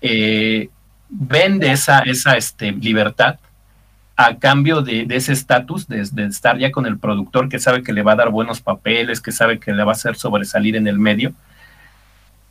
eh, 0.00 0.70
vende 1.08 1.72
esa, 1.72 2.00
esa 2.00 2.36
este, 2.36 2.72
libertad 2.72 3.38
a 4.16 4.36
cambio 4.36 4.82
de, 4.82 5.06
ese 5.10 5.32
estatus, 5.32 5.86
de, 5.86 6.04
de, 6.10 6.26
estar 6.26 6.58
ya 6.58 6.72
con 6.72 6.86
el 6.86 6.98
productor 6.98 7.48
que 7.48 7.60
sabe 7.60 7.82
que 7.82 7.92
le 7.92 8.02
va 8.02 8.12
a 8.12 8.16
dar 8.16 8.30
buenos 8.30 8.60
papeles, 8.60 9.20
que 9.20 9.30
sabe 9.30 9.60
que 9.60 9.72
le 9.72 9.84
va 9.84 9.92
a 9.92 9.94
hacer 9.94 10.16
sobresalir 10.16 10.74
en 10.74 10.88
el 10.88 10.98
medio, 10.98 11.34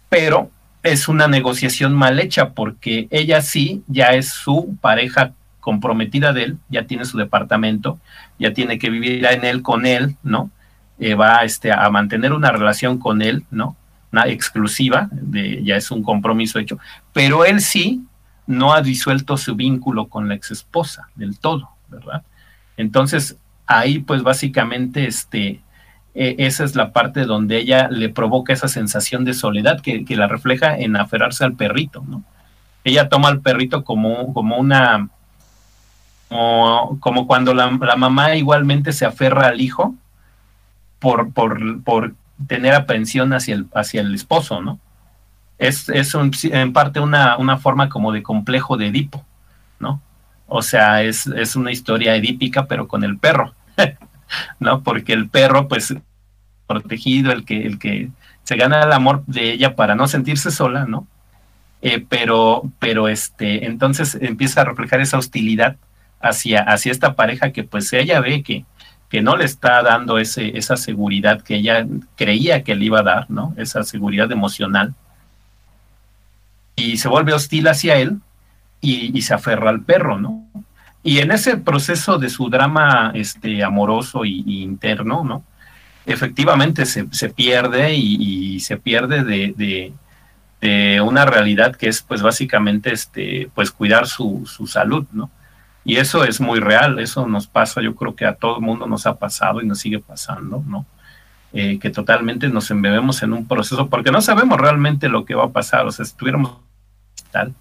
pero 0.08 0.50
es 0.84 1.08
una 1.08 1.28
negociación 1.28 1.94
mal 1.94 2.20
hecha 2.20 2.50
porque 2.50 3.08
ella 3.12 3.42
sí 3.42 3.84
ya 3.88 4.10
es 4.10 4.30
su 4.30 4.78
pareja 4.80 5.34
comprometida 5.68 6.32
de 6.32 6.44
él, 6.44 6.58
ya 6.70 6.84
tiene 6.84 7.04
su 7.04 7.18
departamento, 7.18 8.00
ya 8.40 8.54
tiene 8.54 8.80
que 8.80 8.90
vivir 8.90 9.26
en 9.26 9.44
él 9.44 9.62
con 9.62 9.86
él, 9.86 10.16
¿no? 10.24 10.50
Eh, 10.98 11.14
va 11.14 11.44
este, 11.44 11.74
a 11.74 11.90
mantener 11.90 12.32
una 12.32 12.52
relación 12.52 13.00
con 13.00 13.22
él, 13.22 13.44
¿no? 13.52 13.76
Una 14.14 14.28
exclusiva, 14.28 15.10
ya 15.30 15.76
es 15.76 15.92
un 15.92 16.04
compromiso 16.04 16.58
hecho, 16.58 16.80
pero 17.12 17.44
él 17.44 17.60
sí 17.60 18.06
no 18.46 18.74
ha 18.74 18.82
disuelto 18.82 19.36
su 19.36 19.58
vínculo 19.58 20.08
con 20.08 20.30
la 20.30 20.36
exesposa 20.36 21.10
del 21.16 21.38
todo, 21.38 21.68
¿verdad? 21.90 22.24
Entonces, 22.78 23.38
ahí 23.66 24.00
pues 24.00 24.24
básicamente 24.24 25.06
este, 25.06 25.60
e, 26.16 26.36
esa 26.38 26.64
es 26.64 26.78
la 26.78 26.94
parte 26.94 27.26
donde 27.26 27.58
ella 27.58 27.90
le 27.90 28.08
provoca 28.08 28.54
esa 28.54 28.70
sensación 28.70 29.26
de 29.26 29.34
soledad 29.34 29.82
que, 29.82 30.06
que 30.06 30.16
la 30.16 30.30
refleja 30.30 30.78
en 30.78 30.96
aferrarse 30.96 31.44
al 31.44 31.58
perrito, 31.58 32.06
¿no? 32.08 32.24
Ella 32.86 33.10
toma 33.10 33.28
al 33.28 33.42
perrito 33.42 33.84
como, 33.84 34.34
como 34.34 34.56
una 34.56 35.10
como, 36.30 37.28
cuando 37.28 37.54
la, 37.54 37.70
mamá 37.70 38.36
igualmente 38.36 38.92
se 38.92 39.06
aferra 39.06 39.48
al 39.48 39.62
hijo 39.62 39.96
por, 41.00 41.32
por, 41.32 41.82
por 41.84 42.14
tener 42.48 42.74
aprensión 42.74 43.34
hacia 43.34 43.56
el, 43.56 43.68
hacia 43.74 44.02
el 44.02 44.14
esposo, 44.14 44.62
¿no? 44.62 44.80
Es, 45.58 45.90
es 45.90 46.14
en 46.44 46.74
parte 46.74 47.00
una, 47.00 47.38
una, 47.38 47.58
forma 47.58 47.90
como 47.90 48.12
de 48.12 48.22
complejo 48.22 48.78
de 48.78 48.88
Edipo, 48.88 49.26
¿no? 49.80 50.02
O 50.48 50.62
sea, 50.62 51.02
es, 51.02 51.26
es 51.28 51.56
una 51.56 51.72
historia 51.72 52.16
edípica, 52.16 52.66
pero 52.68 52.88
con 52.88 53.04
el 53.04 53.18
perro, 53.18 53.56
¿no? 54.60 54.84
Porque 54.84 55.14
el 55.14 55.30
perro, 55.30 55.68
pues, 55.68 55.96
protegido, 56.68 57.32
el 57.32 57.44
que, 57.44 57.66
el 57.66 57.80
que 57.80 58.10
se 58.44 58.56
gana 58.56 58.84
el 58.84 58.92
amor 58.92 59.24
de 59.26 59.52
ella 59.52 59.76
para 59.76 59.96
no 59.96 60.08
sentirse 60.08 60.52
sola, 60.52 60.86
¿no? 60.86 61.08
Eh, 61.82 62.06
pero, 62.08 62.64
pero 62.80 63.08
este, 63.08 63.66
entonces 63.66 64.18
empieza 64.20 64.62
a 64.62 64.66
reflejar 64.66 65.00
esa 65.00 65.18
hostilidad 65.18 65.78
hacia, 66.20 66.62
hacia 66.62 66.92
esta 66.92 67.16
pareja 67.16 67.52
que 67.52 67.64
pues 67.64 67.92
ella 67.94 68.20
ve 68.20 68.44
que, 68.44 68.66
que 69.10 69.22
no 69.22 69.38
le 69.38 69.46
está 69.46 69.82
dando 69.84 70.18
ese, 70.18 70.58
esa 70.58 70.76
seguridad 70.78 71.42
que 71.42 71.56
ella 71.56 71.86
creía 72.16 72.64
que 72.64 72.76
le 72.76 72.86
iba 72.86 73.00
a 73.00 73.04
dar, 73.04 73.30
¿no? 73.30 73.54
Esa 73.58 73.84
seguridad 73.84 74.32
emocional. 74.32 74.94
Y 76.76 76.98
se 76.98 77.08
vuelve 77.08 77.34
hostil 77.34 77.68
hacia 77.68 77.96
él 77.98 78.20
y, 78.82 79.22
se 79.22 79.34
aferra 79.34 79.70
al 79.70 79.82
perro, 79.82 80.20
¿no? 80.20 80.46
Y 81.04 81.20
en 81.20 81.32
ese 81.32 81.58
proceso 81.58 82.18
de 82.18 82.30
su 82.30 82.50
drama 82.50 83.12
este, 83.16 83.64
amoroso 83.64 84.26
y, 84.26 84.62
interno, 84.62 85.24
¿no? 85.24 85.44
Efectivamente 86.06 86.86
se, 86.86 87.30
pierde 87.30 87.94
y, 87.96 88.60
se 88.60 88.78
pierde 88.78 89.24
de, 89.24 89.54
de, 89.58 89.94
de, 90.62 91.02
una 91.02 91.26
realidad 91.26 91.76
que 91.76 91.90
es 91.90 92.02
pues 92.02 92.22
básicamente 92.22 92.94
este, 92.94 93.50
pues 93.56 93.72
cuidar 93.72 94.08
su, 94.08 94.46
su 94.46 94.68
salud, 94.68 95.06
¿no? 95.12 95.32
Y 95.88 95.96
eso 95.96 96.26
es 96.26 96.42
muy 96.42 96.60
real, 96.60 97.00
eso 97.00 97.26
nos 97.28 97.48
pasa, 97.48 97.82
yo 97.82 97.96
creo 97.96 98.14
que 98.14 98.26
a 98.26 98.36
todo 98.36 98.58
el 98.58 98.62
mundo 98.62 98.88
nos 98.88 99.06
ha 99.06 99.16
pasado 99.16 99.62
y 99.62 99.66
nos 99.66 99.80
sigue 99.80 100.00
pasando, 100.00 100.62
¿no? 100.68 100.86
Eh, 101.54 101.80
que 101.80 101.90
totalmente 101.90 102.50
nos 102.50 102.70
embebemos 102.72 103.24
en 103.24 103.32
un 103.32 103.48
proceso 103.48 103.88
porque 103.88 104.12
no 104.12 104.20
sabemos 104.20 104.60
realmente 104.60 105.08
lo 105.08 105.24
que 105.24 105.34
va 105.34 105.46
a 105.46 105.52
pasar, 105.52 105.86
o 105.88 105.92
sea, 105.94 106.04
estuviéramos 106.04 106.58
tal. 107.32 107.54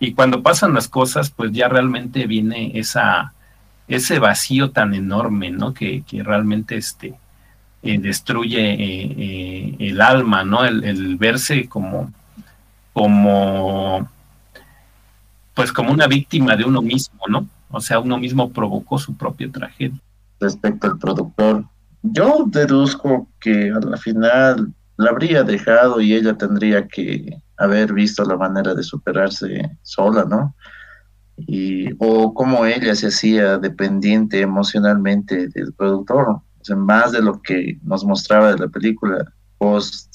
Y 0.00 0.12
cuando 0.12 0.42
pasan 0.42 0.74
las 0.74 0.86
cosas, 0.86 1.30
pues 1.30 1.50
ya 1.52 1.66
realmente 1.66 2.26
viene 2.26 2.78
esa, 2.78 3.32
ese 3.88 4.18
vacío 4.18 4.70
tan 4.70 4.92
enorme, 4.92 5.50
¿no? 5.50 5.72
Que, 5.72 6.02
que 6.02 6.22
realmente 6.22 6.76
este, 6.76 7.14
eh, 7.82 7.98
destruye 7.98 8.74
eh, 8.78 9.76
el 9.78 9.98
alma, 10.02 10.44
¿no? 10.44 10.66
El, 10.66 10.84
el, 10.84 11.16
verse 11.16 11.70
como, 11.70 12.12
como, 12.92 14.10
pues 15.54 15.72
como 15.72 15.90
una 15.90 16.06
víctima 16.06 16.54
de 16.54 16.64
uno 16.64 16.82
mismo, 16.82 17.18
¿no? 17.28 17.48
O 17.72 17.80
sea, 17.80 17.98
uno 17.98 18.18
mismo 18.18 18.52
provocó 18.52 18.98
su 18.98 19.16
propia 19.16 19.50
tragedia. 19.50 19.98
Respecto 20.40 20.86
al 20.86 20.98
productor, 20.98 21.64
yo 22.02 22.44
deduzco 22.48 23.28
que 23.40 23.70
a 23.70 23.80
la 23.80 23.96
final 23.96 24.72
la 24.96 25.10
habría 25.10 25.42
dejado 25.42 26.00
y 26.00 26.14
ella 26.14 26.36
tendría 26.36 26.86
que 26.86 27.38
haber 27.56 27.92
visto 27.92 28.24
la 28.24 28.36
manera 28.36 28.74
de 28.74 28.82
superarse 28.82 29.70
sola, 29.82 30.24
¿no? 30.24 30.54
Y, 31.36 31.88
o 31.98 32.34
cómo 32.34 32.66
ella 32.66 32.94
se 32.94 33.08
hacía 33.08 33.58
dependiente 33.58 34.40
emocionalmente 34.40 35.48
del 35.48 35.72
productor, 35.72 36.28
o 36.28 36.44
sea, 36.64 36.76
más 36.76 37.12
de 37.12 37.22
lo 37.22 37.40
que 37.40 37.78
nos 37.82 38.04
mostraba 38.04 38.52
de 38.52 38.58
la 38.58 38.68
película 38.68 39.32
post 39.58 40.12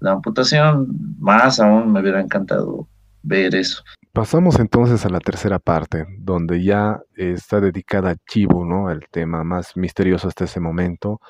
la 0.00 0.12
amputación, 0.12 0.88
más 1.18 1.58
aún 1.60 1.92
me 1.92 2.00
hubiera 2.00 2.20
encantado 2.20 2.86
ver 3.22 3.54
eso. 3.54 3.82
Pasamos 4.14 4.60
entonces 4.60 5.04
a 5.04 5.08
la 5.08 5.18
tercera 5.18 5.58
parte, 5.58 6.06
donde 6.20 6.62
ya 6.62 7.00
está 7.16 7.60
dedicada 7.60 8.12
a 8.12 8.16
¿no? 8.64 8.88
El 8.88 9.08
tema 9.10 9.42
más 9.42 9.76
misterioso 9.76 10.28
hasta 10.28 10.44
ese 10.44 10.60
momento. 10.60 11.20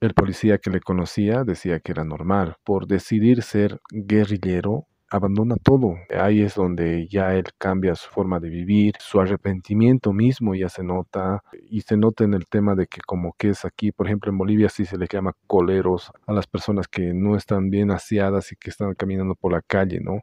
El 0.00 0.14
policía 0.14 0.56
que 0.56 0.70
le 0.70 0.80
conocía 0.80 1.44
decía 1.44 1.80
que 1.80 1.92
era 1.92 2.04
normal. 2.04 2.56
Por 2.64 2.86
decidir 2.86 3.42
ser 3.42 3.80
guerrillero, 3.90 4.86
abandona 5.10 5.56
todo. 5.62 5.96
Ahí 6.18 6.40
es 6.40 6.54
donde 6.54 7.06
ya 7.06 7.34
él 7.34 7.44
cambia 7.58 7.94
su 7.96 8.08
forma 8.08 8.40
de 8.40 8.48
vivir, 8.48 8.94
su 8.98 9.20
arrepentimiento 9.20 10.14
mismo 10.14 10.54
ya 10.54 10.70
se 10.70 10.82
nota 10.82 11.42
y 11.68 11.82
se 11.82 11.98
nota 11.98 12.24
en 12.24 12.32
el 12.32 12.46
tema 12.46 12.74
de 12.74 12.86
que 12.86 13.02
como 13.02 13.34
que 13.36 13.50
es 13.50 13.66
aquí, 13.66 13.92
por 13.92 14.06
ejemplo 14.06 14.30
en 14.32 14.38
Bolivia 14.38 14.70
sí 14.70 14.86
se 14.86 14.96
le 14.96 15.06
llama 15.06 15.34
coleros 15.46 16.10
a 16.26 16.32
las 16.32 16.46
personas 16.46 16.88
que 16.88 17.12
no 17.12 17.36
están 17.36 17.68
bien 17.68 17.90
aseadas 17.90 18.52
y 18.52 18.56
que 18.56 18.70
están 18.70 18.94
caminando 18.94 19.34
por 19.34 19.52
la 19.52 19.60
calle, 19.60 20.00
¿no? 20.00 20.22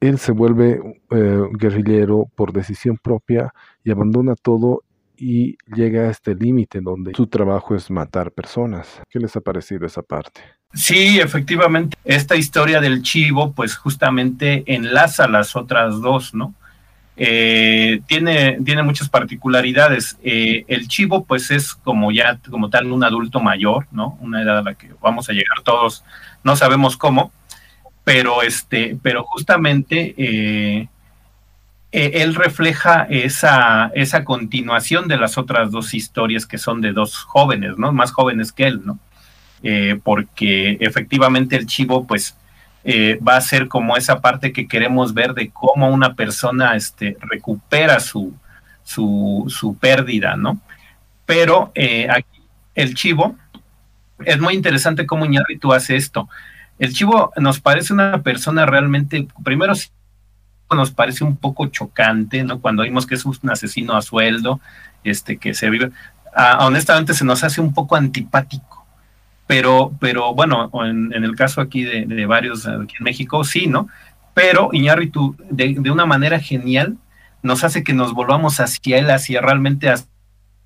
Él 0.00 0.18
se 0.18 0.32
vuelve 0.32 0.80
eh, 1.10 1.42
guerrillero 1.52 2.28
por 2.34 2.52
decisión 2.52 2.98
propia 3.02 3.52
y 3.84 3.90
abandona 3.90 4.34
todo 4.34 4.82
y 5.16 5.56
llega 5.74 6.02
a 6.02 6.10
este 6.10 6.34
límite 6.34 6.80
donde 6.80 7.14
su 7.14 7.26
trabajo 7.26 7.74
es 7.74 7.90
matar 7.90 8.32
personas. 8.32 9.00
¿Qué 9.08 9.18
les 9.18 9.34
ha 9.36 9.40
parecido 9.40 9.86
esa 9.86 10.02
parte? 10.02 10.42
Sí, 10.74 11.18
efectivamente, 11.18 11.96
esta 12.04 12.36
historia 12.36 12.80
del 12.80 13.02
chivo 13.02 13.52
pues 13.52 13.76
justamente 13.76 14.62
enlaza 14.66 15.26
las 15.26 15.56
otras 15.56 16.00
dos, 16.00 16.34
¿no? 16.34 16.54
Eh, 17.18 18.02
tiene, 18.06 18.58
tiene 18.62 18.82
muchas 18.82 19.08
particularidades. 19.08 20.18
Eh, 20.22 20.64
el 20.68 20.86
chivo 20.86 21.24
pues 21.24 21.50
es 21.50 21.72
como 21.72 22.12
ya, 22.12 22.38
como 22.50 22.68
tal, 22.68 22.92
un 22.92 23.04
adulto 23.04 23.40
mayor, 23.40 23.86
¿no? 23.90 24.18
Una 24.20 24.42
edad 24.42 24.58
a 24.58 24.62
la 24.62 24.74
que 24.74 24.90
vamos 25.00 25.30
a 25.30 25.32
llegar 25.32 25.62
todos, 25.64 26.04
no 26.44 26.56
sabemos 26.56 26.98
cómo, 26.98 27.32
pero 28.06 28.42
este, 28.42 28.96
pero 29.02 29.24
justamente 29.24 30.14
eh, 30.16 30.88
eh, 31.90 32.22
él 32.22 32.36
refleja 32.36 33.04
esa, 33.10 33.90
esa 33.96 34.22
continuación 34.22 35.08
de 35.08 35.16
las 35.16 35.36
otras 35.38 35.72
dos 35.72 35.92
historias 35.92 36.46
que 36.46 36.56
son 36.56 36.80
de 36.80 36.92
dos 36.92 37.16
jóvenes, 37.16 37.78
¿no? 37.78 37.90
Más 37.90 38.12
jóvenes 38.12 38.52
que 38.52 38.68
él, 38.68 38.82
¿no? 38.84 39.00
Eh, 39.64 39.98
porque 40.04 40.78
efectivamente 40.78 41.56
el 41.56 41.66
chivo, 41.66 42.06
pues, 42.06 42.36
eh, 42.84 43.18
va 43.26 43.36
a 43.36 43.40
ser 43.40 43.66
como 43.66 43.96
esa 43.96 44.20
parte 44.20 44.52
que 44.52 44.68
queremos 44.68 45.12
ver 45.12 45.34
de 45.34 45.50
cómo 45.50 45.88
una 45.88 46.14
persona 46.14 46.76
este, 46.76 47.16
recupera 47.22 47.98
su, 47.98 48.34
su, 48.84 49.76
pérdida, 49.80 50.36
¿no? 50.36 50.60
Pero 51.24 51.72
aquí 52.08 52.42
el 52.76 52.94
chivo, 52.94 53.36
es 54.24 54.38
muy 54.38 54.54
interesante 54.54 55.06
cómo 55.06 55.24
Iñárritu 55.24 55.72
hace 55.72 55.96
esto. 55.96 56.28
El 56.78 56.92
chivo 56.92 57.32
nos 57.36 57.60
parece 57.60 57.92
una 57.92 58.22
persona 58.22 58.66
realmente, 58.66 59.26
primero 59.42 59.74
nos 60.70 60.90
parece 60.90 61.24
un 61.24 61.36
poco 61.36 61.66
chocante, 61.66 62.42
¿no? 62.42 62.60
Cuando 62.60 62.82
vimos 62.82 63.06
que 63.06 63.14
es 63.14 63.24
un 63.24 63.38
asesino 63.50 63.96
a 63.96 64.02
sueldo, 64.02 64.60
este, 65.04 65.36
que 65.38 65.54
se 65.54 65.70
vive, 65.70 65.90
ah, 66.34 66.58
honestamente 66.66 67.14
se 67.14 67.24
nos 67.24 67.44
hace 67.44 67.60
un 67.60 67.72
poco 67.72 67.96
antipático. 67.96 68.84
Pero, 69.46 69.92
pero 70.00 70.34
bueno, 70.34 70.70
en, 70.84 71.12
el 71.12 71.36
caso 71.36 71.60
aquí 71.60 71.84
de, 71.84 72.26
varios 72.26 72.66
aquí 72.66 72.96
en 72.98 73.04
México, 73.04 73.44
sí, 73.44 73.68
¿no? 73.68 73.88
Pero 74.34 74.70
Iñárritu, 74.72 75.36
de, 75.50 75.76
de 75.78 75.90
una 75.90 76.04
manera 76.04 76.40
genial, 76.40 76.96
nos 77.42 77.62
hace 77.62 77.84
que 77.84 77.92
nos 77.92 78.12
volvamos 78.12 78.58
hacia 78.58 78.98
él, 78.98 79.10
hacia 79.10 79.40
realmente 79.40 79.88
a 79.88 79.96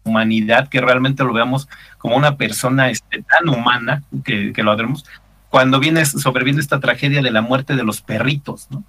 humanidad, 0.04 0.68
que 0.68 0.80
realmente 0.80 1.24
lo 1.24 1.32
veamos 1.34 1.68
como 1.98 2.16
una 2.16 2.36
persona 2.36 2.88
este, 2.88 3.22
tan 3.22 3.48
humana 3.48 4.02
que, 4.24 4.52
que 4.52 4.62
lo 4.62 4.72
adoremos, 4.72 5.04
cuando 5.50 5.80
viene, 5.80 6.06
sobreviene 6.06 6.60
esta 6.60 6.80
tragedia 6.80 7.20
de 7.20 7.30
la 7.30 7.42
muerte 7.42 7.76
de 7.76 7.82
los 7.82 8.00
perritos, 8.00 8.68
¿no? 8.70 8.84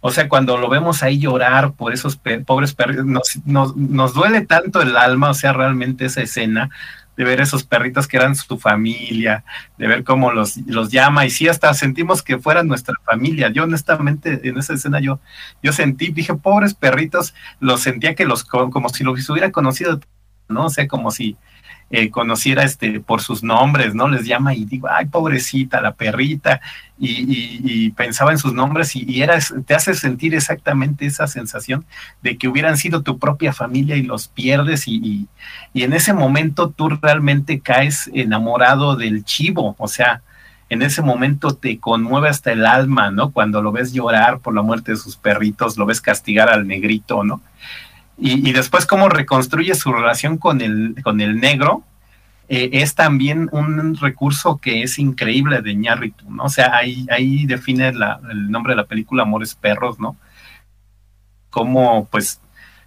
O 0.00 0.12
sea, 0.12 0.28
cuando 0.28 0.56
lo 0.58 0.68
vemos 0.68 1.02
ahí 1.02 1.18
llorar 1.18 1.72
por 1.72 1.92
esos 1.92 2.20
pobres 2.46 2.74
perritos, 2.74 3.04
nos, 3.44 4.14
duele 4.14 4.42
tanto 4.42 4.80
el 4.80 4.96
alma, 4.96 5.30
o 5.30 5.34
sea, 5.34 5.52
realmente 5.52 6.04
esa 6.04 6.22
escena 6.22 6.70
de 7.16 7.24
ver 7.24 7.40
esos 7.40 7.64
perritos 7.64 8.06
que 8.06 8.18
eran 8.18 8.36
su 8.36 8.58
familia, 8.58 9.42
de 9.78 9.88
ver 9.88 10.04
cómo 10.04 10.30
los, 10.32 10.58
los 10.58 10.90
llama, 10.90 11.24
y 11.24 11.30
sí, 11.30 11.48
hasta 11.48 11.72
sentimos 11.72 12.22
que 12.22 12.38
fueran 12.38 12.68
nuestra 12.68 12.94
familia. 13.04 13.48
Yo 13.48 13.64
honestamente 13.64 14.46
en 14.46 14.58
esa 14.58 14.74
escena 14.74 15.00
yo, 15.00 15.18
yo 15.62 15.72
sentí, 15.72 16.12
dije, 16.12 16.34
pobres 16.34 16.74
perritos, 16.74 17.34
los 17.58 17.80
sentía 17.80 18.14
que 18.14 18.26
los, 18.26 18.44
como 18.44 18.90
si 18.90 19.02
los 19.02 19.28
hubiera 19.30 19.50
conocido, 19.50 19.98
¿no? 20.48 20.66
O 20.66 20.70
sea, 20.70 20.86
como 20.86 21.10
si 21.10 21.36
eh, 21.90 22.10
conociera 22.10 22.64
este 22.64 23.00
por 23.00 23.20
sus 23.22 23.42
nombres, 23.42 23.94
¿no? 23.94 24.08
Les 24.08 24.26
llama 24.26 24.54
y 24.54 24.64
digo, 24.64 24.88
ay, 24.90 25.06
pobrecita, 25.06 25.80
la 25.80 25.92
perrita, 25.92 26.60
y, 26.98 27.90
pensaba 27.90 28.32
en 28.32 28.38
sus 28.38 28.54
nombres 28.54 28.96
y, 28.96 29.22
era, 29.22 29.38
te 29.66 29.74
hace 29.74 29.94
sentir 29.94 30.34
exactamente 30.34 31.06
esa 31.06 31.26
sensación 31.26 31.84
de 32.22 32.38
que 32.38 32.48
hubieran 32.48 32.76
sido 32.76 33.02
tu 33.02 33.18
propia 33.18 33.52
familia 33.52 33.96
y 33.96 34.02
los 34.02 34.28
pierdes 34.28 34.88
y, 34.88 35.28
y 35.72 35.82
en 35.82 35.92
ese 35.92 36.12
momento 36.12 36.70
tú 36.70 36.88
realmente 36.88 37.60
caes 37.60 38.10
enamorado 38.14 38.96
del 38.96 39.24
chivo, 39.24 39.76
o 39.78 39.88
sea, 39.88 40.22
en 40.68 40.82
ese 40.82 41.02
momento 41.02 41.54
te 41.54 41.78
conmueve 41.78 42.28
hasta 42.28 42.50
el 42.50 42.66
alma, 42.66 43.10
¿no? 43.10 43.30
Cuando 43.30 43.62
lo 43.62 43.70
ves 43.70 43.92
llorar 43.92 44.40
por 44.40 44.54
la 44.54 44.62
muerte 44.62 44.92
de 44.92 44.98
sus 44.98 45.16
perritos, 45.16 45.76
lo 45.76 45.86
ves 45.86 46.00
castigar 46.00 46.50
al 46.50 46.66
negrito, 46.66 47.22
¿no? 47.22 47.40
Y, 48.18 48.52
después 48.52 48.86
cómo 48.86 49.08
reconstruye 49.10 49.74
su 49.74 49.92
relación 49.92 50.38
con 50.38 50.62
el, 50.62 50.94
con 51.02 51.20
el 51.20 51.38
negro, 51.38 51.84
eh, 52.48 52.70
es 52.72 52.94
también 52.94 53.48
un 53.52 53.96
recurso 53.96 54.56
que 54.58 54.82
es 54.82 54.98
increíble 54.98 55.60
de 55.60 55.74
Ñarritu, 55.74 56.30
¿no? 56.30 56.44
O 56.44 56.48
sea, 56.48 56.74
ahí, 56.76 57.06
ahí 57.10 57.44
define 57.44 57.88
el 57.88 58.50
nombre 58.50 58.72
de 58.72 58.76
la 58.76 58.86
película 58.86 59.24
Amores 59.24 59.54
Perros, 59.54 59.98
¿no? 59.98 60.16
Cómo, 61.50 62.08
pues, 62.10 62.40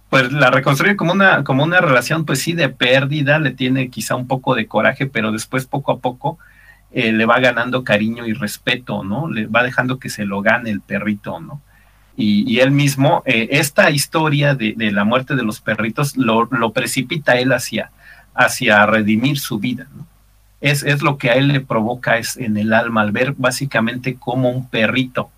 pues 0.08 0.32
la 0.32 0.50
reconstruye 0.50 0.96
como 0.96 1.12
una, 1.12 1.44
como 1.44 1.62
una 1.62 1.80
relación, 1.80 2.24
pues 2.24 2.40
sí, 2.40 2.54
de 2.54 2.68
pérdida, 2.68 3.38
le 3.38 3.52
tiene 3.52 3.90
quizá 3.90 4.16
un 4.16 4.26
poco 4.26 4.54
de 4.54 4.66
coraje, 4.66 5.06
pero 5.06 5.30
después 5.30 5.66
poco 5.66 5.92
a 5.92 5.98
poco 6.00 6.38
eh, 6.90 7.12
le 7.12 7.24
va 7.26 7.38
ganando 7.38 7.84
cariño 7.84 8.26
y 8.26 8.32
respeto, 8.32 9.04
¿no? 9.04 9.30
Le 9.30 9.46
va 9.46 9.62
dejando 9.62 10.00
que 10.00 10.08
se 10.08 10.24
lo 10.24 10.42
gane 10.42 10.70
el 10.70 10.80
perrito, 10.80 11.38
¿no? 11.38 11.62
Y, 12.20 12.60
él 12.60 12.70
mismo, 12.70 13.22
eh, 13.24 13.48
esta 13.52 13.90
historia 13.90 14.54
de, 14.54 14.74
la 14.92 15.04
muerte 15.04 15.36
de 15.36 15.42
los 15.42 15.60
perritos 15.60 16.16
lo, 16.16 16.48
precipita 16.72 17.38
él 17.38 17.52
hacia, 17.52 17.90
hacia 18.34 18.84
redimir 18.86 19.38
su 19.38 19.58
vida. 19.58 19.86
Es, 20.60 20.82
es, 20.82 21.02
lo 21.02 21.16
que 21.16 21.30
a 21.30 21.34
él 21.34 21.48
le 21.48 21.60
provoca 21.60 22.18
es 22.18 22.36
en 22.36 22.56
el 22.56 22.74
alma, 22.74 23.00
al 23.00 23.12
ver 23.12 23.34
básicamente 23.36 24.16
como 24.16 24.50
un 24.50 24.68
perrito 24.68 25.30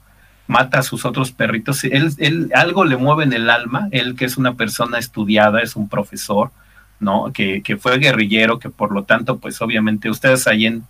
mata 0.49 0.81
a 0.81 0.83
sus 0.83 1.05
otros 1.05 1.31
perritos. 1.31 1.85
Él, 1.85 2.13
él, 2.19 2.51
algo 2.55 2.85
le 2.85 2.97
mueve 2.97 3.25
en 3.25 3.33
el 3.33 3.49
alma, 3.49 3.89
él 3.93 4.17
que 4.17 4.25
es 4.25 4.37
una 4.37 4.55
persona 4.55 4.99
estudiada, 4.99 5.61
es 5.61 5.77
un 5.77 5.89
profesor, 5.89 6.51
¿no? 6.99 7.33
Que, 7.33 7.63
que 7.63 7.77
fue 7.77 7.99
guerrillero, 7.99 8.59
que 8.59 8.71
por 8.71 8.93
lo 8.93 9.05
tanto, 9.05 9.39
pues 9.39 9.63
obviamente 9.63 10.11
ustedes 10.11 10.47
ahí 10.49 10.67
en, 10.67 10.83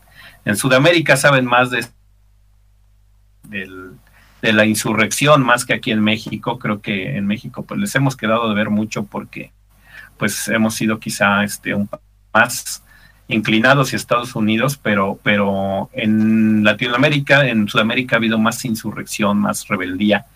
en 0.44 0.56
Sudamérica 0.56 1.16
saben 1.16 1.44
más 1.44 1.70
de 1.70 1.86
del, 3.48 3.92
de 4.42 4.52
la 4.52 4.66
insurrección 4.66 5.42
más 5.42 5.64
que 5.64 5.72
aquí 5.72 5.92
en 5.92 6.02
México. 6.02 6.58
Creo 6.58 6.82
que 6.82 7.16
en 7.16 7.26
México 7.26 7.64
pues 7.64 7.80
les 7.80 7.94
hemos 7.94 8.16
quedado 8.16 8.48
de 8.48 8.54
ver 8.54 8.68
mucho 8.68 9.04
porque 9.04 9.52
pues 10.18 10.48
hemos 10.48 10.74
sido 10.74 10.98
quizá 10.98 11.42
este 11.44 11.74
un 11.74 11.88
más 12.34 12.82
inclinados 13.28 13.88
hacia 13.88 13.96
Estados 13.96 14.34
Unidos, 14.34 14.78
pero, 14.82 15.18
pero 15.22 15.90
en 15.92 16.64
Latinoamérica, 16.64 17.46
en 17.46 17.68
Sudamérica 17.68 18.16
ha 18.16 18.18
habido 18.18 18.38
más 18.38 18.64
insurrección, 18.64 19.38
más 19.38 19.66
rebeldía. 19.68 20.26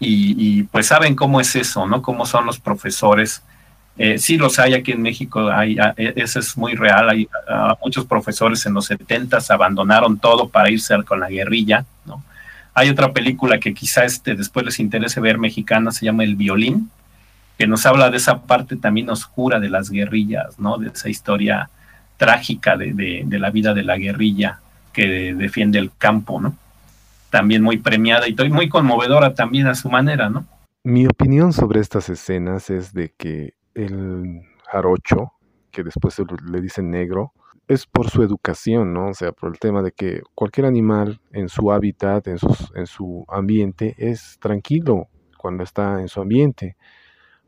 Y, 0.00 0.62
pues 0.64 0.86
saben 0.86 1.16
cómo 1.16 1.40
es 1.40 1.56
eso, 1.56 1.86
¿no? 1.86 2.02
Cómo 2.02 2.24
son 2.24 2.46
los 2.46 2.60
profesores. 2.60 3.42
Eh, 3.96 4.18
sí 4.18 4.36
los 4.36 4.60
hay 4.60 4.74
aquí 4.74 4.92
en 4.92 5.02
México, 5.02 5.48
hay, 5.50 5.76
e, 5.96 6.12
eso 6.16 6.38
es 6.38 6.56
muy 6.56 6.74
real. 6.74 7.08
Hay 7.10 7.28
muchos 7.82 8.04
profesores 8.04 8.64
en 8.66 8.74
los 8.74 8.86
70 8.86 9.38
abandonaron 9.48 10.18
todo 10.18 10.48
para 10.48 10.70
irse 10.70 10.94
con 11.02 11.18
la 11.18 11.28
guerrilla. 11.28 11.84
Hay 12.74 12.88
otra 12.88 13.12
película 13.12 13.58
que 13.58 13.74
quizá 13.74 14.04
este, 14.04 14.34
después 14.34 14.64
les 14.64 14.78
interese 14.80 15.20
ver 15.20 15.38
mexicana, 15.38 15.90
se 15.90 16.04
llama 16.04 16.24
El 16.24 16.36
Violín, 16.36 16.90
que 17.58 17.66
nos 17.66 17.84
habla 17.86 18.10
de 18.10 18.16
esa 18.18 18.42
parte 18.42 18.76
también 18.76 19.10
oscura 19.10 19.58
de 19.58 19.68
las 19.68 19.90
guerrillas, 19.90 20.58
¿no? 20.60 20.78
De 20.78 20.88
esa 20.88 21.08
historia 21.08 21.68
trágica 22.16 22.76
de, 22.76 23.26
la 23.28 23.50
vida 23.50 23.74
de 23.74 23.82
la 23.82 23.96
guerrilla 23.96 24.60
que 24.92 25.34
defiende 25.34 25.78
el 25.78 25.90
campo, 25.96 26.40
¿no? 26.40 26.56
También 27.30 27.62
muy 27.62 27.78
premiada 27.78 28.28
y 28.28 28.34
muy 28.50 28.68
conmovedora 28.68 29.34
también 29.34 29.66
a 29.66 29.74
su 29.74 29.90
manera, 29.90 30.30
¿no? 30.30 30.46
Mi 30.84 31.06
opinión 31.06 31.52
sobre 31.52 31.80
estas 31.80 32.08
escenas 32.08 32.70
es 32.70 32.92
de 32.94 33.12
que 33.16 33.54
el 33.74 34.42
jarocho, 34.70 35.32
que 35.70 35.82
después 35.82 36.16
le 36.46 36.60
dicen 36.60 36.90
negro, 36.90 37.32
es 37.68 37.86
por 37.86 38.08
su 38.08 38.22
educación, 38.22 38.94
¿no? 38.94 39.10
O 39.10 39.14
sea, 39.14 39.32
por 39.32 39.50
el 39.50 39.58
tema 39.58 39.82
de 39.82 39.92
que 39.92 40.22
cualquier 40.34 40.66
animal 40.66 41.20
en 41.32 41.48
su 41.48 41.70
hábitat, 41.70 42.26
en, 42.26 42.38
en 42.74 42.86
su 42.86 43.24
ambiente, 43.28 43.94
es 43.98 44.38
tranquilo 44.40 45.08
cuando 45.36 45.62
está 45.62 46.00
en 46.00 46.08
su 46.08 46.20
ambiente. 46.20 46.76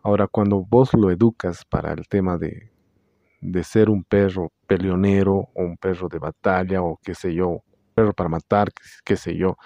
Ahora, 0.03 0.29
cuando 0.29 0.65
vos 0.65 0.91
lo 0.95 1.11
educas 1.11 1.65
para 1.65 1.93
el 1.93 2.07
tema 2.07 2.37
de, 2.37 2.71
de 3.41 3.65
ser 3.65 3.89
un 3.89 4.05
perro 4.05 4.53
peleonero 4.67 5.35
o 5.55 5.63
un 5.63 5.77
perro 5.79 6.09
de 6.09 6.19
batalla 6.19 6.83
o 6.83 6.99
qué 7.03 7.15
sé 7.15 7.35
yo, 7.35 7.63
perro 7.95 8.13
para 8.13 8.29
matar, 8.29 8.69
qué 9.05 9.17
sé 9.17 9.37
yo, 9.37 9.57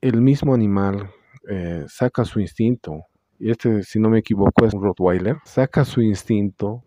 el 0.00 0.20
mismo 0.20 0.54
animal 0.54 1.10
eh, 1.48 1.84
saca 1.88 2.24
su 2.24 2.40
instinto. 2.40 3.04
Y 3.38 3.50
este, 3.50 3.84
si 3.84 4.00
no 4.00 4.10
me 4.10 4.18
equivoco, 4.18 4.66
es 4.66 4.74
un 4.74 4.82
Rottweiler. 4.82 5.36
Saca 5.44 5.84
su 5.84 6.00
instinto 6.00 6.82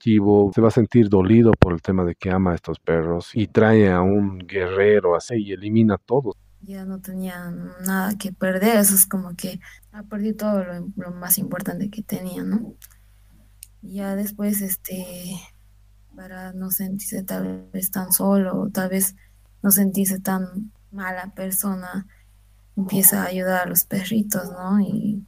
Se 0.00 0.60
va 0.60 0.68
a 0.68 0.70
sentir 0.70 1.08
dolido 1.08 1.52
por 1.52 1.72
el 1.72 1.82
tema 1.82 2.04
de 2.04 2.14
que 2.14 2.30
ama 2.30 2.52
a 2.52 2.54
estos 2.54 2.78
perros 2.78 3.30
y 3.34 3.48
trae 3.48 3.90
a 3.90 4.00
un 4.00 4.38
guerrero 4.38 5.16
así 5.16 5.34
y 5.36 5.52
elimina 5.52 5.98
todo. 5.98 6.34
Ya 6.62 6.84
no 6.84 7.00
tenía 7.00 7.50
nada 7.84 8.16
que 8.18 8.32
perder, 8.32 8.78
eso 8.78 8.94
es 8.94 9.06
como 9.06 9.34
que 9.36 9.60
ha 9.92 10.02
perdido 10.02 10.36
todo 10.36 10.64
lo, 10.96 11.10
más 11.12 11.38
importante 11.38 11.90
que 11.90 12.02
tenía, 12.02 12.42
¿no? 12.42 12.74
Ya 13.82 14.16
después, 14.16 14.60
este, 14.60 15.36
para 16.16 16.52
no 16.52 16.70
sentirse 16.70 17.22
tal 17.22 17.68
vez 17.72 17.90
tan 17.90 18.12
solo, 18.12 18.70
tal 18.72 18.90
vez 18.90 19.14
no 19.62 19.70
sentirse 19.70 20.18
tan 20.18 20.72
mala 20.90 21.32
persona, 21.34 22.06
empieza 22.76 23.22
a 23.22 23.26
ayudar 23.26 23.66
a 23.66 23.70
los 23.70 23.84
perritos, 23.84 24.50
¿no? 24.50 24.80
Y 24.80 25.22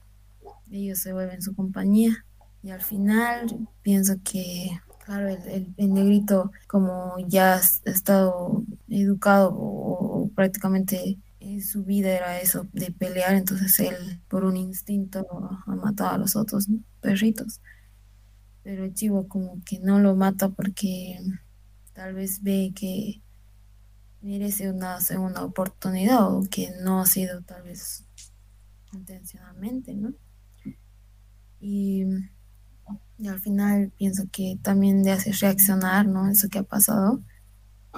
ellos 0.70 0.98
se 0.98 1.12
vuelven 1.12 1.42
su 1.42 1.54
compañía. 1.54 2.24
Y 2.62 2.70
al 2.70 2.82
final 2.82 3.68
pienso 3.82 4.16
que, 4.22 4.70
claro, 5.04 5.28
el, 5.28 5.74
negrito 5.76 6.52
como 6.66 7.14
ya 7.26 7.56
ha 7.56 7.60
estado 7.90 8.64
educado 8.88 9.50
o, 9.54 10.30
prácticamente 10.34 11.18
en 11.40 11.62
su 11.62 11.84
vida 11.84 12.10
era 12.10 12.40
eso 12.40 12.66
de 12.72 12.92
pelear, 12.92 13.34
entonces 13.34 13.78
él 13.80 14.20
por 14.28 14.44
un 14.44 14.56
instinto 14.56 15.26
ha 15.66 15.74
matado 15.74 16.10
a 16.10 16.18
los 16.18 16.36
otros 16.36 16.66
perritos. 17.00 17.60
Pero 18.62 18.84
el 18.84 18.92
chivo 18.92 19.26
como 19.26 19.62
que 19.64 19.78
no 19.80 19.98
lo 19.98 20.14
mata 20.16 20.50
porque 20.50 21.18
tal 21.94 22.14
vez 22.14 22.42
ve 22.42 22.72
que 22.74 23.22
merece 24.20 24.70
una 24.70 25.00
segunda 25.00 25.42
oportunidad 25.42 26.30
o 26.34 26.42
que 26.42 26.72
no 26.82 27.00
ha 27.00 27.06
sido 27.06 27.40
tal 27.40 27.62
vez 27.62 28.04
intencionalmente, 28.92 29.94
¿no? 29.94 30.12
Y 31.58 32.04
y 33.20 33.28
al 33.28 33.40
final 33.40 33.92
pienso 33.98 34.24
que 34.32 34.58
también 34.62 35.04
le 35.04 35.12
hace 35.12 35.32
reaccionar, 35.32 36.06
¿no? 36.06 36.28
Eso 36.28 36.48
que 36.48 36.58
ha 36.58 36.62
pasado. 36.62 37.20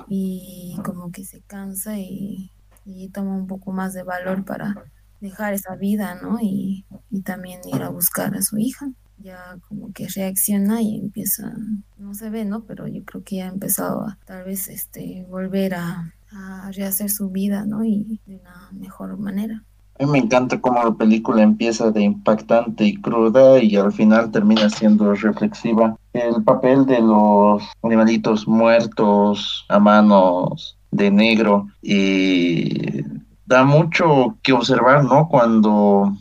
Y 0.08 0.76
como 0.84 1.12
que 1.12 1.24
se 1.24 1.40
cansa 1.42 1.98
y 1.98 2.50
y 2.84 3.08
toma 3.08 3.34
un 3.36 3.46
poco 3.46 3.72
más 3.72 3.92
de 3.94 4.02
valor 4.02 4.44
para 4.44 4.74
dejar 5.20 5.54
esa 5.54 5.76
vida, 5.76 6.18
¿no? 6.20 6.38
Y, 6.40 6.84
y 7.10 7.22
también 7.22 7.60
ir 7.72 7.82
a 7.82 7.88
buscar 7.88 8.34
a 8.34 8.42
su 8.42 8.58
hija. 8.58 8.90
Ya 9.18 9.56
como 9.68 9.92
que 9.92 10.08
reacciona 10.08 10.82
y 10.82 10.98
empieza, 10.98 11.52
no 11.96 12.12
se 12.14 12.28
ve, 12.28 12.44
¿no? 12.44 12.64
Pero 12.64 12.88
yo 12.88 13.04
creo 13.04 13.22
que 13.22 13.36
ya 13.36 13.46
ha 13.46 13.52
empezado 13.52 14.04
a 14.04 14.18
tal 14.24 14.44
vez 14.44 14.66
este, 14.68 15.24
volver 15.30 15.74
a, 15.76 16.12
a 16.32 16.70
rehacer 16.72 17.08
su 17.08 17.30
vida, 17.30 17.64
¿no? 17.64 17.84
Y 17.84 18.20
de 18.26 18.36
una 18.36 18.70
mejor 18.72 19.16
manera. 19.18 19.62
A 19.98 20.06
me 20.06 20.18
encanta 20.18 20.60
cómo 20.60 20.82
la 20.82 20.92
película 20.92 21.42
empieza 21.42 21.90
de 21.90 22.02
impactante 22.02 22.84
y 22.84 22.96
cruda 22.96 23.58
y 23.62 23.76
al 23.76 23.92
final 23.92 24.30
termina 24.30 24.68
siendo 24.68 25.14
reflexiva. 25.14 25.96
El 26.12 26.42
papel 26.42 26.86
de 26.86 27.00
los 27.00 27.62
animalitos 27.82 28.48
muertos 28.48 29.64
a 29.68 29.78
manos 29.78 30.76
de 30.90 31.10
negro 31.10 31.68
y 31.82 33.02
da 33.46 33.64
mucho 33.64 34.36
que 34.42 34.52
observar, 34.52 35.04
¿no? 35.04 35.28
Cuando 35.28 36.12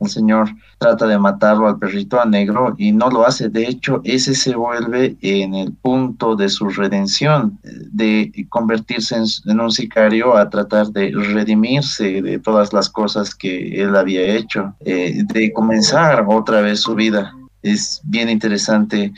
el 0.00 0.08
señor 0.08 0.50
trata 0.80 1.06
de 1.06 1.18
matarlo 1.18 1.68
al 1.68 1.78
perrito 1.78 2.18
a 2.18 2.24
negro 2.24 2.74
y 2.78 2.90
no 2.90 3.10
lo 3.10 3.26
hace. 3.26 3.50
De 3.50 3.64
hecho, 3.64 4.00
ese 4.02 4.34
se 4.34 4.56
vuelve 4.56 5.14
en 5.20 5.54
el 5.54 5.72
punto 5.74 6.34
de 6.34 6.48
su 6.48 6.70
redención, 6.70 7.58
de 7.62 8.32
convertirse 8.48 9.16
en, 9.44 9.60
un 9.60 9.70
sicario 9.70 10.38
a 10.38 10.48
tratar 10.48 10.86
de 10.86 11.12
redimirse 11.12 12.22
de 12.22 12.38
todas 12.38 12.72
las 12.72 12.88
cosas 12.88 13.34
que 13.34 13.82
él 13.82 13.94
había 13.94 14.22
hecho, 14.22 14.74
eh, 14.80 15.22
de 15.22 15.52
comenzar 15.52 16.24
otra 16.26 16.62
vez 16.62 16.80
su 16.80 16.94
vida. 16.94 17.34
Es 17.62 18.00
bien 18.04 18.30
interesante 18.30 19.12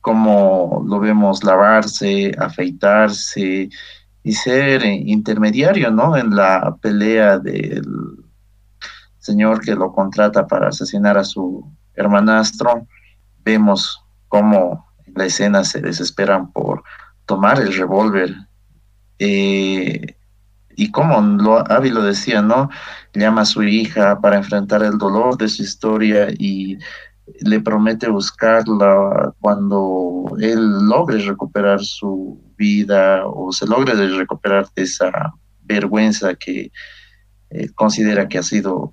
cómo 0.00 0.84
lo 0.88 0.98
vemos 0.98 1.44
lavarse, 1.44 2.32
afeitarse 2.36 3.70
y 4.24 4.32
ser 4.32 4.84
intermediario, 4.84 5.92
¿no? 5.92 6.16
En 6.16 6.34
la 6.34 6.76
pelea 6.82 7.38
del 7.38 8.25
señor 9.26 9.60
que 9.60 9.74
lo 9.74 9.92
contrata 9.92 10.46
para 10.46 10.68
asesinar 10.68 11.18
a 11.18 11.24
su 11.24 11.68
hermanastro, 11.94 12.86
vemos 13.44 14.04
cómo 14.28 14.86
en 15.04 15.14
la 15.16 15.26
escena 15.26 15.64
se 15.64 15.80
desesperan 15.80 16.52
por 16.52 16.82
tomar 17.26 17.60
el 17.60 17.76
revólver. 17.76 18.34
Eh, 19.18 20.16
y 20.76 20.90
como 20.90 21.20
lo, 21.20 21.70
Avi 21.70 21.90
lo 21.90 22.02
decía, 22.02 22.42
¿no? 22.42 22.68
Llama 23.14 23.42
a 23.42 23.46
su 23.46 23.62
hija 23.62 24.20
para 24.20 24.36
enfrentar 24.36 24.82
el 24.82 24.98
dolor 24.98 25.36
de 25.38 25.48
su 25.48 25.62
historia 25.62 26.28
y 26.38 26.78
le 27.40 27.60
promete 27.60 28.08
buscarla 28.08 29.34
cuando 29.40 30.36
él 30.40 30.86
logre 30.88 31.18
recuperar 31.18 31.80
su 31.80 32.40
vida 32.56 33.26
o 33.26 33.52
se 33.52 33.66
logre 33.66 33.94
recuperar 33.94 34.66
de 34.76 34.82
esa 34.82 35.10
vergüenza 35.62 36.34
que 36.34 36.70
eh, 37.50 37.68
considera 37.74 38.28
que 38.28 38.38
ha 38.38 38.42
sido 38.42 38.92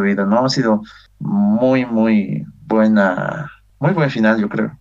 vida, 0.00 0.24
¿no? 0.24 0.44
Ha 0.44 0.48
sido 0.48 0.82
muy, 1.18 1.84
muy 1.86 2.44
buena, 2.66 3.50
muy 3.78 3.92
buen 3.92 4.10
final, 4.10 4.40
yo 4.40 4.48
creo. 4.48 4.78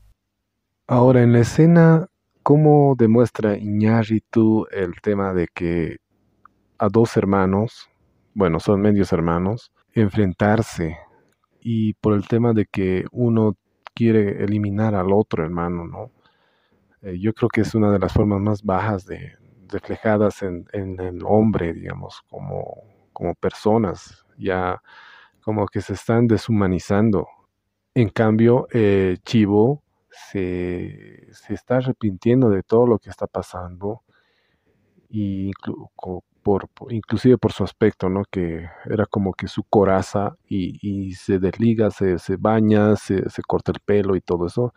Ahora, 0.88 1.22
en 1.22 1.34
la 1.34 1.40
escena, 1.40 2.08
¿cómo 2.44 2.96
demuestra 2.98 3.58
Iñárritu 3.58 4.68
el 4.72 4.94
tema 5.02 5.34
de 5.34 5.48
que 5.54 5.98
a 6.78 6.90
dos 6.90 7.16
hermanos, 7.16 7.90
bueno, 8.34 8.60
son 8.60 8.82
medios 8.82 9.14
hermanos, 9.14 9.72
enfrentarse 9.94 10.98
y 11.60 11.94
por 11.94 12.14
el 12.14 12.28
tema 12.28 12.54
de 12.54 12.66
que 12.66 13.06
uno 13.12 13.56
quiere 13.94 14.44
eliminar 14.44 14.96
al 14.96 15.14
otro 15.14 15.44
hermano, 15.44 15.86
¿no? 15.86 16.12
Eh, 17.02 17.20
yo 17.20 17.34
creo 17.34 17.50
que 17.50 17.62
es 17.62 17.76
una 17.76 17.92
de 17.92 18.00
las 18.00 18.14
formas 18.14 18.42
más 18.42 18.64
bajas 18.64 19.06
de 19.06 19.34
reflejadas 19.70 20.42
en, 20.42 20.66
en 20.74 21.00
el 21.00 21.22
hombre, 21.26 21.74
digamos, 21.74 22.22
como, 22.30 22.84
como 23.14 23.34
personas, 23.36 24.26
ya 24.42 24.82
como 25.42 25.68
que 25.68 25.82
se 25.82 25.94
están 25.94 26.28
deshumanizando. 26.28 27.28
En 27.94 28.10
cambio, 28.10 28.68
eh, 28.74 29.18
Chivo 29.26 29.84
se, 30.10 31.28
se, 31.34 31.54
está 31.54 31.78
arrepintiendo 31.78 32.50
de 32.50 32.64
todo 32.64 32.88
lo 32.88 33.00
que 33.00 33.10
está 33.10 33.28
pasando, 33.28 34.04
y 35.10 35.52
por, 36.42 36.70
inclusive 36.90 37.38
por 37.38 37.52
su 37.52 37.64
aspecto, 37.64 38.10
¿no? 38.10 38.24
que 38.30 38.66
era 38.86 39.06
como 39.06 39.34
que 39.34 39.48
su 39.48 39.64
coraza 39.64 40.38
y, 40.48 40.78
y 40.82 41.14
se 41.14 41.40
desliga, 41.40 41.92
se, 41.92 42.18
se 42.18 42.38
baña, 42.38 42.96
se, 42.96 43.30
se, 43.30 43.42
corta 43.44 43.72
el 43.72 43.80
pelo 43.82 44.16
y 44.16 44.22
todo 44.22 44.48
eso. 44.48 44.74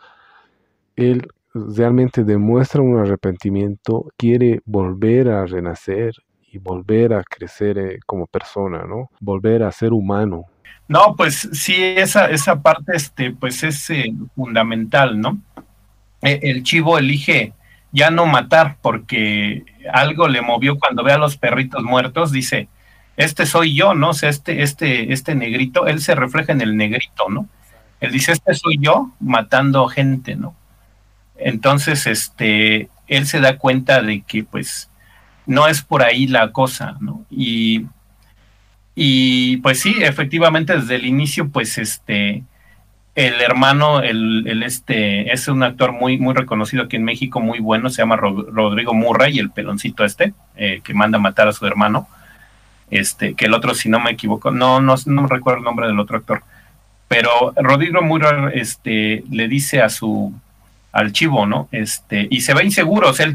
Él 0.96 1.28
realmente 1.54 2.24
demuestra 2.24 2.82
un 2.82 2.98
arrepentimiento, 2.98 4.06
quiere 4.16 4.60
volver 4.64 5.28
a 5.28 5.46
renacer 5.46 6.14
y 6.54 6.58
volver 6.58 7.14
a 7.14 7.24
crecer 7.24 7.78
eh, 7.78 7.98
como 8.06 8.26
persona, 8.26 8.84
¿no? 8.86 9.10
Volver 9.18 9.64
a 9.64 9.72
ser 9.72 9.92
humano. 9.92 10.44
No, 10.86 11.16
pues 11.16 11.48
sí, 11.52 11.74
esa, 11.76 12.30
esa 12.30 12.62
parte 12.62 12.92
este, 12.94 13.32
pues 13.32 13.64
es 13.64 13.90
eh, 13.90 14.12
fundamental, 14.36 15.20
¿no? 15.20 15.40
E, 16.22 16.38
el 16.42 16.62
chivo 16.62 16.96
elige 16.96 17.54
ya 17.90 18.10
no 18.10 18.26
matar 18.26 18.76
porque 18.80 19.64
algo 19.92 20.28
le 20.28 20.42
movió 20.42 20.78
cuando 20.78 21.02
ve 21.02 21.12
a 21.12 21.18
los 21.18 21.36
perritos 21.36 21.82
muertos, 21.82 22.30
dice, 22.30 22.68
este 23.16 23.46
soy 23.46 23.74
yo, 23.74 23.94
¿no? 23.94 24.10
O 24.10 24.14
sea, 24.14 24.28
este, 24.28 24.62
este, 24.62 25.12
este 25.12 25.34
negrito, 25.34 25.88
él 25.88 26.00
se 26.00 26.14
refleja 26.14 26.52
en 26.52 26.60
el 26.60 26.76
negrito, 26.76 27.28
¿no? 27.28 27.48
Él 28.00 28.12
dice, 28.12 28.30
este 28.30 28.54
soy 28.54 28.78
yo 28.78 29.10
matando 29.18 29.88
gente, 29.88 30.36
¿no? 30.36 30.54
Entonces, 31.36 32.06
este, 32.06 32.90
él 33.08 33.26
se 33.26 33.40
da 33.40 33.58
cuenta 33.58 34.02
de 34.02 34.22
que, 34.22 34.44
pues, 34.44 34.88
no 35.46 35.68
es 35.68 35.82
por 35.82 36.02
ahí 36.02 36.26
la 36.26 36.52
cosa, 36.52 36.96
¿no? 37.00 37.24
Y, 37.30 37.86
y 38.94 39.58
pues 39.58 39.80
sí, 39.80 39.96
efectivamente 40.00 40.76
desde 40.76 40.96
el 40.96 41.06
inicio, 41.06 41.48
pues 41.48 41.78
este, 41.78 42.44
el 43.14 43.40
hermano, 43.40 44.00
el, 44.00 44.44
el, 44.46 44.62
este, 44.62 45.32
es 45.32 45.46
un 45.48 45.62
actor 45.62 45.92
muy, 45.92 46.18
muy 46.18 46.34
reconocido 46.34 46.84
aquí 46.84 46.96
en 46.96 47.04
México, 47.04 47.40
muy 47.40 47.60
bueno, 47.60 47.90
se 47.90 48.02
llama 48.02 48.16
Rodrigo 48.16 48.94
Murray, 48.94 49.38
el 49.38 49.50
peloncito 49.50 50.04
este, 50.04 50.34
eh, 50.56 50.80
que 50.82 50.94
manda 50.94 51.18
a 51.18 51.20
matar 51.20 51.48
a 51.48 51.52
su 51.52 51.66
hermano, 51.66 52.08
este, 52.90 53.34
que 53.34 53.46
el 53.46 53.54
otro, 53.54 53.74
si 53.74 53.88
no 53.88 54.00
me 54.00 54.10
equivoco, 54.10 54.50
no, 54.50 54.80
no, 54.80 54.96
no 55.06 55.26
recuerdo 55.26 55.58
el 55.58 55.64
nombre 55.64 55.86
del 55.86 56.00
otro 56.00 56.16
actor, 56.16 56.42
pero 57.06 57.52
Rodrigo 57.56 58.02
Murray, 58.02 58.52
este, 58.54 59.22
le 59.30 59.46
dice 59.46 59.80
a 59.80 59.88
su, 59.88 60.34
al 60.90 61.12
chivo, 61.12 61.46
¿no? 61.46 61.68
Este, 61.70 62.26
y 62.30 62.40
se 62.40 62.54
ve 62.54 62.64
inseguro, 62.64 63.10
o 63.10 63.12
sea, 63.12 63.26
el 63.26 63.34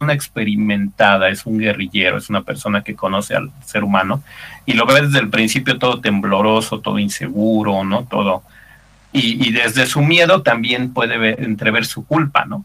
una 0.00 0.12
experimentada, 0.12 1.28
es 1.28 1.44
un 1.46 1.58
guerrillero, 1.58 2.18
es 2.18 2.30
una 2.30 2.42
persona 2.42 2.82
que 2.82 2.94
conoce 2.94 3.34
al 3.34 3.50
ser 3.64 3.82
humano 3.84 4.22
y 4.64 4.74
lo 4.74 4.86
ve 4.86 5.02
desde 5.02 5.18
el 5.18 5.28
principio 5.28 5.78
todo 5.78 6.00
tembloroso, 6.00 6.80
todo 6.80 6.98
inseguro, 6.98 7.84
¿no? 7.84 8.04
Todo. 8.04 8.42
Y, 9.10 9.50
desde 9.52 9.86
su 9.86 10.02
miedo 10.02 10.42
también 10.42 10.92
puede 10.92 11.42
entrever 11.42 11.86
su 11.86 12.06
culpa, 12.06 12.44
¿no? 12.44 12.64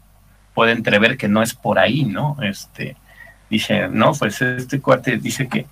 Puede 0.52 0.72
entrever 0.72 1.16
que 1.16 1.26
no 1.26 1.42
es 1.42 1.54
por 1.54 1.78
ahí, 1.78 2.04
¿no? 2.04 2.36
Este, 2.42 2.96
dice, 3.50 3.88
no, 3.88 4.12
pues 4.12 4.40
este 4.42 4.80
cuate 4.80 5.16
dice 5.16 5.48
que, 5.48 5.66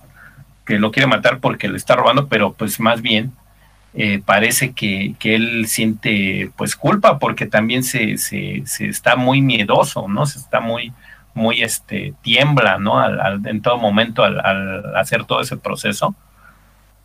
que 0.65 0.79
lo 0.79 0.91
quiere 0.91 1.07
matar 1.07 1.39
porque 1.39 1.69
le 1.69 1.77
está 1.77 1.95
robando, 1.95 2.27
pero 2.27 2.53
pues 2.53 2.79
más 2.79 3.01
bien 3.01 3.31
eh, 3.93 4.21
parece 4.25 4.71
que, 4.71 5.15
que, 5.19 5.35
él 5.35 5.67
siente 5.67 6.51
pues 6.57 6.75
culpa 6.75 7.19
porque 7.19 7.45
también 7.45 7.83
se, 7.83 8.17
se, 8.17 8.63
se 8.65 8.87
está 8.87 9.15
muy 9.15 9.41
miedoso, 9.41 10.07
¿no? 10.07 10.25
Se 10.25 10.39
está 10.39 10.59
muy 10.59 10.91
muy 11.33 11.63
este, 11.63 12.13
tiembla, 12.21 12.77
¿no? 12.77 12.99
Al, 12.99 13.41
en 13.45 13.61
todo 13.61 13.77
momento 13.77 14.23
al, 14.23 14.95
hacer 14.95 15.25
todo 15.25 15.41
ese 15.41 15.57
proceso. 15.57 16.15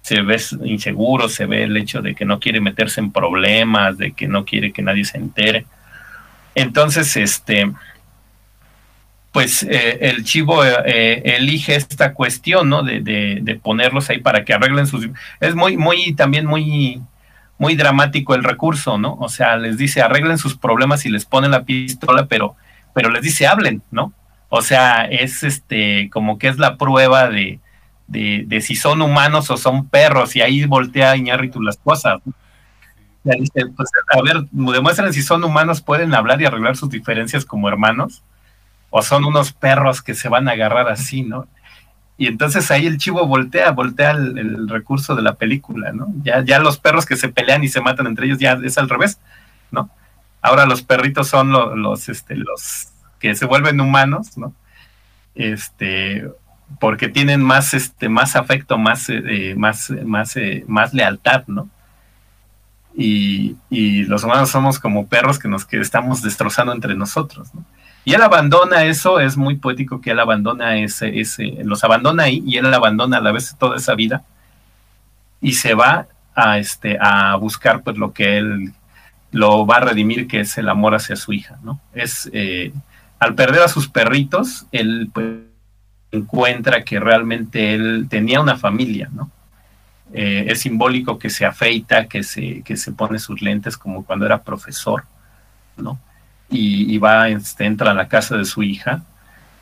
Se 0.02 0.22
ve 0.22 0.40
inseguro, 0.64 1.28
se 1.28 1.46
ve 1.46 1.64
el 1.64 1.76
hecho 1.76 2.00
de 2.00 2.14
que 2.14 2.24
no 2.24 2.40
quiere 2.40 2.60
meterse 2.60 3.00
en 3.00 3.12
problemas, 3.12 3.98
de 3.98 4.12
que 4.12 4.28
no 4.28 4.44
quiere 4.44 4.72
que 4.72 4.82
nadie 4.82 5.04
se 5.04 5.18
entere. 5.18 5.66
Entonces, 6.54 7.16
este, 7.16 7.70
pues 9.32 9.62
eh, 9.62 9.98
el 10.00 10.24
chivo 10.24 10.64
eh, 10.64 11.36
elige 11.36 11.74
esta 11.76 12.14
cuestión, 12.14 12.68
¿no? 12.68 12.82
De, 12.82 13.00
de, 13.00 13.54
ponerlos 13.56 14.08
ahí 14.10 14.18
para 14.18 14.44
que 14.44 14.54
arreglen 14.54 14.86
sus... 14.86 15.08
Es 15.40 15.54
muy, 15.54 15.76
muy, 15.76 16.14
también 16.14 16.46
muy, 16.46 17.02
muy 17.58 17.76
dramático 17.76 18.34
el 18.34 18.44
recurso, 18.44 18.98
¿no? 18.98 19.14
O 19.20 19.28
sea, 19.28 19.56
les 19.56 19.76
dice 19.76 20.00
arreglen 20.00 20.38
sus 20.38 20.56
problemas 20.56 21.04
y 21.04 21.10
les 21.10 21.24
ponen 21.24 21.50
la 21.50 21.64
pistola, 21.64 22.26
pero, 22.26 22.56
pero 22.94 23.10
les 23.10 23.22
dice 23.22 23.46
hablen, 23.46 23.82
¿no? 23.90 24.12
O 24.48 24.62
sea, 24.62 25.04
es 25.04 25.42
este, 25.42 26.08
como 26.10 26.38
que 26.38 26.48
es 26.48 26.58
la 26.58 26.76
prueba 26.76 27.28
de, 27.28 27.60
de, 28.06 28.60
si 28.60 28.74
son 28.74 29.02
humanos 29.02 29.50
o 29.50 29.56
son 29.56 29.88
perros, 29.88 30.34
y 30.36 30.40
ahí 30.40 30.64
voltea 30.64 31.16
Iñárritu 31.16 31.60
las 31.60 31.76
cosas. 31.76 32.20
Pues, 33.22 33.90
a 34.14 34.22
ver, 34.22 34.44
demuestren 34.50 35.12
si 35.12 35.22
son 35.22 35.44
humanos, 35.44 35.82
pueden 35.82 36.14
hablar 36.14 36.40
y 36.40 36.46
arreglar 36.46 36.76
sus 36.76 36.88
diferencias 36.88 37.44
como 37.44 37.68
hermanos, 37.68 38.22
o 38.90 39.02
son 39.02 39.24
unos 39.24 39.52
perros 39.52 40.00
que 40.00 40.14
se 40.14 40.28
van 40.28 40.48
a 40.48 40.52
agarrar 40.52 40.88
así, 40.88 41.22
¿no? 41.22 41.46
Y 42.16 42.26
entonces 42.26 42.70
ahí 42.70 42.86
el 42.86 42.98
chivo 42.98 43.26
voltea, 43.26 43.70
voltea 43.70 44.10
el, 44.12 44.68
recurso 44.68 45.14
de 45.14 45.22
la 45.22 45.34
película, 45.34 45.92
¿no? 45.92 46.08
Ya, 46.22 46.42
ya 46.42 46.58
los 46.58 46.78
perros 46.78 47.06
que 47.06 47.16
se 47.16 47.28
pelean 47.28 47.62
y 47.62 47.68
se 47.68 47.80
matan 47.80 48.06
entre 48.06 48.26
ellos 48.26 48.38
ya 48.38 48.58
es 48.64 48.78
al 48.78 48.88
revés, 48.88 49.20
¿no? 49.70 49.90
Ahora 50.40 50.66
los 50.66 50.82
perritos 50.82 51.28
son 51.28 51.52
los, 51.52 52.08
este, 52.08 52.36
los 52.36 52.88
que 53.18 53.34
se 53.34 53.46
vuelven 53.46 53.80
humanos, 53.80 54.36
¿no? 54.38 54.52
Este, 55.34 56.28
porque 56.80 57.08
tienen 57.08 57.42
más, 57.42 57.74
este, 57.74 58.08
afecto, 58.34 58.78
más, 58.78 59.08
eh, 59.08 59.54
más, 59.56 59.90
eh, 60.36 60.64
más 60.66 60.94
lealtad, 60.94 61.44
¿no? 61.46 61.68
Y, 62.94 63.56
los 64.06 64.24
humanos 64.24 64.50
somos 64.50 64.78
como 64.78 65.06
perros 65.06 65.38
que 65.38 65.48
nos 65.48 65.66
estamos 65.72 66.22
destrozando 66.22 66.72
entre 66.72 66.94
nosotros, 66.94 67.54
¿no? 67.54 67.64
Y 68.04 68.14
él 68.14 68.22
abandona 68.22 68.84
eso, 68.84 69.20
es 69.20 69.36
muy 69.36 69.56
poético 69.56 70.00
que 70.00 70.12
él 70.12 70.20
abandona 70.20 70.78
ese, 70.78 71.12
los 71.62 71.84
abandona 71.84 72.24
ahí 72.24 72.42
y 72.46 72.56
él 72.56 72.72
abandona 72.72 73.18
a 73.18 73.20
la 73.20 73.32
vez 73.32 73.54
toda 73.58 73.76
esa 73.76 73.94
vida 73.94 74.24
y 75.42 75.52
se 75.52 75.74
va 75.74 76.06
a, 76.34 76.58
a 77.00 77.36
buscar 77.36 77.82
pues 77.82 77.98
lo 77.98 78.14
que 78.14 78.38
él 78.38 78.72
lo 79.30 79.66
va 79.66 79.76
a 79.76 79.80
redimir, 79.80 80.26
que 80.26 80.40
es 80.40 80.56
el 80.58 80.68
amor 80.68 80.94
hacia 80.94 81.16
su 81.16 81.32
hija, 81.32 81.58
¿no? 81.62 81.80
Es, 81.92 82.30
eh, 82.32 82.72
al 83.18 83.34
perder 83.34 83.62
a 83.62 83.68
sus 83.68 83.88
perritos, 83.88 84.66
él 84.72 85.10
pues 85.12 85.26
encuentra 86.10 86.84
que 86.84 86.98
realmente 87.00 87.74
él 87.74 88.06
tenía 88.08 88.40
una 88.40 88.56
familia, 88.56 89.10
¿no? 89.12 89.30
Eh, 90.12 90.46
es 90.48 90.60
simbólico 90.60 91.18
que 91.18 91.28
se 91.28 91.44
afeita, 91.44 92.06
que 92.06 92.22
se, 92.22 92.62
que 92.62 92.76
se 92.76 92.92
pone 92.92 93.18
sus 93.18 93.42
lentes 93.42 93.76
como 93.76 94.04
cuando 94.04 94.24
era 94.24 94.42
profesor, 94.42 95.04
¿no? 95.76 95.98
Y, 96.50 96.96
va, 96.96 97.28
este, 97.28 97.66
entra 97.66 97.90
a 97.90 97.94
la 97.94 98.08
casa 98.08 98.34
de 98.38 98.46
su 98.46 98.62
hija 98.62 99.02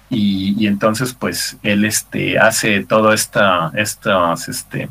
y, 0.08 0.68
entonces 0.68 1.14
pues 1.14 1.56
él 1.64 1.84
este, 1.84 2.38
hace 2.38 2.84
todo 2.84 3.12
esta, 3.12 3.72
estas, 3.74 4.48
este, 4.48 4.88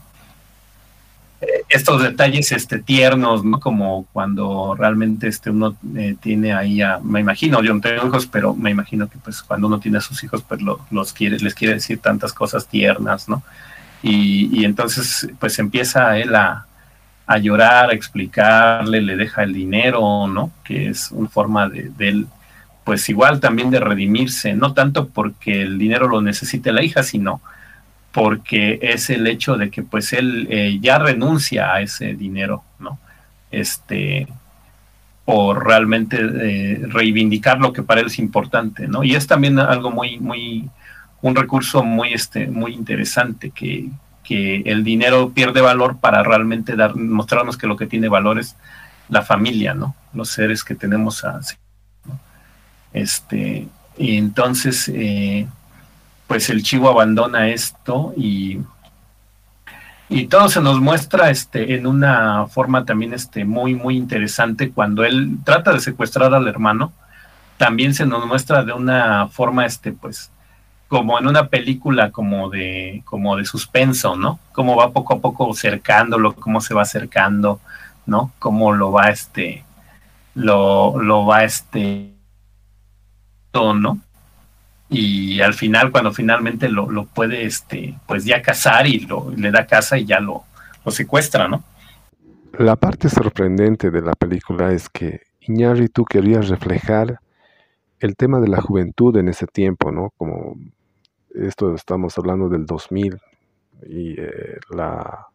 estos 1.75 2.01
detalles 2.01 2.51
este, 2.51 2.79
tiernos, 2.79 3.43
¿no? 3.43 3.59
Como 3.59 4.05
cuando 4.13 4.75
realmente 4.75 5.27
este, 5.27 5.49
uno 5.49 5.75
eh, 5.95 6.15
tiene 6.19 6.53
ahí 6.53 6.81
a, 6.81 6.99
me 6.99 7.19
imagino, 7.19 7.61
yo 7.61 7.73
no 7.73 7.81
tengo 7.81 8.07
hijos, 8.07 8.27
pero 8.27 8.55
me 8.55 8.71
imagino 8.71 9.09
que 9.09 9.17
pues 9.17 9.41
cuando 9.43 9.67
uno 9.67 9.79
tiene 9.79 9.97
a 9.97 10.01
sus 10.01 10.23
hijos, 10.23 10.43
pues 10.47 10.61
los 10.89 11.13
quiere, 11.13 11.37
les 11.39 11.53
quiere 11.53 11.75
decir 11.75 11.99
tantas 11.99 12.33
cosas 12.33 12.67
tiernas, 12.67 13.29
¿no? 13.29 13.43
Y, 14.01 14.63
entonces 14.65 15.27
pues 15.39 15.57
empieza 15.59 16.17
él 16.17 16.35
a, 16.35 16.67
a, 17.25 17.37
llorar, 17.39 17.89
a 17.89 17.93
explicarle, 17.93 19.01
le 19.01 19.15
deja 19.15 19.43
el 19.43 19.53
dinero, 19.53 20.27
¿no? 20.27 20.51
Que 20.63 20.89
es 20.89 21.11
una 21.11 21.29
forma 21.29 21.67
de, 21.69 21.89
de 21.97 22.09
él, 22.09 22.27
pues 22.83 23.09
igual 23.09 23.39
también 23.39 23.71
de 23.71 23.79
redimirse, 23.79 24.53
no 24.53 24.73
tanto 24.73 25.07
porque 25.07 25.63
el 25.63 25.77
dinero 25.79 26.07
lo 26.07 26.21
necesite 26.21 26.71
la 26.71 26.83
hija, 26.83 27.03
sino 27.03 27.41
porque 28.15 28.79
es 28.81 29.09
el 29.09 29.27
hecho 29.27 29.57
de 29.57 29.69
que 29.69 29.83
pues 29.83 30.13
él 30.13 30.47
eh, 30.49 30.79
ya 30.79 30.99
renuncia 30.99 31.73
a 31.73 31.81
ese 31.81 32.13
dinero, 32.13 32.63
¿no? 32.79 32.97
Este, 33.51 34.25
por 35.25 35.67
realmente 35.67 36.21
eh, 36.21 36.79
reivindicar 36.87 37.59
lo 37.59 37.73
que 37.73 37.83
para 37.83 37.99
él 37.99 38.07
es 38.07 38.17
importante, 38.17 38.87
¿no? 38.87 39.03
Y 39.03 39.15
es 39.15 39.27
también 39.27 39.59
algo 39.59 39.91
muy, 39.91 40.17
muy, 40.17 40.69
un 41.21 41.35
recurso 41.35 41.83
muy, 41.83 42.13
este, 42.13 42.47
muy 42.47 42.71
interesante 42.71 43.51
que, 43.51 43.89
que 44.23 44.61
el 44.61 44.85
dinero 44.85 45.31
pierde 45.31 45.59
valor 45.59 45.97
para 45.97 46.23
realmente 46.23 46.77
dar, 46.77 46.95
mostrarnos 46.95 47.57
que 47.57 47.67
lo 47.67 47.75
que 47.75 47.85
tiene 47.85 48.07
valor 48.07 48.39
es 48.39 48.55
la 49.09 49.23
familia, 49.23 49.73
¿no? 49.73 49.93
Los 50.13 50.29
seres 50.29 50.63
que 50.63 50.75
tenemos 50.75 51.25
a, 51.25 51.41
Este, 52.93 53.67
y 53.97 54.15
entonces, 54.15 54.87
eh, 54.87 55.47
pues 56.27 56.49
el 56.49 56.63
chivo 56.63 56.89
abandona 56.89 57.49
esto 57.49 58.13
y, 58.17 58.59
y 60.09 60.27
todo 60.27 60.49
se 60.49 60.61
nos 60.61 60.79
muestra 60.79 61.29
este, 61.29 61.75
en 61.75 61.87
una 61.87 62.47
forma 62.47 62.85
también 62.85 63.13
este, 63.13 63.45
muy, 63.45 63.75
muy 63.75 63.97
interesante. 63.97 64.71
Cuando 64.71 65.03
él 65.03 65.37
trata 65.43 65.71
de 65.73 65.79
secuestrar 65.79 66.33
al 66.33 66.47
hermano, 66.47 66.93
también 67.57 67.93
se 67.93 68.05
nos 68.05 68.25
muestra 68.25 68.63
de 68.63 68.73
una 68.73 69.27
forma, 69.27 69.65
este, 69.65 69.91
pues, 69.93 70.31
como 70.87 71.17
en 71.17 71.27
una 71.27 71.47
película 71.47 72.11
como 72.11 72.49
de, 72.49 73.01
como 73.05 73.35
de 73.35 73.45
suspenso, 73.45 74.15
¿no? 74.15 74.39
Cómo 74.51 74.75
va 74.75 74.91
poco 74.91 75.15
a 75.15 75.19
poco 75.19 75.53
cercándolo, 75.53 76.35
cómo 76.35 76.61
se 76.61 76.73
va 76.73 76.83
acercando, 76.83 77.59
¿no? 78.05 78.31
Cómo 78.39 78.73
lo 78.73 78.91
va, 78.91 79.09
este, 79.09 79.63
lo, 80.35 81.01
lo 81.01 81.25
va, 81.25 81.43
este, 81.43 82.13
¿no? 83.53 83.99
Y 84.89 85.41
al 85.41 85.53
final 85.53 85.91
cuando 85.91 86.13
finalmente 86.13 86.69
lo, 86.69 86.89
lo, 86.89 87.05
puede 87.05 87.45
este 87.45 87.95
pues 88.07 88.25
ya 88.25 88.41
casar 88.41 88.87
y 88.87 88.99
lo, 88.99 89.31
le 89.35 89.51
da 89.51 89.65
casa 89.65 89.97
y 89.97 90.05
ya 90.05 90.19
lo, 90.19 90.43
lo 90.83 90.91
secuestra, 90.91 91.47
¿no? 91.47 91.63
La 92.57 92.75
parte 92.75 93.09
sorprendente 93.09 93.91
de 93.91 94.01
la 94.01 94.13
película 94.13 94.71
es 94.71 94.87
que 94.89 95.21
Iñárritu 95.41 96.05
quería 96.05 96.41
reflejar 96.41 97.19
el 97.99 98.15
tema 98.15 98.39
de 98.39 98.47
la 98.47 98.61
juventud 98.61 99.15
en 99.17 99.27
ese 99.27 99.47
tiempo, 99.47 99.91
¿no? 99.91 100.11
Como 100.17 100.55
esto 101.33 101.73
estamos 101.75 102.17
hablando 102.17 102.47
del 102.47 102.65
2000 102.65 103.17
y 103.87 104.19
eh, 104.19 104.57
la, 104.69 105.27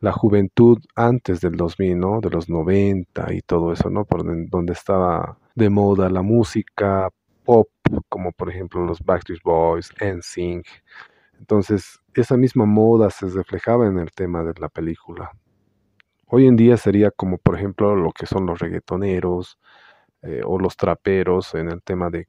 la 0.00 0.12
juventud 0.12 0.78
antes 0.94 1.40
del 1.40 1.56
2000, 1.56 1.98
¿no? 1.98 2.20
De 2.20 2.30
los 2.30 2.48
90 2.48 3.32
y 3.34 3.40
todo 3.42 3.72
eso, 3.72 3.90
¿no? 3.90 4.04
Por 4.04 4.24
donde 4.48 4.72
estaba 4.72 5.36
de 5.54 5.68
moda 5.68 6.08
la 6.08 6.22
música 6.22 7.10
pop, 7.48 7.70
como 8.10 8.32
por 8.32 8.50
ejemplo 8.50 8.84
los 8.84 9.02
Backstreet 9.02 9.42
Boys, 9.42 9.90
NSYNC. 10.02 10.66
Entonces, 11.38 11.98
esa 12.12 12.36
misma 12.36 12.66
moda 12.66 13.08
se 13.08 13.26
reflejaba 13.30 13.86
en 13.86 13.98
el 13.98 14.10
tema 14.10 14.44
de 14.44 14.52
la 14.60 14.68
película. 14.68 15.32
Hoy 16.26 16.46
en 16.46 16.56
día 16.56 16.76
sería 16.76 17.10
como 17.10 17.38
por 17.38 17.56
ejemplo 17.56 17.96
lo 17.96 18.12
que 18.12 18.26
son 18.26 18.44
los 18.44 18.58
reggaetoneros 18.58 19.58
eh, 20.20 20.42
o 20.44 20.58
los 20.58 20.76
traperos 20.76 21.54
en 21.54 21.70
el 21.70 21.82
tema 21.82 22.10
de, 22.10 22.26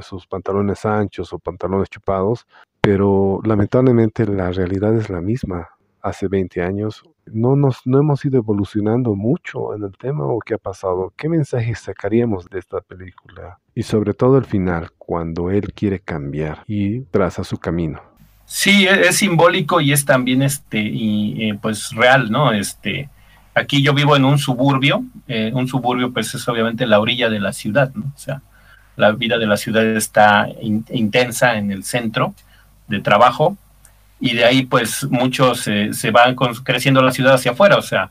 sus 0.00 0.26
pantalones 0.26 0.86
anchos 0.86 1.34
o 1.34 1.38
pantalones 1.38 1.90
chupados, 1.90 2.46
pero 2.80 3.40
lamentablemente 3.44 4.24
la 4.24 4.50
realidad 4.50 4.96
es 4.96 5.10
la 5.10 5.20
misma. 5.20 5.68
Hace 6.00 6.28
20 6.28 6.62
años 6.62 7.02
no, 7.32 7.56
nos, 7.56 7.86
no 7.86 7.98
hemos 7.98 8.24
ido 8.24 8.38
evolucionando 8.38 9.14
mucho 9.14 9.74
en 9.74 9.84
el 9.84 9.96
tema 9.96 10.24
o 10.24 10.38
qué 10.40 10.54
ha 10.54 10.58
pasado? 10.58 11.12
¿Qué 11.16 11.28
mensaje 11.28 11.74
sacaríamos 11.74 12.46
de 12.48 12.58
esta 12.58 12.80
película? 12.80 13.58
Y 13.74 13.82
sobre 13.82 14.14
todo 14.14 14.38
el 14.38 14.44
final, 14.44 14.90
cuando 14.98 15.50
él 15.50 15.72
quiere 15.72 16.00
cambiar 16.00 16.62
y 16.66 17.00
traza 17.02 17.44
su 17.44 17.58
camino. 17.58 18.00
Sí, 18.44 18.86
e, 18.86 19.08
es, 19.08 19.16
simbólico 19.16 19.80
y 19.80 19.92
es 19.92 20.04
también 20.04 20.42
este, 20.42 20.78
y, 20.78 21.50
eh, 21.50 21.58
pues 21.60 21.90
real, 21.90 22.30
¿no? 22.30 22.52
Este, 22.52 23.10
aquí 23.54 23.82
yo 23.82 23.92
vivo 23.92 24.16
en 24.16 24.24
un 24.24 24.38
suburbio, 24.38 25.04
eh, 25.26 25.50
un 25.52 25.66
suburbio 25.66 26.12
pues 26.12 26.34
es 26.34 26.48
obviamente 26.48 26.86
la 26.86 27.00
orilla 27.00 27.28
de 27.28 27.40
la 27.40 27.52
ciudad, 27.52 27.92
¿no? 27.94 28.12
O 28.14 28.18
sea, 28.18 28.42
la 28.96 29.12
vida 29.12 29.38
de 29.38 29.46
la 29.46 29.56
ciudad 29.56 29.84
está 29.84 30.48
intensa 30.60 31.58
en 31.58 31.70
el 31.70 31.84
centro 31.84 32.34
de 32.88 33.00
trabajo, 33.00 33.56
y 34.20 34.34
de 34.34 34.44
ahí 34.44 34.64
pues 34.64 35.04
muchos 35.10 35.66
eh, 35.68 35.92
se 35.92 36.10
van 36.10 36.34
creciendo 36.34 37.02
la 37.02 37.12
ciudad 37.12 37.34
hacia 37.34 37.52
afuera, 37.52 37.76
o 37.76 37.82
sea, 37.82 38.10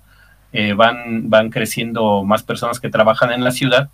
eh, 0.54 0.74
van, 0.74 1.30
van 1.30 1.50
creciendo 1.50 2.24
más 2.24 2.44
personas 2.44 2.80
que 2.80 2.90
trabajan 2.90 3.32
en 3.32 3.44
la 3.44 3.52
ciudad 3.52 3.90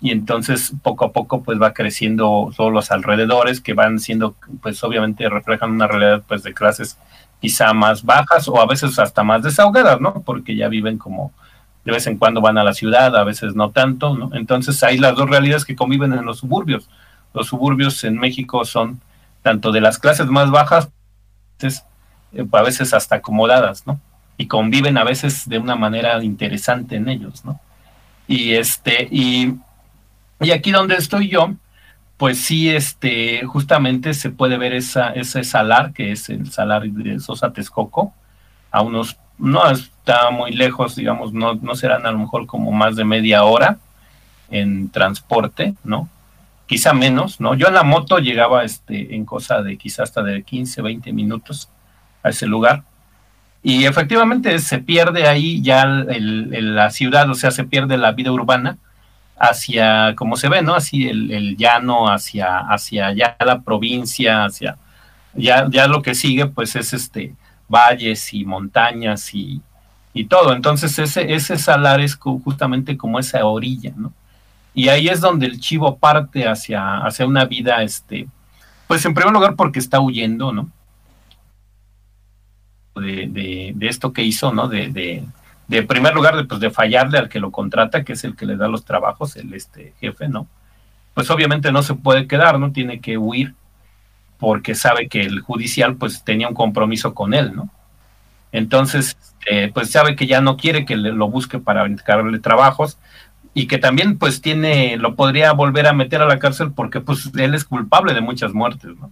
y 0.00 0.12
entonces 0.12 0.72
poco 0.82 1.04
a 1.04 1.12
poco 1.12 1.42
pues 1.42 1.60
va 1.60 1.74
creciendo 1.74 2.52
todos 2.56 2.72
los 2.72 2.90
alrededores 2.90 3.60
que 3.60 3.74
van 3.74 3.98
siendo 3.98 4.36
pues 4.62 4.82
obviamente 4.84 5.28
reflejan 5.28 5.72
una 5.72 5.88
realidad 5.88 6.22
pues 6.26 6.42
de 6.44 6.54
clases 6.54 6.96
quizá 7.40 7.72
más 7.72 8.04
bajas 8.04 8.48
o 8.48 8.60
a 8.60 8.66
veces 8.66 8.98
hasta 8.98 9.22
más 9.22 9.42
desahogadas, 9.42 10.00
¿no? 10.00 10.22
Porque 10.24 10.56
ya 10.56 10.68
viven 10.68 10.98
como 10.98 11.32
de 11.84 11.92
vez 11.92 12.06
en 12.06 12.18
cuando 12.18 12.40
van 12.40 12.58
a 12.58 12.64
la 12.64 12.74
ciudad, 12.74 13.16
a 13.16 13.24
veces 13.24 13.54
no 13.54 13.70
tanto, 13.70 14.16
¿no? 14.16 14.30
Entonces 14.34 14.82
hay 14.82 14.98
las 14.98 15.16
dos 15.16 15.28
realidades 15.28 15.64
que 15.64 15.76
conviven 15.76 16.12
en 16.12 16.24
los 16.24 16.38
suburbios. 16.38 16.88
Los 17.34 17.48
suburbios 17.48 18.02
en 18.04 18.18
México 18.18 18.64
son 18.64 19.00
tanto 19.42 19.72
de 19.72 19.80
las 19.80 19.98
clases 19.98 20.26
más 20.26 20.50
bajas 20.50 20.90
eh, 22.32 22.46
a 22.52 22.62
veces 22.62 22.94
hasta 22.94 23.16
acomodadas, 23.16 23.86
¿no? 23.86 24.00
Y 24.36 24.46
conviven 24.46 24.98
a 24.98 25.04
veces 25.04 25.48
de 25.48 25.58
una 25.58 25.76
manera 25.76 26.22
interesante 26.22 26.96
en 26.96 27.08
ellos, 27.08 27.44
¿no? 27.44 27.60
Y 28.26 28.54
este, 28.54 29.08
y, 29.10 29.54
y 30.40 30.50
aquí 30.50 30.70
donde 30.70 30.96
estoy 30.96 31.28
yo, 31.28 31.54
pues 32.18 32.40
sí, 32.40 32.68
este, 32.68 33.44
justamente 33.46 34.12
se 34.12 34.30
puede 34.30 34.58
ver 34.58 34.74
esa, 34.74 35.10
ese 35.10 35.44
salar, 35.44 35.92
que 35.92 36.12
es 36.12 36.28
el 36.28 36.50
salar 36.50 36.82
de 36.82 37.20
Sosa 37.20 37.52
Texcoco, 37.52 38.12
a 38.70 38.82
unos, 38.82 39.16
no 39.38 39.70
está 39.70 40.30
muy 40.30 40.52
lejos, 40.52 40.96
digamos, 40.96 41.32
no, 41.32 41.54
no 41.54 41.74
serán 41.76 42.06
a 42.06 42.10
lo 42.10 42.18
mejor 42.18 42.46
como 42.46 42.72
más 42.72 42.96
de 42.96 43.04
media 43.04 43.44
hora 43.44 43.78
en 44.50 44.90
transporte, 44.90 45.74
¿no? 45.84 46.08
Quizá 46.68 46.92
menos, 46.92 47.40
¿no? 47.40 47.54
Yo 47.54 47.66
en 47.66 47.74
la 47.74 47.82
moto 47.82 48.18
llegaba 48.18 48.62
este, 48.62 49.16
en 49.16 49.24
cosa 49.24 49.62
de 49.62 49.78
quizá 49.78 50.02
hasta 50.04 50.22
de 50.22 50.42
15, 50.42 50.82
20 50.82 51.12
minutos 51.12 51.70
a 52.22 52.28
ese 52.28 52.46
lugar. 52.46 52.84
Y 53.62 53.86
efectivamente 53.86 54.56
se 54.60 54.78
pierde 54.78 55.26
ahí 55.26 55.62
ya 55.62 55.86
la 55.86 56.90
ciudad, 56.90 57.28
o 57.30 57.34
sea, 57.34 57.50
se 57.50 57.64
pierde 57.64 57.96
la 57.96 58.12
vida 58.12 58.30
urbana 58.30 58.76
hacia, 59.38 60.14
como 60.14 60.36
se 60.36 60.48
ve, 60.48 60.62
¿no? 60.62 60.74
Así 60.74 61.08
el, 61.08 61.56
llano, 61.56 62.10
hacia, 62.10 62.58
hacia 62.58 63.12
ya 63.12 63.36
la 63.44 63.60
provincia, 63.62 64.44
hacia, 64.44 64.76
ya, 65.34 65.68
ya 65.70 65.86
lo 65.86 66.02
que 66.02 66.14
sigue, 66.14 66.46
pues 66.46 66.76
es 66.76 66.92
este, 66.92 67.34
valles 67.66 68.34
y 68.34 68.44
montañas 68.44 69.34
y, 69.34 69.62
y 70.12 70.26
todo. 70.26 70.52
Entonces 70.52 70.98
ese, 70.98 71.32
ese 71.32 71.56
salar 71.56 72.00
es 72.00 72.14
justamente 72.16 72.96
como 72.98 73.18
esa 73.18 73.44
orilla, 73.46 73.92
¿no? 73.96 74.12
Y 74.78 74.90
ahí 74.90 75.08
es 75.08 75.20
donde 75.20 75.46
el 75.46 75.58
chivo 75.58 75.98
parte 75.98 76.46
hacia, 76.46 76.98
hacia 76.98 77.26
una 77.26 77.44
vida 77.46 77.82
este, 77.82 78.28
Pues 78.86 79.04
en 79.04 79.12
primer 79.12 79.32
lugar 79.32 79.56
porque 79.56 79.80
está 79.80 79.98
huyendo, 79.98 80.52
¿no? 80.52 80.70
De, 82.94 83.74
esto 83.80 84.12
que 84.12 84.22
hizo, 84.22 84.52
¿no? 84.52 84.68
De, 84.68 84.86
de, 84.86 85.24
de 85.66 85.82
primer 85.82 86.14
lugar, 86.14 86.36
de, 86.36 86.44
pues, 86.44 86.60
de 86.60 86.70
fallarle 86.70 87.18
al 87.18 87.28
que 87.28 87.40
lo 87.40 87.50
contrata, 87.50 88.04
que 88.04 88.12
es 88.12 88.22
el 88.22 88.36
que 88.36 88.46
le 88.46 88.56
da 88.56 88.68
los 88.68 88.84
trabajos, 88.84 89.34
el 89.34 89.52
este 89.52 89.94
jefe, 90.00 90.28
¿no? 90.28 90.46
Pues 91.12 91.28
obviamente 91.28 91.72
no 91.72 91.82
se 91.82 91.94
puede 91.94 92.28
quedar, 92.28 92.60
¿no? 92.60 92.70
Tiene 92.70 93.00
que 93.00 93.18
huir 93.18 93.56
porque 94.38 94.76
sabe 94.76 95.08
que 95.08 95.22
el 95.22 95.40
judicial 95.40 95.96
pues 95.96 96.22
tenía 96.22 96.46
un 96.46 96.54
compromiso 96.54 97.14
con 97.14 97.34
él, 97.34 97.52
¿no? 97.52 97.68
Entonces, 98.52 99.16
eh, 99.50 99.72
pues 99.74 99.90
sabe 99.90 100.14
que 100.14 100.28
ya 100.28 100.40
no 100.40 100.56
quiere 100.56 100.84
que 100.84 100.96
lo 100.96 101.28
busque 101.28 101.58
para 101.58 101.84
encargarle 101.84 102.38
trabajos 102.38 102.96
y 103.54 103.66
que 103.66 103.78
también 103.78 104.18
pues 104.18 104.40
tiene, 104.40 104.96
lo 104.96 105.14
podría 105.14 105.52
volver 105.52 105.86
a 105.86 105.92
meter 105.92 106.22
a 106.22 106.26
la 106.26 106.38
cárcel 106.38 106.72
porque 106.72 107.00
pues 107.00 107.30
él 107.36 107.54
es 107.54 107.64
culpable 107.64 108.14
de 108.14 108.20
muchas 108.20 108.52
muertes, 108.52 108.96
¿no? 109.00 109.10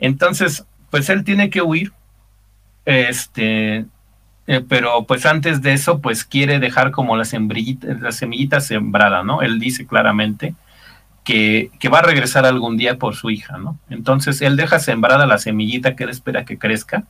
Entonces, 0.00 0.64
pues 0.90 1.08
él 1.10 1.24
tiene 1.24 1.50
que 1.50 1.62
huir, 1.62 1.92
este, 2.84 3.84
eh, 4.46 4.64
pero 4.68 5.04
pues 5.04 5.26
antes 5.26 5.60
de 5.62 5.74
eso 5.74 6.00
pues 6.00 6.24
quiere 6.24 6.58
dejar 6.58 6.90
como 6.90 7.16
la, 7.16 7.24
la 7.24 8.12
semillita 8.12 8.60
sembrada, 8.60 9.22
¿no? 9.22 9.42
Él 9.42 9.58
dice 9.58 9.86
claramente 9.86 10.54
que, 11.24 11.70
que, 11.78 11.88
va 11.88 11.98
a 11.98 12.02
regresar 12.02 12.46
algún 12.46 12.76
día 12.76 12.96
por 12.96 13.14
su 13.14 13.30
hija, 13.30 13.58
¿no? 13.58 13.78
Entonces 13.90 14.40
él 14.40 14.56
deja 14.56 14.78
sembrada 14.78 15.26
la 15.26 15.38
semillita 15.38 15.94
que 15.94 16.04
él 16.04 16.10
espera 16.10 16.44
que 16.44 16.58
crezca 16.58 17.04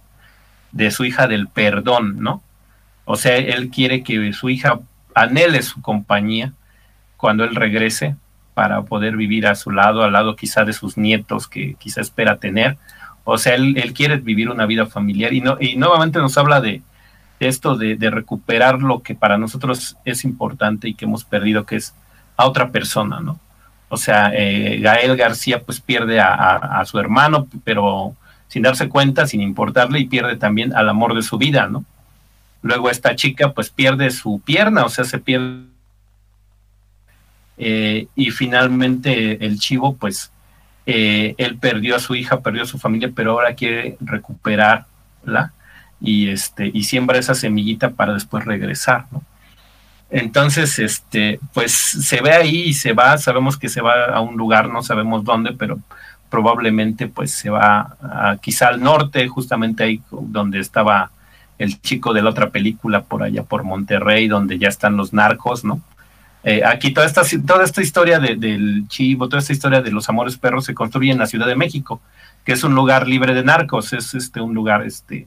de 0.72 0.90
su 0.90 1.04
hija 1.04 1.28
del 1.28 1.48
perdón, 1.48 2.20
¿no? 2.20 2.42
O 3.04 3.16
sea, 3.16 3.36
él 3.36 3.70
quiere 3.70 4.02
que 4.02 4.32
su 4.32 4.50
hija 4.50 4.80
anhele 5.22 5.62
su 5.62 5.80
compañía 5.82 6.52
cuando 7.16 7.44
él 7.44 7.54
regrese 7.54 8.16
para 8.54 8.82
poder 8.82 9.16
vivir 9.16 9.46
a 9.46 9.54
su 9.54 9.70
lado, 9.70 10.02
al 10.02 10.12
lado 10.12 10.34
quizá 10.34 10.64
de 10.64 10.72
sus 10.72 10.96
nietos 10.96 11.46
que 11.46 11.74
quizá 11.74 12.00
espera 12.00 12.38
tener. 12.38 12.76
O 13.24 13.38
sea, 13.38 13.54
él, 13.54 13.92
quiere 13.94 14.16
vivir 14.16 14.50
una 14.50 14.66
vida 14.66 14.86
familiar 14.86 15.32
y, 15.32 15.40
no, 15.40 15.58
y 15.60 15.76
nuevamente 15.76 16.18
nos 16.18 16.36
habla 16.38 16.60
de, 16.60 16.82
esto 17.40 17.76
de, 17.76 17.96
recuperar 18.10 18.80
lo 18.80 19.02
que 19.02 19.14
para 19.14 19.38
nosotros 19.38 19.96
es 20.04 20.24
importante 20.24 20.88
y 20.88 20.94
que 20.94 21.04
hemos 21.04 21.24
perdido, 21.24 21.66
que 21.66 21.76
es 21.76 21.94
a 22.36 22.46
otra 22.46 22.70
persona, 22.70 23.20
¿no? 23.20 23.38
O 23.90 23.96
sea, 23.96 24.32
eh, 24.34 24.80
Gael 24.80 25.16
García 25.16 25.62
pues 25.62 25.80
pierde 25.80 26.20
a, 26.20 26.82
su 26.84 26.98
hermano, 26.98 27.46
pero 27.64 28.14
sin 28.48 28.62
darse 28.62 28.88
cuenta, 28.88 29.26
sin 29.26 29.40
importarle, 29.40 30.00
y 30.00 30.06
pierde 30.06 30.36
también 30.36 30.74
al 30.74 30.88
amor 30.88 31.14
de 31.14 31.22
su 31.22 31.38
vida, 31.38 31.68
¿no? 31.68 31.84
Luego 32.62 32.90
esta 32.90 33.14
chica 33.14 33.52
pues 33.52 33.70
pierde 33.70 34.11
su 34.11 34.40
pierna, 34.44 34.84
o 34.84 34.88
sea, 34.88 35.04
se 35.04 35.18
pierde. 35.18 35.64
Eh, 37.56 38.06
y 38.14 38.30
finalmente 38.30 39.44
el 39.44 39.59
chivo 39.59 39.96
pues 39.96 40.30
eh, 40.86 41.34
él 41.38 41.56
perdió 41.59 41.96
a 41.96 42.00
su 42.00 42.14
hija, 42.14 42.40
perdió 42.40 42.62
a 42.62 42.66
su 42.66 42.78
familia, 42.78 43.11
pero 43.14 43.32
ahora 43.32 43.54
quiere 43.54 43.96
recuperarla 44.00 45.52
y 46.00 46.28
este 46.28 46.70
y 46.72 46.84
siembra 46.84 47.18
esa 47.18 47.34
semillita 47.34 47.90
para 47.90 48.14
después 48.14 48.44
regresar, 48.44 49.06
¿no? 49.11 49.22
Entonces, 50.11 50.78
este, 50.78 51.38
pues 51.52 51.72
se 51.72 52.22
ve 52.22 52.32
ahí 52.32 52.62
y 52.68 52.74
se 52.74 52.94
va, 52.94 53.18
sabemos 53.18 53.59
que 53.59 53.68
se 53.68 53.82
va 53.82 54.06
a 54.06 54.20
un 54.20 54.36
lugar, 54.38 54.70
no 54.70 54.82
sabemos 54.82 55.22
dónde, 55.22 55.52
pero 55.52 55.78
probablemente 56.30 57.09
pues 57.09 57.32
se 57.32 57.50
va 57.50 57.96
quizá 58.40 58.68
al 58.68 58.80
norte, 58.80 59.28
justamente 59.28 59.84
ahí 59.84 60.02
donde 60.11 60.61
estaba 60.61 61.11
el 61.59 61.80
chico 61.80 62.12
de 62.12 62.22
la 62.22 62.30
otra 62.30 62.50
película, 62.50 63.02
por 63.02 63.22
allá 63.22 63.42
por 63.42 63.64
Monterrey, 63.64 64.28
donde 64.28 64.59
ya 64.59 64.68
están 64.68 64.96
los 64.96 65.12
narcos, 65.12 65.64
¿no? 65.64 65.80
Eh, 66.44 66.62
aquí 66.64 66.92
toda 66.92 67.06
esta, 67.06 67.22
toda 67.46 67.64
esta 67.64 67.82
historia 67.82 68.18
del 68.20 68.86
chivo, 68.88 69.28
toda 69.28 69.40
esta 69.40 69.52
historia 69.52 69.82
de 69.82 69.90
los 69.90 70.09
amores 70.09 70.36
perros 70.36 70.64
se 70.64 70.74
construye 70.74 71.11
en 71.11 71.18
la 71.18 71.26
Ciudad 71.26 71.46
de 71.46 71.56
México, 71.56 72.00
que 72.44 72.52
es 72.52 72.62
un 72.62 72.74
lugar 72.74 73.09
libre 73.09 73.34
de 73.34 73.42
narcos, 73.42 73.92
es 73.92 74.14
este 74.14 74.40
un 74.40 74.54
lugar 74.54 74.82
este 74.82 75.26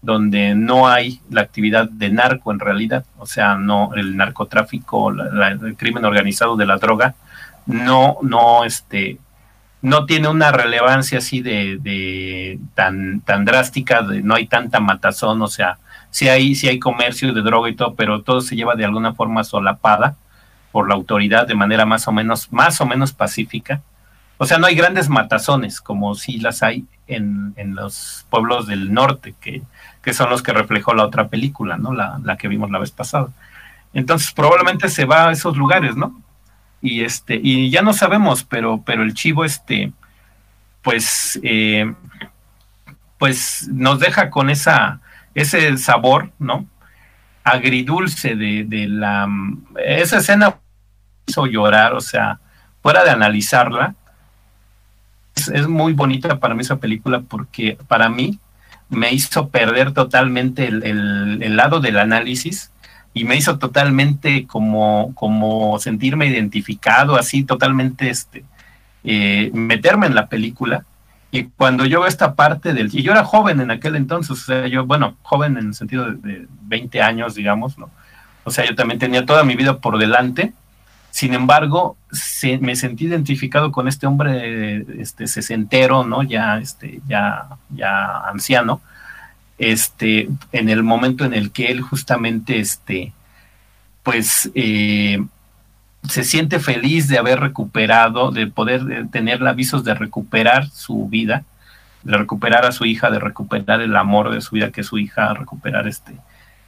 donde 0.00 0.54
no 0.54 0.88
hay 0.88 1.20
la 1.30 1.40
actividad 1.40 1.88
de 1.88 2.10
narco 2.10 2.52
en 2.52 2.60
realidad, 2.60 3.04
o 3.18 3.26
sea, 3.26 3.56
no 3.56 3.94
el 3.94 4.16
narcotráfico, 4.16 5.10
el 5.10 5.76
crimen 5.76 6.04
organizado 6.04 6.56
de 6.56 6.66
la 6.66 6.76
droga, 6.76 7.14
no, 7.66 8.18
no, 8.22 8.64
este, 8.64 9.18
no 9.80 10.06
tiene 10.06 10.28
una 10.28 10.50
relevancia 10.50 11.18
así 11.18 11.40
de, 11.40 12.58
tan, 12.74 13.20
tan 13.20 13.44
drástica, 13.44 14.02
de, 14.02 14.22
no 14.22 14.34
hay 14.34 14.46
tanta 14.46 14.80
matazón, 14.80 15.40
o 15.42 15.48
sea, 15.48 15.78
sí 16.10 16.28
hay, 16.28 16.54
sí 16.54 16.68
hay 16.68 16.78
comercio 16.78 17.32
de 17.32 17.42
droga 17.42 17.68
y 17.68 17.76
todo, 17.76 17.94
pero 17.94 18.22
todo 18.22 18.40
se 18.40 18.56
lleva 18.56 18.74
de 18.74 18.84
alguna 18.84 19.14
forma 19.14 19.44
solapada 19.44 20.16
por 20.72 20.88
la 20.88 20.94
autoridad 20.94 21.46
de 21.46 21.54
manera 21.54 21.86
más 21.86 22.08
o 22.08 22.12
menos, 22.12 22.52
más 22.52 22.80
o 22.80 22.86
menos 22.86 23.12
pacífica. 23.12 23.82
O 24.36 24.46
sea, 24.46 24.58
no 24.58 24.66
hay 24.66 24.76
grandes 24.76 25.08
matazones 25.08 25.80
como 25.80 26.14
sí 26.14 26.38
las 26.38 26.62
hay 26.62 26.86
en, 27.06 27.54
en 27.56 27.74
los 27.74 28.26
pueblos 28.30 28.66
del 28.66 28.92
norte, 28.92 29.34
que, 29.40 29.62
que, 30.02 30.12
son 30.12 30.30
los 30.30 30.42
que 30.42 30.52
reflejó 30.52 30.94
la 30.94 31.04
otra 31.04 31.28
película, 31.28 31.76
¿no? 31.76 31.92
La, 31.92 32.20
la 32.22 32.36
que 32.36 32.46
vimos 32.46 32.70
la 32.70 32.78
vez 32.78 32.92
pasada. 32.92 33.28
Entonces, 33.94 34.32
probablemente 34.32 34.88
se 34.88 35.06
va 35.06 35.28
a 35.28 35.32
esos 35.32 35.56
lugares, 35.56 35.96
¿no? 35.96 36.20
Y 36.80 37.02
este 37.02 37.40
y 37.42 37.70
ya 37.70 37.82
no 37.82 37.92
sabemos 37.92 38.44
pero 38.44 38.82
pero 38.84 39.02
el 39.02 39.14
chivo 39.14 39.44
este 39.44 39.92
pues 40.82 41.38
eh, 41.42 41.92
pues 43.18 43.68
nos 43.68 43.98
deja 43.98 44.30
con 44.30 44.50
esa 44.50 45.00
ese 45.34 45.76
sabor 45.76 46.30
no 46.38 46.66
agridulce 47.42 48.36
de, 48.36 48.64
de 48.64 48.86
la 48.88 49.28
esa 49.84 50.18
escena 50.18 50.56
hizo 51.26 51.46
llorar 51.46 51.94
o 51.94 52.00
sea 52.00 52.38
fuera 52.82 53.02
de 53.04 53.10
analizarla 53.10 53.94
es, 55.34 55.68
muy 55.68 55.92
bonita 55.92 56.38
para 56.38 56.54
mí 56.54 56.62
esa 56.62 56.76
película 56.76 57.20
porque 57.20 57.76
para 57.88 58.08
mí 58.08 58.38
me 58.88 59.12
hizo 59.12 59.48
perder 59.48 59.92
totalmente 59.92 60.66
el, 60.66 60.82
el 61.42 61.56
lado 61.56 61.80
del 61.80 61.98
análisis 61.98 62.72
y 63.14 63.24
me 63.24 63.36
hizo 63.36 63.58
totalmente 63.58 64.46
como, 64.46 65.12
como 65.14 65.78
sentirme 65.78 66.26
identificado, 66.26 67.16
así 67.16 67.44
totalmente 67.44 68.10
este, 68.10 68.44
eh, 69.04 69.50
meterme 69.52 70.06
en 70.06 70.14
la 70.14 70.28
película. 70.28 70.84
Y 71.30 71.44
cuando 71.44 71.84
yo 71.84 72.00
veo 72.00 72.08
esta 72.08 72.34
parte 72.34 72.72
del... 72.72 72.88
Y 72.92 73.02
yo 73.02 73.12
era 73.12 73.24
joven 73.24 73.60
en 73.60 73.70
aquel 73.70 73.96
entonces, 73.96 74.30
o 74.30 74.36
sea, 74.36 74.66
yo, 74.66 74.86
bueno, 74.86 75.16
joven 75.22 75.58
en 75.58 75.68
el 75.68 75.74
sentido 75.74 76.12
de, 76.12 76.46
20 76.62 77.02
años, 77.02 77.34
digamos, 77.34 77.78
¿no? 77.78 77.90
O 78.44 78.50
sea, 78.50 78.66
yo 78.66 78.74
también 78.74 78.98
tenía 78.98 79.26
toda 79.26 79.44
mi 79.44 79.54
vida 79.54 79.78
por 79.78 79.98
delante. 79.98 80.52
Sin 81.10 81.34
embargo, 81.34 81.96
me 82.60 82.76
sentí 82.76 83.06
identificado 83.06 83.72
con 83.72 83.88
este 83.88 84.06
hombre 84.06 84.86
este, 85.00 85.26
sesentero, 85.26 86.04
¿no? 86.04 86.22
Ya, 86.22 86.58
este, 86.58 87.00
ya, 87.08 87.46
ya 87.70 88.20
anciano, 88.28 88.80
este, 89.58 90.28
en 90.52 90.68
el 90.68 90.82
momento 90.82 91.24
en 91.24 91.34
el 91.34 91.50
que 91.50 91.66
él 91.66 91.80
justamente, 91.80 92.60
este, 92.60 93.12
pues, 94.02 94.50
eh, 94.54 95.22
se 96.08 96.24
siente 96.24 96.60
feliz 96.60 97.08
de 97.08 97.18
haber 97.18 97.40
recuperado, 97.40 98.30
de 98.30 98.46
poder 98.46 98.82
eh, 98.90 99.04
tener 99.10 99.46
avisos 99.46 99.84
de 99.84 99.94
recuperar 99.94 100.68
su 100.70 101.08
vida, 101.08 101.44
de 102.04 102.16
recuperar 102.16 102.64
a 102.64 102.72
su 102.72 102.84
hija, 102.84 103.10
de 103.10 103.18
recuperar 103.18 103.80
el 103.80 103.96
amor 103.96 104.30
de 104.30 104.40
su 104.40 104.54
vida, 104.54 104.70
que 104.70 104.82
es 104.82 104.86
su 104.86 104.98
hija, 104.98 105.34
recuperar 105.34 105.88
este, 105.88 106.14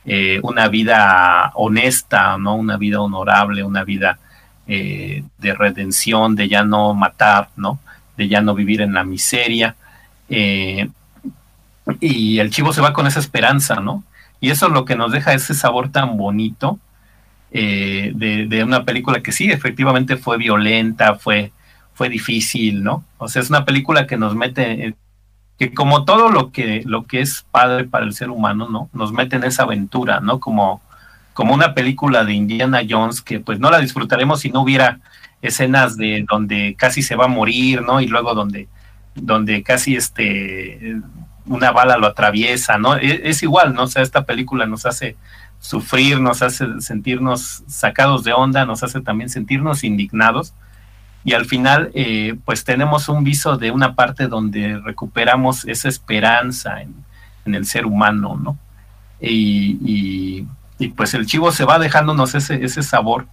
eh, 0.05 0.41
una 0.43 0.69
vida 0.69 1.53
honesta, 1.55 2.37
¿no? 2.39 2.57
Una 2.57 2.77
vida 2.77 3.01
honorable, 3.01 3.63
una 3.63 3.85
vida 3.85 4.19
de 4.67 5.55
redención, 5.59 6.37
de 6.37 6.49
ya 6.49 6.63
no 6.63 6.95
matar, 6.95 7.49
¿no? 7.57 7.81
De 8.17 8.29
ya 8.29 8.41
no 8.41 8.55
vivir 8.55 8.83
en 8.83 8.95
la 8.95 9.03
miseria. 9.03 9.75
Eh, 10.31 10.89
y 12.01 12.39
el 12.39 12.51
chivo 12.51 12.73
se 12.73 12.81
va 12.81 12.93
con 12.93 13.07
esa 13.07 13.21
esperanza, 13.21 13.81
¿no? 13.81 14.05
Y 14.41 14.51
eso 14.51 14.67
es 14.67 14.73
lo 14.73 14.85
que 14.85 14.97
nos 14.97 15.13
deja 15.13 15.35
ese 15.35 15.55
sabor 15.55 15.91
tan 15.91 16.17
bonito 16.17 16.79
eh, 17.53 18.13
de, 18.15 18.65
una 18.65 18.85
película 18.85 19.23
que 19.23 19.33
sí, 19.33 19.51
efectivamente 19.51 20.17
fue 20.17 20.39
violenta, 20.39 21.17
fue, 21.17 21.53
fue 21.95 22.09
difícil, 22.09 22.83
¿no? 22.83 23.05
O 23.19 23.29
sea, 23.29 23.43
es 23.43 23.51
una 23.51 23.65
película 23.65 24.07
que 24.07 24.17
nos 24.17 24.35
mete, 24.35 24.95
que 25.59 25.75
como 25.75 26.05
todo 26.05 26.31
lo 26.31 26.53
que, 26.53 26.83
lo 26.87 27.07
que 27.07 27.21
es 27.21 27.45
padre 27.51 27.85
para 27.85 28.05
el 28.05 28.15
ser 28.15 28.31
humano, 28.31 28.69
¿no? 28.69 28.89
Nos 28.93 29.13
mete 29.13 29.37
en 29.37 29.45
esa 29.45 29.65
aventura, 29.65 30.21
¿no? 30.21 30.39
Como, 30.41 30.81
como 31.35 31.55
una 31.55 31.75
película 31.75 32.25
de 32.25 32.35
Indiana 32.35 32.83
Jones 32.89 33.21
que 33.21 33.41
pues 33.41 33.59
no 33.59 33.71
la 33.71 33.81
disfrutaremos 33.81 34.41
si 34.41 34.51
no 34.51 34.63
hubiera 34.63 35.01
escenas 35.43 35.97
de 35.97 36.25
donde 36.31 36.77
casi 36.79 37.03
se 37.03 37.17
va 37.17 37.25
a 37.25 37.29
morir, 37.29 37.83
¿no? 37.83 38.01
Y 38.01 38.07
luego 38.07 38.35
donde, 38.35 38.69
donde 39.15 39.63
casi 39.63 39.97
este 39.97 41.01
una 41.51 41.73
bala 41.73 41.99
lo 41.99 42.07
atraviesa, 42.07 42.79
¿no? 42.79 42.97
E, 42.97 43.29
es, 43.29 43.43
igual, 43.43 43.75
¿no? 43.75 43.83
O 43.83 43.87
sea, 43.89 44.03
esta 44.03 44.25
película 44.25 44.67
nos 44.67 44.87
hace 44.87 45.17
sufrir, 45.59 46.21
nos 46.21 46.43
hace 46.43 46.81
sentirnos 46.81 47.65
sacados 47.67 48.23
de 48.23 48.33
onda, 48.33 48.65
nos 48.65 48.83
hace 48.85 49.01
también 49.01 49.29
sentirnos 49.29 49.83
indignados. 49.83 50.55
Y 51.25 51.35
al 51.35 51.45
final, 51.45 51.91
eh, 51.93 52.37
pues 52.45 52.65
tenemos 52.65 53.09
un 53.09 53.25
viso 53.25 53.59
de 53.59 53.73
una 53.73 53.95
parte 53.95 54.29
donde 54.29 54.79
recuperamos 54.79 55.67
esa 55.67 55.89
esperanza 55.89 56.81
en, 56.83 56.95
el 57.53 57.67
ser 57.67 57.85
humano, 57.85 58.39
¿no? 58.41 58.57
Y, 59.21 60.47
pues 60.97 61.15
el 61.15 61.27
chivo 61.27 61.51
se 61.51 61.65
va 61.65 61.81
dejándonos 61.81 62.35
ese, 62.37 62.65
ese 62.65 62.83
sabor 62.85 63.27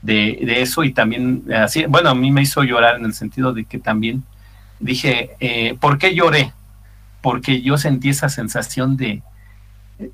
de, 0.00 0.38
de, 0.42 0.62
eso 0.62 0.82
y 0.82 0.92
también, 0.92 1.44
así, 1.54 1.84
bueno, 1.84 2.08
a 2.08 2.14
mí 2.14 2.30
me 2.30 2.40
hizo 2.40 2.62
llorar 2.62 2.96
en 2.96 3.04
el 3.04 3.12
sentido 3.12 3.52
de 3.52 3.64
que 3.64 3.78
también 3.78 4.24
dije, 4.80 5.36
eh, 5.40 5.76
¿por 5.78 5.98
qué 5.98 6.14
lloré? 6.14 6.52
Porque 7.20 7.62
yo 7.62 7.76
sentí 7.76 8.08
esa 8.08 8.28
sensación 8.28 8.96
de, 8.96 9.22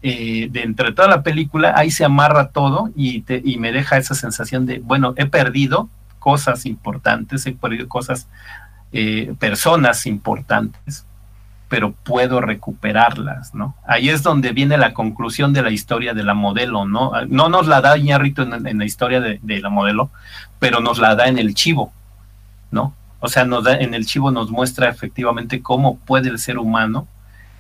eh, 0.03 0.49
de 0.51 0.63
entre 0.63 0.93
toda 0.93 1.09
la 1.09 1.23
película, 1.23 1.75
ahí 1.77 1.91
se 1.91 2.05
amarra 2.05 2.49
todo 2.49 2.91
y, 2.97 3.23
te, 3.23 3.41
y 3.45 3.59
me 3.59 3.71
deja 3.71 3.97
esa 3.97 4.15
sensación 4.15 4.67
de, 4.67 4.81
bueno, 4.81 5.15
he 5.17 5.27
perdido 5.27 5.89
cosas 6.19 6.67
importantes, 6.67 7.47
he 7.47 7.53
perdido 7.53 7.89
cosas, 7.89 8.29
eh, 8.93 9.33
personas 9.39 10.07
importantes, 10.07 11.07
pero 11.69 11.93
puedo 11.93 12.41
recuperarlas, 12.41 13.55
¿no? 13.55 13.77
Ahí 13.87 14.09
es 14.09 14.25
donde 14.25 14.51
viene 14.51 14.77
la 14.77 14.93
conclusión 14.93 15.53
de 15.53 15.63
la 15.63 15.71
historia 15.71 16.15
de 16.15 16.25
la 16.25 16.35
modelo, 16.35 16.85
¿no? 16.85 17.13
No 17.29 17.49
nos 17.49 17.69
la 17.69 17.81
da 17.81 17.97
Iñárritu 17.97 18.43
en, 18.43 18.79
la 18.79 18.85
historia 18.85 19.21
de, 19.21 19.61
la 19.61 19.69
modelo, 19.69 20.11
pero 20.59 20.81
nos 20.81 20.99
la 20.99 21.15
da 21.15 21.29
en 21.29 21.39
el 21.39 21.55
chivo, 21.55 21.93
¿no? 22.73 22.93
O 23.21 23.29
sea, 23.29 23.45
nos 23.45 23.65
da, 23.65 23.77
en 23.77 23.95
el 23.95 24.07
chivo 24.07 24.31
nos 24.31 24.51
muestra 24.51 24.89
efectivamente 24.89 25.63
cómo 25.63 25.99
puede 25.99 26.29
el 26.29 26.39
ser 26.39 26.59
humano 26.59 27.09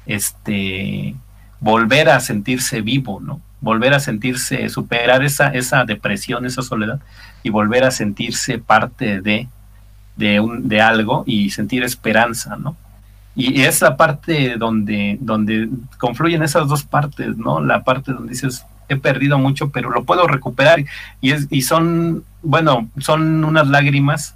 este, 0.06 1.14
volver 1.60 2.08
a 2.08 2.20
sentirse 2.20 2.80
vivo, 2.80 3.20
¿no? 3.20 3.40
Volver 3.60 3.94
a 3.94 4.00
sentirse, 4.00 4.68
superar 4.68 5.24
esa, 5.24 5.48
esa 5.48 5.84
depresión, 5.84 6.46
esa 6.46 6.62
soledad 6.62 7.00
y 7.42 7.50
volver 7.50 7.84
a 7.84 7.90
sentirse 7.90 8.58
parte 8.58 9.20
de, 9.20 9.48
de, 10.16 10.40
un, 10.40 10.68
de 10.68 10.80
algo 10.80 11.24
y 11.26 11.50
sentir 11.50 11.82
esperanza, 11.82 12.56
¿no? 12.56 12.76
Y 13.34 13.62
es 13.62 13.82
la 13.82 13.98
parte 13.98 14.56
donde, 14.56 15.18
donde 15.20 15.68
confluyen 15.98 16.42
esas 16.42 16.68
dos 16.68 16.84
partes, 16.84 17.36
¿no? 17.36 17.60
La 17.60 17.84
parte 17.84 18.12
donde 18.12 18.30
dices, 18.30 18.64
he 18.88 18.96
perdido 18.96 19.38
mucho, 19.38 19.70
pero 19.70 19.90
lo 19.90 20.04
puedo 20.04 20.26
recuperar. 20.26 20.84
Y, 21.20 21.32
es, 21.32 21.46
y 21.50 21.62
son, 21.62 22.24
bueno, 22.42 22.88
son 22.98 23.44
unas 23.44 23.68
lágrimas 23.68 24.35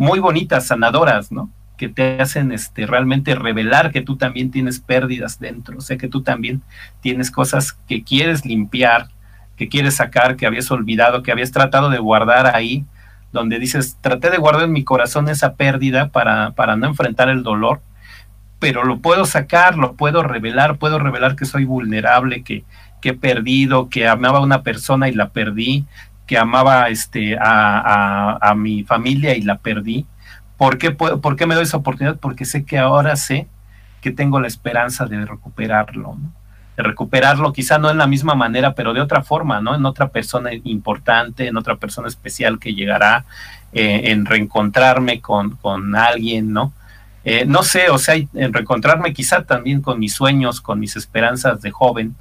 muy 0.00 0.18
bonitas, 0.18 0.66
sanadoras, 0.66 1.30
¿no? 1.30 1.50
Que 1.76 1.90
te 1.90 2.22
hacen 2.22 2.52
este, 2.52 2.86
realmente 2.86 3.34
revelar 3.34 3.92
que 3.92 4.00
tú 4.00 4.16
también 4.16 4.50
tienes 4.50 4.80
pérdidas 4.80 5.38
dentro, 5.38 5.76
o 5.76 5.80
sea, 5.82 5.98
que 5.98 6.08
tú 6.08 6.22
también 6.22 6.62
tienes 7.02 7.30
cosas 7.30 7.74
que 7.86 8.02
quieres 8.02 8.46
limpiar, 8.46 9.08
que 9.56 9.68
quieres 9.68 9.96
sacar, 9.96 10.36
que 10.36 10.46
habías 10.46 10.70
olvidado, 10.70 11.22
que 11.22 11.32
habías 11.32 11.52
tratado 11.52 11.90
de 11.90 11.98
guardar 11.98 12.54
ahí, 12.56 12.86
donde 13.30 13.58
dices, 13.58 13.98
traté 14.00 14.30
de 14.30 14.38
guardar 14.38 14.64
en 14.64 14.72
mi 14.72 14.84
corazón 14.84 15.28
esa 15.28 15.54
pérdida 15.54 16.08
para, 16.08 16.52
para 16.52 16.76
no 16.76 16.86
enfrentar 16.86 17.28
el 17.28 17.42
dolor 17.42 17.82
pero 18.60 18.84
lo 18.84 18.98
puedo 18.98 19.24
sacar, 19.24 19.78
lo 19.78 19.94
puedo 19.94 20.22
revelar, 20.22 20.76
puedo 20.76 20.98
revelar 20.98 21.34
que 21.34 21.46
soy 21.46 21.64
vulnerable, 21.64 22.44
que, 22.44 22.64
que 23.00 23.08
he 23.08 23.14
perdido, 23.14 23.88
que 23.88 24.06
amaba 24.06 24.38
a 24.38 24.42
una 24.42 24.62
persona 24.62 25.08
y 25.08 25.14
la 25.14 25.30
perdí, 25.30 25.86
que 26.30 26.38
amaba 26.38 26.90
este, 26.90 27.36
a, 27.36 28.38
a, 28.40 28.54
mi 28.54 28.84
familia 28.84 29.36
y 29.36 29.42
la 29.42 29.58
perdí. 29.58 30.06
¿Por 30.56 30.78
qué, 30.78 30.92
¿Por 30.92 31.34
qué, 31.34 31.44
me 31.44 31.56
doy 31.56 31.64
esa 31.64 31.78
oportunidad? 31.78 32.20
Porque 32.20 32.44
sé 32.44 32.64
que 32.64 32.78
ahora 32.78 33.16
sé 33.16 33.48
que 34.00 34.12
tengo 34.12 34.38
la 34.38 34.46
esperanza 34.46 35.06
de 35.06 35.26
recuperarlo, 35.26 36.14
¿no? 36.14 36.32
de 36.76 36.84
recuperarlo, 36.84 37.52
quizá 37.52 37.78
no 37.78 37.90
en 37.90 37.98
la 37.98 38.06
misma 38.06 38.36
manera, 38.36 38.76
pero 38.76 38.92
de 38.92 39.00
otra 39.00 39.24
forma, 39.24 39.60
¿no? 39.60 39.74
En 39.74 39.84
otra 39.84 40.10
persona 40.10 40.50
importante, 40.62 41.48
en 41.48 41.56
otra 41.56 41.74
persona 41.74 42.06
especial 42.06 42.60
que 42.60 42.74
llegará, 42.74 43.24
eh, 43.72 44.02
en 44.04 44.24
reencontrarme 44.24 45.20
con, 45.20 45.56
con 45.56 45.96
alguien, 45.96 46.52
¿no? 46.52 46.72
Eh, 47.24 47.44
no 47.44 47.64
sé, 47.64 47.90
o 47.90 47.98
sea, 47.98 48.14
en 48.14 48.52
reencontrarme 48.52 49.12
quizá 49.12 49.42
también 49.42 49.82
con 49.82 49.98
mis 49.98 50.14
sueños, 50.14 50.60
con 50.60 50.78
mis 50.78 50.94
esperanzas 50.94 51.60
de 51.60 51.72
joven, 51.72 52.14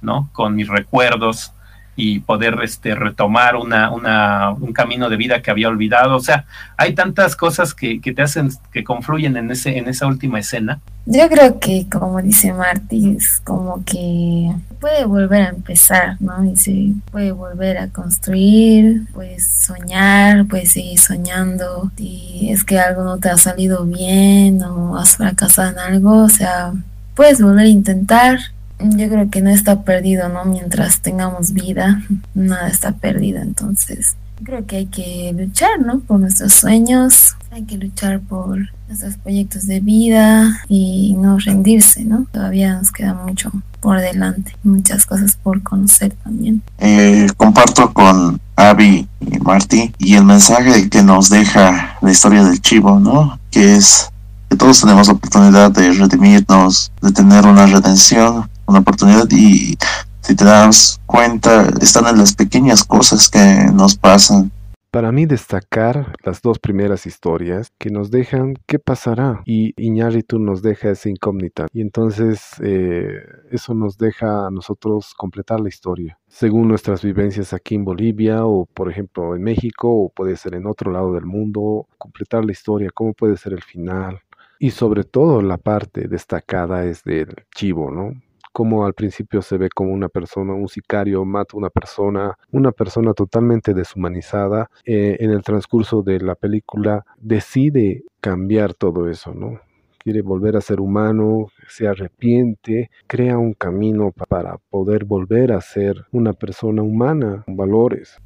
¿no? 0.00 0.30
Con 0.32 0.54
mis 0.54 0.68
recuerdos 0.68 1.52
y 2.00 2.20
poder 2.20 2.58
este, 2.62 2.94
retomar 2.94 3.56
una, 3.56 3.90
una, 3.90 4.50
un 4.50 4.72
camino 4.72 5.10
de 5.10 5.16
vida 5.16 5.42
que 5.42 5.50
había 5.50 5.68
olvidado. 5.68 6.16
O 6.16 6.20
sea, 6.20 6.46
hay 6.78 6.94
tantas 6.94 7.36
cosas 7.36 7.74
que, 7.74 8.00
que 8.00 8.14
te 8.14 8.22
hacen, 8.22 8.50
que 8.72 8.82
confluyen 8.82 9.36
en, 9.36 9.50
ese, 9.50 9.76
en 9.76 9.86
esa 9.86 10.06
última 10.06 10.38
escena. 10.38 10.80
Yo 11.04 11.28
creo 11.28 11.58
que, 11.58 11.86
como 11.90 12.22
dice 12.22 12.52
Marty, 12.52 13.16
es 13.16 13.40
como 13.44 13.84
que 13.84 14.50
puede 14.80 15.04
volver 15.04 15.42
a 15.42 15.48
empezar, 15.48 16.16
¿no? 16.20 16.42
Y 16.44 16.56
se 16.56 16.92
puede 17.10 17.32
volver 17.32 17.76
a 17.78 17.88
construir, 17.88 19.06
puedes 19.12 19.64
soñar, 19.66 20.46
puedes 20.46 20.72
seguir 20.72 20.98
soñando. 20.98 21.90
Y 21.98 22.48
es 22.50 22.64
que 22.64 22.78
algo 22.78 23.04
no 23.04 23.18
te 23.18 23.28
ha 23.28 23.36
salido 23.36 23.84
bien 23.84 24.62
o 24.62 24.96
has 24.96 25.16
fracasado 25.16 25.70
en 25.70 25.78
algo, 25.78 26.24
o 26.24 26.28
sea, 26.28 26.72
puedes 27.14 27.42
volver 27.42 27.66
a 27.66 27.68
intentar 27.68 28.38
yo 28.82 29.08
creo 29.08 29.30
que 29.30 29.40
no 29.40 29.50
está 29.50 29.82
perdido, 29.82 30.28
¿no? 30.28 30.44
Mientras 30.44 31.00
tengamos 31.00 31.52
vida, 31.52 32.02
nada 32.34 32.68
está 32.68 32.92
perdido. 32.92 33.40
Entonces, 33.40 34.16
creo 34.42 34.66
que 34.66 34.76
hay 34.76 34.86
que 34.86 35.34
luchar, 35.36 35.80
¿no? 35.80 36.00
Por 36.00 36.20
nuestros 36.20 36.54
sueños, 36.54 37.36
hay 37.50 37.64
que 37.64 37.76
luchar 37.76 38.20
por 38.20 38.58
nuestros 38.88 39.16
proyectos 39.16 39.66
de 39.66 39.80
vida 39.80 40.62
y 40.68 41.14
no 41.18 41.38
rendirse, 41.38 42.04
¿no? 42.04 42.26
Todavía 42.32 42.74
nos 42.74 42.90
queda 42.90 43.14
mucho 43.14 43.52
por 43.80 44.00
delante, 44.00 44.54
muchas 44.62 45.06
cosas 45.06 45.36
por 45.42 45.62
conocer 45.62 46.14
también. 46.22 46.62
Eh, 46.78 47.28
comparto 47.36 47.92
con 47.92 48.40
Abby 48.56 49.08
y 49.20 49.38
Marty 49.38 49.92
y 49.98 50.14
el 50.14 50.24
mensaje 50.24 50.88
que 50.88 51.02
nos 51.02 51.30
deja 51.30 51.96
la 52.00 52.10
historia 52.10 52.44
del 52.44 52.60
chivo, 52.60 53.00
¿no? 53.00 53.38
Que 53.50 53.76
es 53.76 54.10
que 54.48 54.56
todos 54.56 54.80
tenemos 54.80 55.06
la 55.06 55.14
oportunidad 55.14 55.70
de 55.70 55.92
redimirnos, 55.92 56.92
de 57.00 57.12
tener 57.12 57.46
una 57.46 57.66
redención 57.66 58.48
una 58.70 58.80
oportunidad 58.80 59.26
y 59.30 59.76
si 60.20 60.36
te 60.36 60.44
das 60.44 61.00
cuenta 61.06 61.68
están 61.80 62.06
en 62.06 62.18
las 62.18 62.34
pequeñas 62.34 62.84
cosas 62.84 63.28
que 63.28 63.66
nos 63.72 63.96
pasan. 63.96 64.52
Para 64.92 65.12
mí 65.12 65.24
destacar 65.24 66.16
las 66.24 66.42
dos 66.42 66.58
primeras 66.58 67.06
historias 67.06 67.70
que 67.78 67.90
nos 67.90 68.10
dejan 68.10 68.54
qué 68.66 68.80
pasará 68.80 69.40
y 69.44 69.72
Iñárritu 69.76 70.40
nos 70.40 70.62
deja 70.62 70.90
esa 70.90 71.08
incógnita 71.08 71.66
y 71.72 71.80
entonces 71.80 72.40
eh, 72.60 73.22
eso 73.52 73.74
nos 73.74 73.98
deja 73.98 74.48
a 74.48 74.50
nosotros 74.50 75.14
completar 75.16 75.60
la 75.60 75.68
historia 75.68 76.18
según 76.26 76.66
nuestras 76.66 77.02
vivencias 77.02 77.52
aquí 77.52 77.76
en 77.76 77.84
Bolivia 77.84 78.46
o 78.46 78.66
por 78.66 78.90
ejemplo 78.90 79.36
en 79.36 79.42
México 79.42 79.88
o 79.88 80.08
puede 80.08 80.36
ser 80.36 80.54
en 80.54 80.66
otro 80.66 80.90
lado 80.90 81.12
del 81.12 81.24
mundo, 81.24 81.86
completar 81.96 82.44
la 82.44 82.52
historia, 82.52 82.90
cómo 82.92 83.14
puede 83.14 83.36
ser 83.36 83.52
el 83.52 83.62
final 83.62 84.20
y 84.58 84.70
sobre 84.70 85.04
todo 85.04 85.40
la 85.40 85.56
parte 85.56 86.08
destacada 86.08 86.84
es 86.84 87.04
del 87.04 87.34
chivo, 87.54 87.92
¿no? 87.92 88.12
Como 88.52 88.84
al 88.84 88.94
principio 88.94 89.42
se 89.42 89.58
ve 89.58 89.68
como 89.68 89.92
una 89.92 90.08
persona, 90.08 90.52
un 90.52 90.68
sicario 90.68 91.24
mata 91.24 91.56
una 91.56 91.70
persona, 91.70 92.36
una 92.50 92.72
persona 92.72 93.12
totalmente 93.12 93.74
deshumanizada, 93.74 94.70
eh, 94.84 95.16
en 95.20 95.30
el 95.30 95.42
transcurso 95.42 96.02
de 96.02 96.20
la 96.20 96.34
película 96.34 97.04
decide 97.18 98.02
cambiar 98.20 98.74
todo 98.74 99.08
eso, 99.08 99.32
¿no? 99.34 99.60
Quiere 99.98 100.22
volver 100.22 100.56
a 100.56 100.62
ser 100.62 100.80
humano, 100.80 101.48
se 101.68 101.86
arrepiente, 101.86 102.90
crea 103.06 103.36
un 103.36 103.52
camino 103.52 104.12
para 104.28 104.56
poder 104.70 105.04
volver 105.04 105.52
a 105.52 105.60
ser 105.60 106.06
una 106.10 106.32
persona 106.32 106.82
humana 106.82 107.42
con 107.44 107.56
valores. 107.56 108.16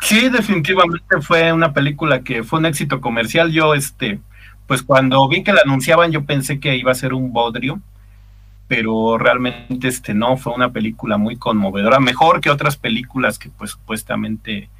Sí, 0.00 0.28
definitivamente 0.28 1.20
fue 1.20 1.52
una 1.52 1.72
película 1.72 2.22
que 2.22 2.44
fue 2.44 2.60
un 2.60 2.66
éxito 2.66 3.00
comercial. 3.00 3.50
Yo, 3.50 3.74
este, 3.74 4.20
pues 4.66 4.82
cuando 4.82 5.28
vi 5.28 5.42
que 5.42 5.52
la 5.52 5.62
anunciaban, 5.64 6.12
yo 6.12 6.24
pensé 6.24 6.60
que 6.60 6.76
iba 6.76 6.92
a 6.92 6.96
ser 6.96 7.14
un 7.14 7.32
bodrio 7.32 7.80
pero 8.68 9.18
realmente 9.18 9.88
este 9.88 10.14
no 10.14 10.36
fue 10.36 10.54
una 10.54 10.72
película 10.72 11.16
muy 11.16 11.36
conmovedora, 11.36 12.00
mejor 12.00 12.40
que 12.40 12.50
otras 12.50 12.76
películas 12.76 13.38
que 13.38 13.50
pues 13.50 13.72
supuestamente 13.72 14.70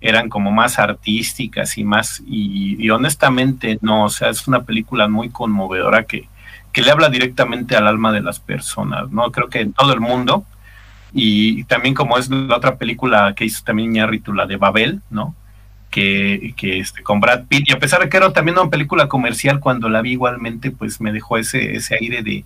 eran 0.00 0.28
como 0.28 0.50
más 0.50 0.78
artísticas 0.78 1.78
y 1.78 1.84
más 1.84 2.22
y, 2.26 2.88
honestamente 2.90 3.78
no, 3.80 4.04
o 4.04 4.10
sea, 4.10 4.30
es 4.30 4.46
una 4.46 4.64
película 4.64 5.08
muy 5.08 5.30
conmovedora 5.30 6.04
que, 6.04 6.28
que 6.72 6.82
le 6.82 6.90
habla 6.90 7.08
directamente 7.08 7.76
al 7.76 7.86
alma 7.86 8.12
de 8.12 8.20
las 8.20 8.40
personas, 8.40 9.10
¿no? 9.10 9.30
Creo 9.32 9.48
que 9.48 9.60
en 9.60 9.72
todo 9.72 9.92
el 9.92 10.00
mundo 10.00 10.44
y, 11.12 11.64
también 11.64 11.94
como 11.94 12.18
es 12.18 12.28
la 12.28 12.56
otra 12.56 12.76
película 12.76 13.32
que 13.34 13.44
hizo 13.44 13.64
también 13.64 13.92
Ñarritu, 13.92 14.32
la 14.32 14.46
de 14.46 14.56
Babel, 14.56 15.00
¿no? 15.08 15.34
Que, 15.88 16.52
que 16.56 16.78
este, 16.78 17.02
con 17.02 17.20
Brad 17.20 17.44
Pitt, 17.46 17.68
y 17.68 17.72
a 17.72 17.78
pesar 17.78 18.02
de 18.02 18.08
que 18.08 18.18
era 18.18 18.32
también 18.32 18.58
una 18.58 18.68
película 18.68 19.08
comercial, 19.08 19.60
cuando 19.60 19.88
la 19.88 20.02
vi 20.02 20.12
igualmente, 20.12 20.70
pues 20.70 21.00
me 21.00 21.12
dejó 21.12 21.38
ese, 21.38 21.76
ese 21.76 21.96
aire 21.98 22.22
de, 22.22 22.44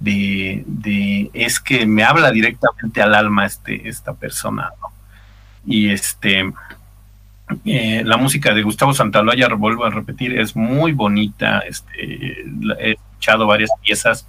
de, 0.00 0.64
de, 0.66 1.30
es 1.34 1.60
que 1.60 1.86
me 1.86 2.02
habla 2.02 2.32
directamente 2.32 3.02
al 3.02 3.14
alma 3.14 3.46
este, 3.46 3.88
esta 3.88 4.14
persona, 4.14 4.70
¿no? 4.80 4.88
Y 5.66 5.90
este, 5.90 6.50
eh, 7.64 8.02
la 8.04 8.16
música 8.16 8.54
de 8.54 8.62
Gustavo 8.62 8.94
Santaloya, 8.94 9.48
vuelvo 9.48 9.84
a 9.84 9.90
repetir, 9.90 10.38
es 10.38 10.56
muy 10.56 10.92
bonita, 10.92 11.60
este, 11.60 12.42
he 12.78 12.92
escuchado 12.92 13.46
varias 13.46 13.70
piezas 13.82 14.26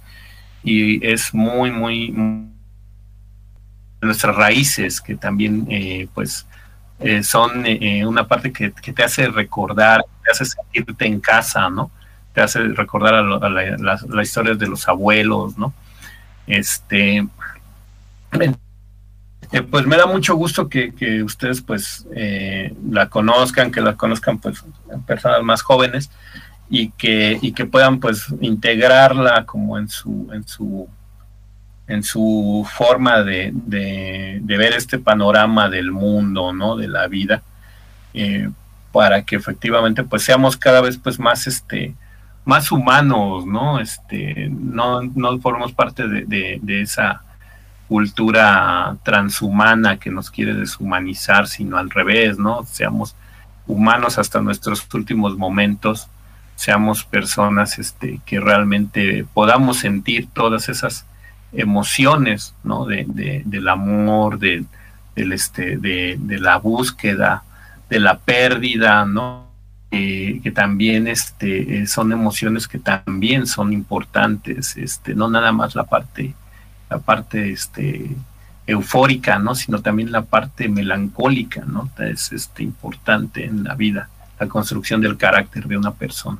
y 0.62 1.04
es 1.06 1.32
muy, 1.32 1.70
muy, 1.70 2.14
nuestras 4.02 4.36
raíces, 4.36 5.00
que 5.00 5.16
también, 5.16 5.66
eh, 5.70 6.08
pues, 6.12 6.46
eh, 7.00 7.22
son 7.22 7.64
una 8.06 8.28
parte 8.28 8.52
que, 8.52 8.72
que, 8.72 8.92
te 8.92 9.02
hace 9.02 9.26
recordar, 9.28 10.04
te 10.22 10.30
hace 10.30 10.44
sentirte 10.44 11.06
en 11.06 11.18
casa, 11.20 11.70
¿no? 11.70 11.90
Te 12.32 12.40
hace 12.40 12.60
recordar 12.60 13.14
a, 13.14 13.48
las 13.48 14.02
la, 14.02 14.22
historias 14.22 14.58
de 14.58 14.66
los 14.66 14.88
abuelos, 14.88 15.58
¿no? 15.58 15.72
Este, 16.46 17.26
eh, 19.52 19.62
pues 19.62 19.86
me 19.86 19.96
da 19.96 20.06
mucho 20.06 20.34
gusto 20.34 20.68
que, 20.68 21.22
ustedes 21.22 21.60
pues 21.60 22.06
eh, 22.14 22.74
la 22.90 23.08
conozcan, 23.08 23.70
que 23.70 23.80
la 23.80 23.96
conozcan 23.96 24.38
pues 24.38 24.64
personas 25.06 25.42
más 25.42 25.62
jóvenes 25.62 26.10
y 26.70 26.90
que, 26.92 27.38
y 27.42 27.52
que 27.52 27.66
puedan 27.66 28.00
pues 28.00 28.26
integrarla 28.40 29.44
como 29.44 29.76
en 29.78 29.88
su, 29.88 30.30
en 30.32 30.48
su, 30.48 30.88
en 31.86 32.02
su 32.02 32.66
forma 32.72 33.22
de, 33.22 33.50
de, 33.52 34.56
ver 34.56 34.72
este 34.72 34.98
panorama 34.98 35.68
del 35.68 35.92
mundo, 35.92 36.54
¿no? 36.54 36.76
De 36.76 36.88
la 36.88 37.06
vida, 37.08 37.42
eh, 38.14 38.48
para 38.90 39.22
que 39.22 39.36
efectivamente 39.36 40.02
pues 40.02 40.22
seamos 40.22 40.56
cada 40.56 40.80
vez 40.80 40.96
pues 40.96 41.18
más 41.18 41.46
este 41.46 41.94
más 42.44 42.72
humanos, 42.72 43.46
¿no? 43.46 43.78
Este, 43.78 44.48
no, 44.50 45.02
no 45.02 45.38
formamos 45.38 45.72
parte 45.72 46.08
de, 46.08 46.58
de, 46.60 46.80
esa 46.82 47.22
cultura 47.88 48.96
transhumana 49.04 49.98
que 49.98 50.10
nos 50.10 50.30
quiere 50.30 50.54
deshumanizar, 50.54 51.46
sino 51.46 51.76
al 51.76 51.90
revés, 51.90 52.38
¿no? 52.38 52.64
Seamos 52.64 53.14
humanos 53.66 54.18
hasta 54.18 54.40
nuestros 54.40 54.86
últimos 54.92 55.36
momentos, 55.36 56.08
seamos 56.56 57.04
personas 57.04 57.78
este, 57.78 58.20
que 58.26 58.40
realmente 58.40 59.24
podamos 59.32 59.78
sentir 59.78 60.28
todas 60.32 60.68
esas 60.68 61.06
emociones, 61.52 62.54
¿no? 62.64 62.86
De, 62.86 63.04
del 63.44 63.68
amor, 63.68 64.38
de, 64.38 64.64
del 65.14 65.32
este, 65.32 65.76
de 65.76 66.38
la 66.40 66.56
búsqueda, 66.56 67.44
de 67.88 68.00
la 68.00 68.18
pérdida, 68.18 69.04
¿no? 69.04 69.51
Que 69.92 70.50
también 70.54 71.06
este, 71.06 71.86
son 71.86 72.12
emociones 72.12 72.66
que 72.66 72.78
también 72.78 73.46
son 73.46 73.74
importantes, 73.74 74.74
este, 74.78 75.14
no 75.14 75.28
nada 75.28 75.52
más 75.52 75.74
la 75.74 75.84
parte, 75.84 76.34
la 76.88 76.98
parte 76.98 77.50
este, 77.50 78.10
eufórica, 78.66 79.38
¿no? 79.38 79.54
sino 79.54 79.82
también 79.82 80.10
la 80.10 80.22
parte 80.22 80.70
melancólica, 80.70 81.66
¿no? 81.66 81.90
es 81.98 82.32
este, 82.32 82.62
importante 82.62 83.44
en 83.44 83.64
la 83.64 83.74
vida, 83.74 84.08
la 84.40 84.48
construcción 84.48 85.02
del 85.02 85.18
carácter 85.18 85.66
de 85.66 85.76
una 85.76 85.92
persona. 85.92 86.38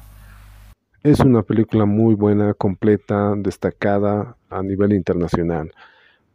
Es 1.03 1.21
una 1.21 1.43
película 1.43 1.85
muy 1.85 2.15
buena, 2.15 2.55
completa, 2.55 3.35
destacada 3.37 4.35
a 4.49 4.63
nivel 4.63 4.93
internacional. 4.93 5.73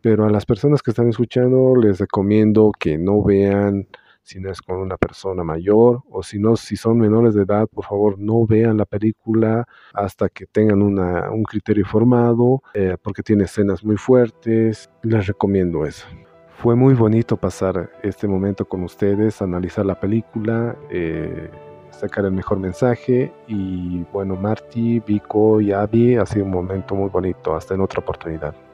Pero 0.01 0.25
a 0.25 0.29
las 0.29 0.45
personas 0.45 0.83
que 0.83 0.91
están 0.91 1.09
escuchando 1.09 1.75
les 1.75 1.97
recomiendo 1.97 2.71
que 2.77 2.99
no 2.99 3.23
vean 3.23 3.87
si 4.27 4.41
no 4.41 4.51
es 4.51 4.61
con 4.61 4.77
una 4.77 4.97
persona 4.97 5.41
mayor 5.41 6.03
o 6.09 6.21
si 6.21 6.37
no, 6.37 6.57
si 6.57 6.75
son 6.75 6.99
menores 6.99 7.33
de 7.33 7.43
edad, 7.43 7.65
por 7.67 7.85
favor 7.85 8.19
no 8.19 8.45
vean 8.45 8.75
la 8.75 8.85
película 8.85 9.65
hasta 9.93 10.27
que 10.27 10.45
tengan 10.45 10.81
una, 10.81 11.31
un 11.31 11.43
criterio 11.43 11.85
formado, 11.85 12.61
eh, 12.73 12.97
porque 13.01 13.23
tiene 13.23 13.45
escenas 13.45 13.85
muy 13.85 13.95
fuertes. 13.95 14.89
Les 15.01 15.27
recomiendo 15.27 15.85
eso. 15.85 16.05
Fue 16.57 16.75
muy 16.75 16.93
bonito 16.93 17.37
pasar 17.37 17.89
este 18.03 18.27
momento 18.27 18.65
con 18.65 18.83
ustedes, 18.83 19.41
analizar 19.41 19.85
la 19.85 19.97
película, 19.97 20.75
eh, 20.89 21.49
sacar 21.91 22.25
el 22.25 22.33
mejor 22.33 22.59
mensaje 22.59 23.31
y 23.47 24.03
bueno, 24.11 24.35
Marty, 24.35 24.99
Vico 24.99 25.61
y 25.61 25.71
Abby, 25.71 26.17
ha 26.17 26.25
sido 26.25 26.43
un 26.43 26.51
momento 26.51 26.95
muy 26.95 27.09
bonito. 27.09 27.55
Hasta 27.55 27.75
en 27.75 27.81
otra 27.81 28.01
oportunidad. 28.01 28.66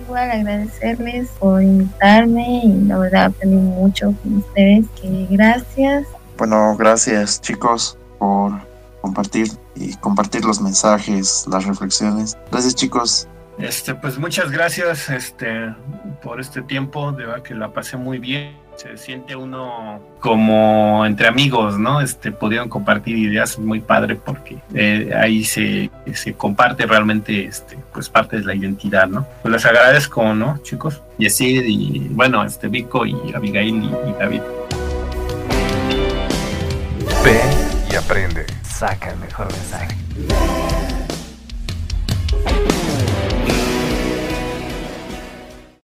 Igual 0.00 0.30
agradecerles 0.30 1.28
por 1.38 1.62
invitarme 1.62 2.60
y 2.64 2.84
la 2.84 2.98
verdad 2.98 3.24
aprendí 3.26 3.56
mucho 3.56 4.14
con 4.22 4.38
ustedes. 4.38 4.86
Que 5.00 5.26
gracias. 5.30 6.06
Bueno, 6.36 6.76
gracias 6.76 7.40
chicos 7.40 7.98
por 8.18 8.52
compartir 9.00 9.48
y 9.74 9.94
compartir 9.96 10.44
los 10.44 10.60
mensajes, 10.60 11.46
las 11.50 11.64
reflexiones. 11.64 12.36
Gracias 12.50 12.74
chicos. 12.74 13.28
Este, 13.58 13.94
pues 13.94 14.18
muchas 14.18 14.50
gracias 14.50 15.08
este, 15.08 15.74
por 16.22 16.40
este 16.40 16.60
tiempo, 16.60 17.10
de 17.12 17.24
verdad 17.24 17.42
que 17.42 17.54
la 17.54 17.72
pasé 17.72 17.96
muy 17.96 18.18
bien 18.18 18.65
se 18.76 18.96
siente 18.96 19.34
uno 19.34 20.00
como 20.20 21.04
entre 21.06 21.28
amigos, 21.28 21.78
¿no? 21.78 22.00
Este, 22.00 22.32
pudieron 22.32 22.68
compartir 22.68 23.16
ideas 23.16 23.58
muy 23.58 23.80
padre 23.80 24.16
porque 24.16 24.58
eh, 24.74 25.12
ahí 25.16 25.44
se, 25.44 25.90
se, 26.12 26.34
comparte 26.34 26.86
realmente, 26.86 27.44
este, 27.44 27.78
pues 27.92 28.08
parte 28.08 28.38
de 28.38 28.44
la 28.44 28.54
identidad, 28.54 29.08
¿no? 29.08 29.26
Pues 29.42 29.52
les 29.52 29.64
agradezco, 29.64 30.34
¿no, 30.34 30.58
chicos? 30.62 31.02
Yesid 31.18 31.64
y, 31.64 32.08
bueno, 32.10 32.44
este, 32.44 32.68
Vico 32.68 33.06
y 33.06 33.16
Abigail 33.34 33.84
y, 33.84 34.10
y 34.10 34.12
David. 34.18 34.42
Ve 37.24 37.40
y 37.90 37.96
aprende. 37.96 38.46
Saca 38.62 39.10
el 39.10 39.18
mejor 39.18 39.48
mensaje. 39.50 40.85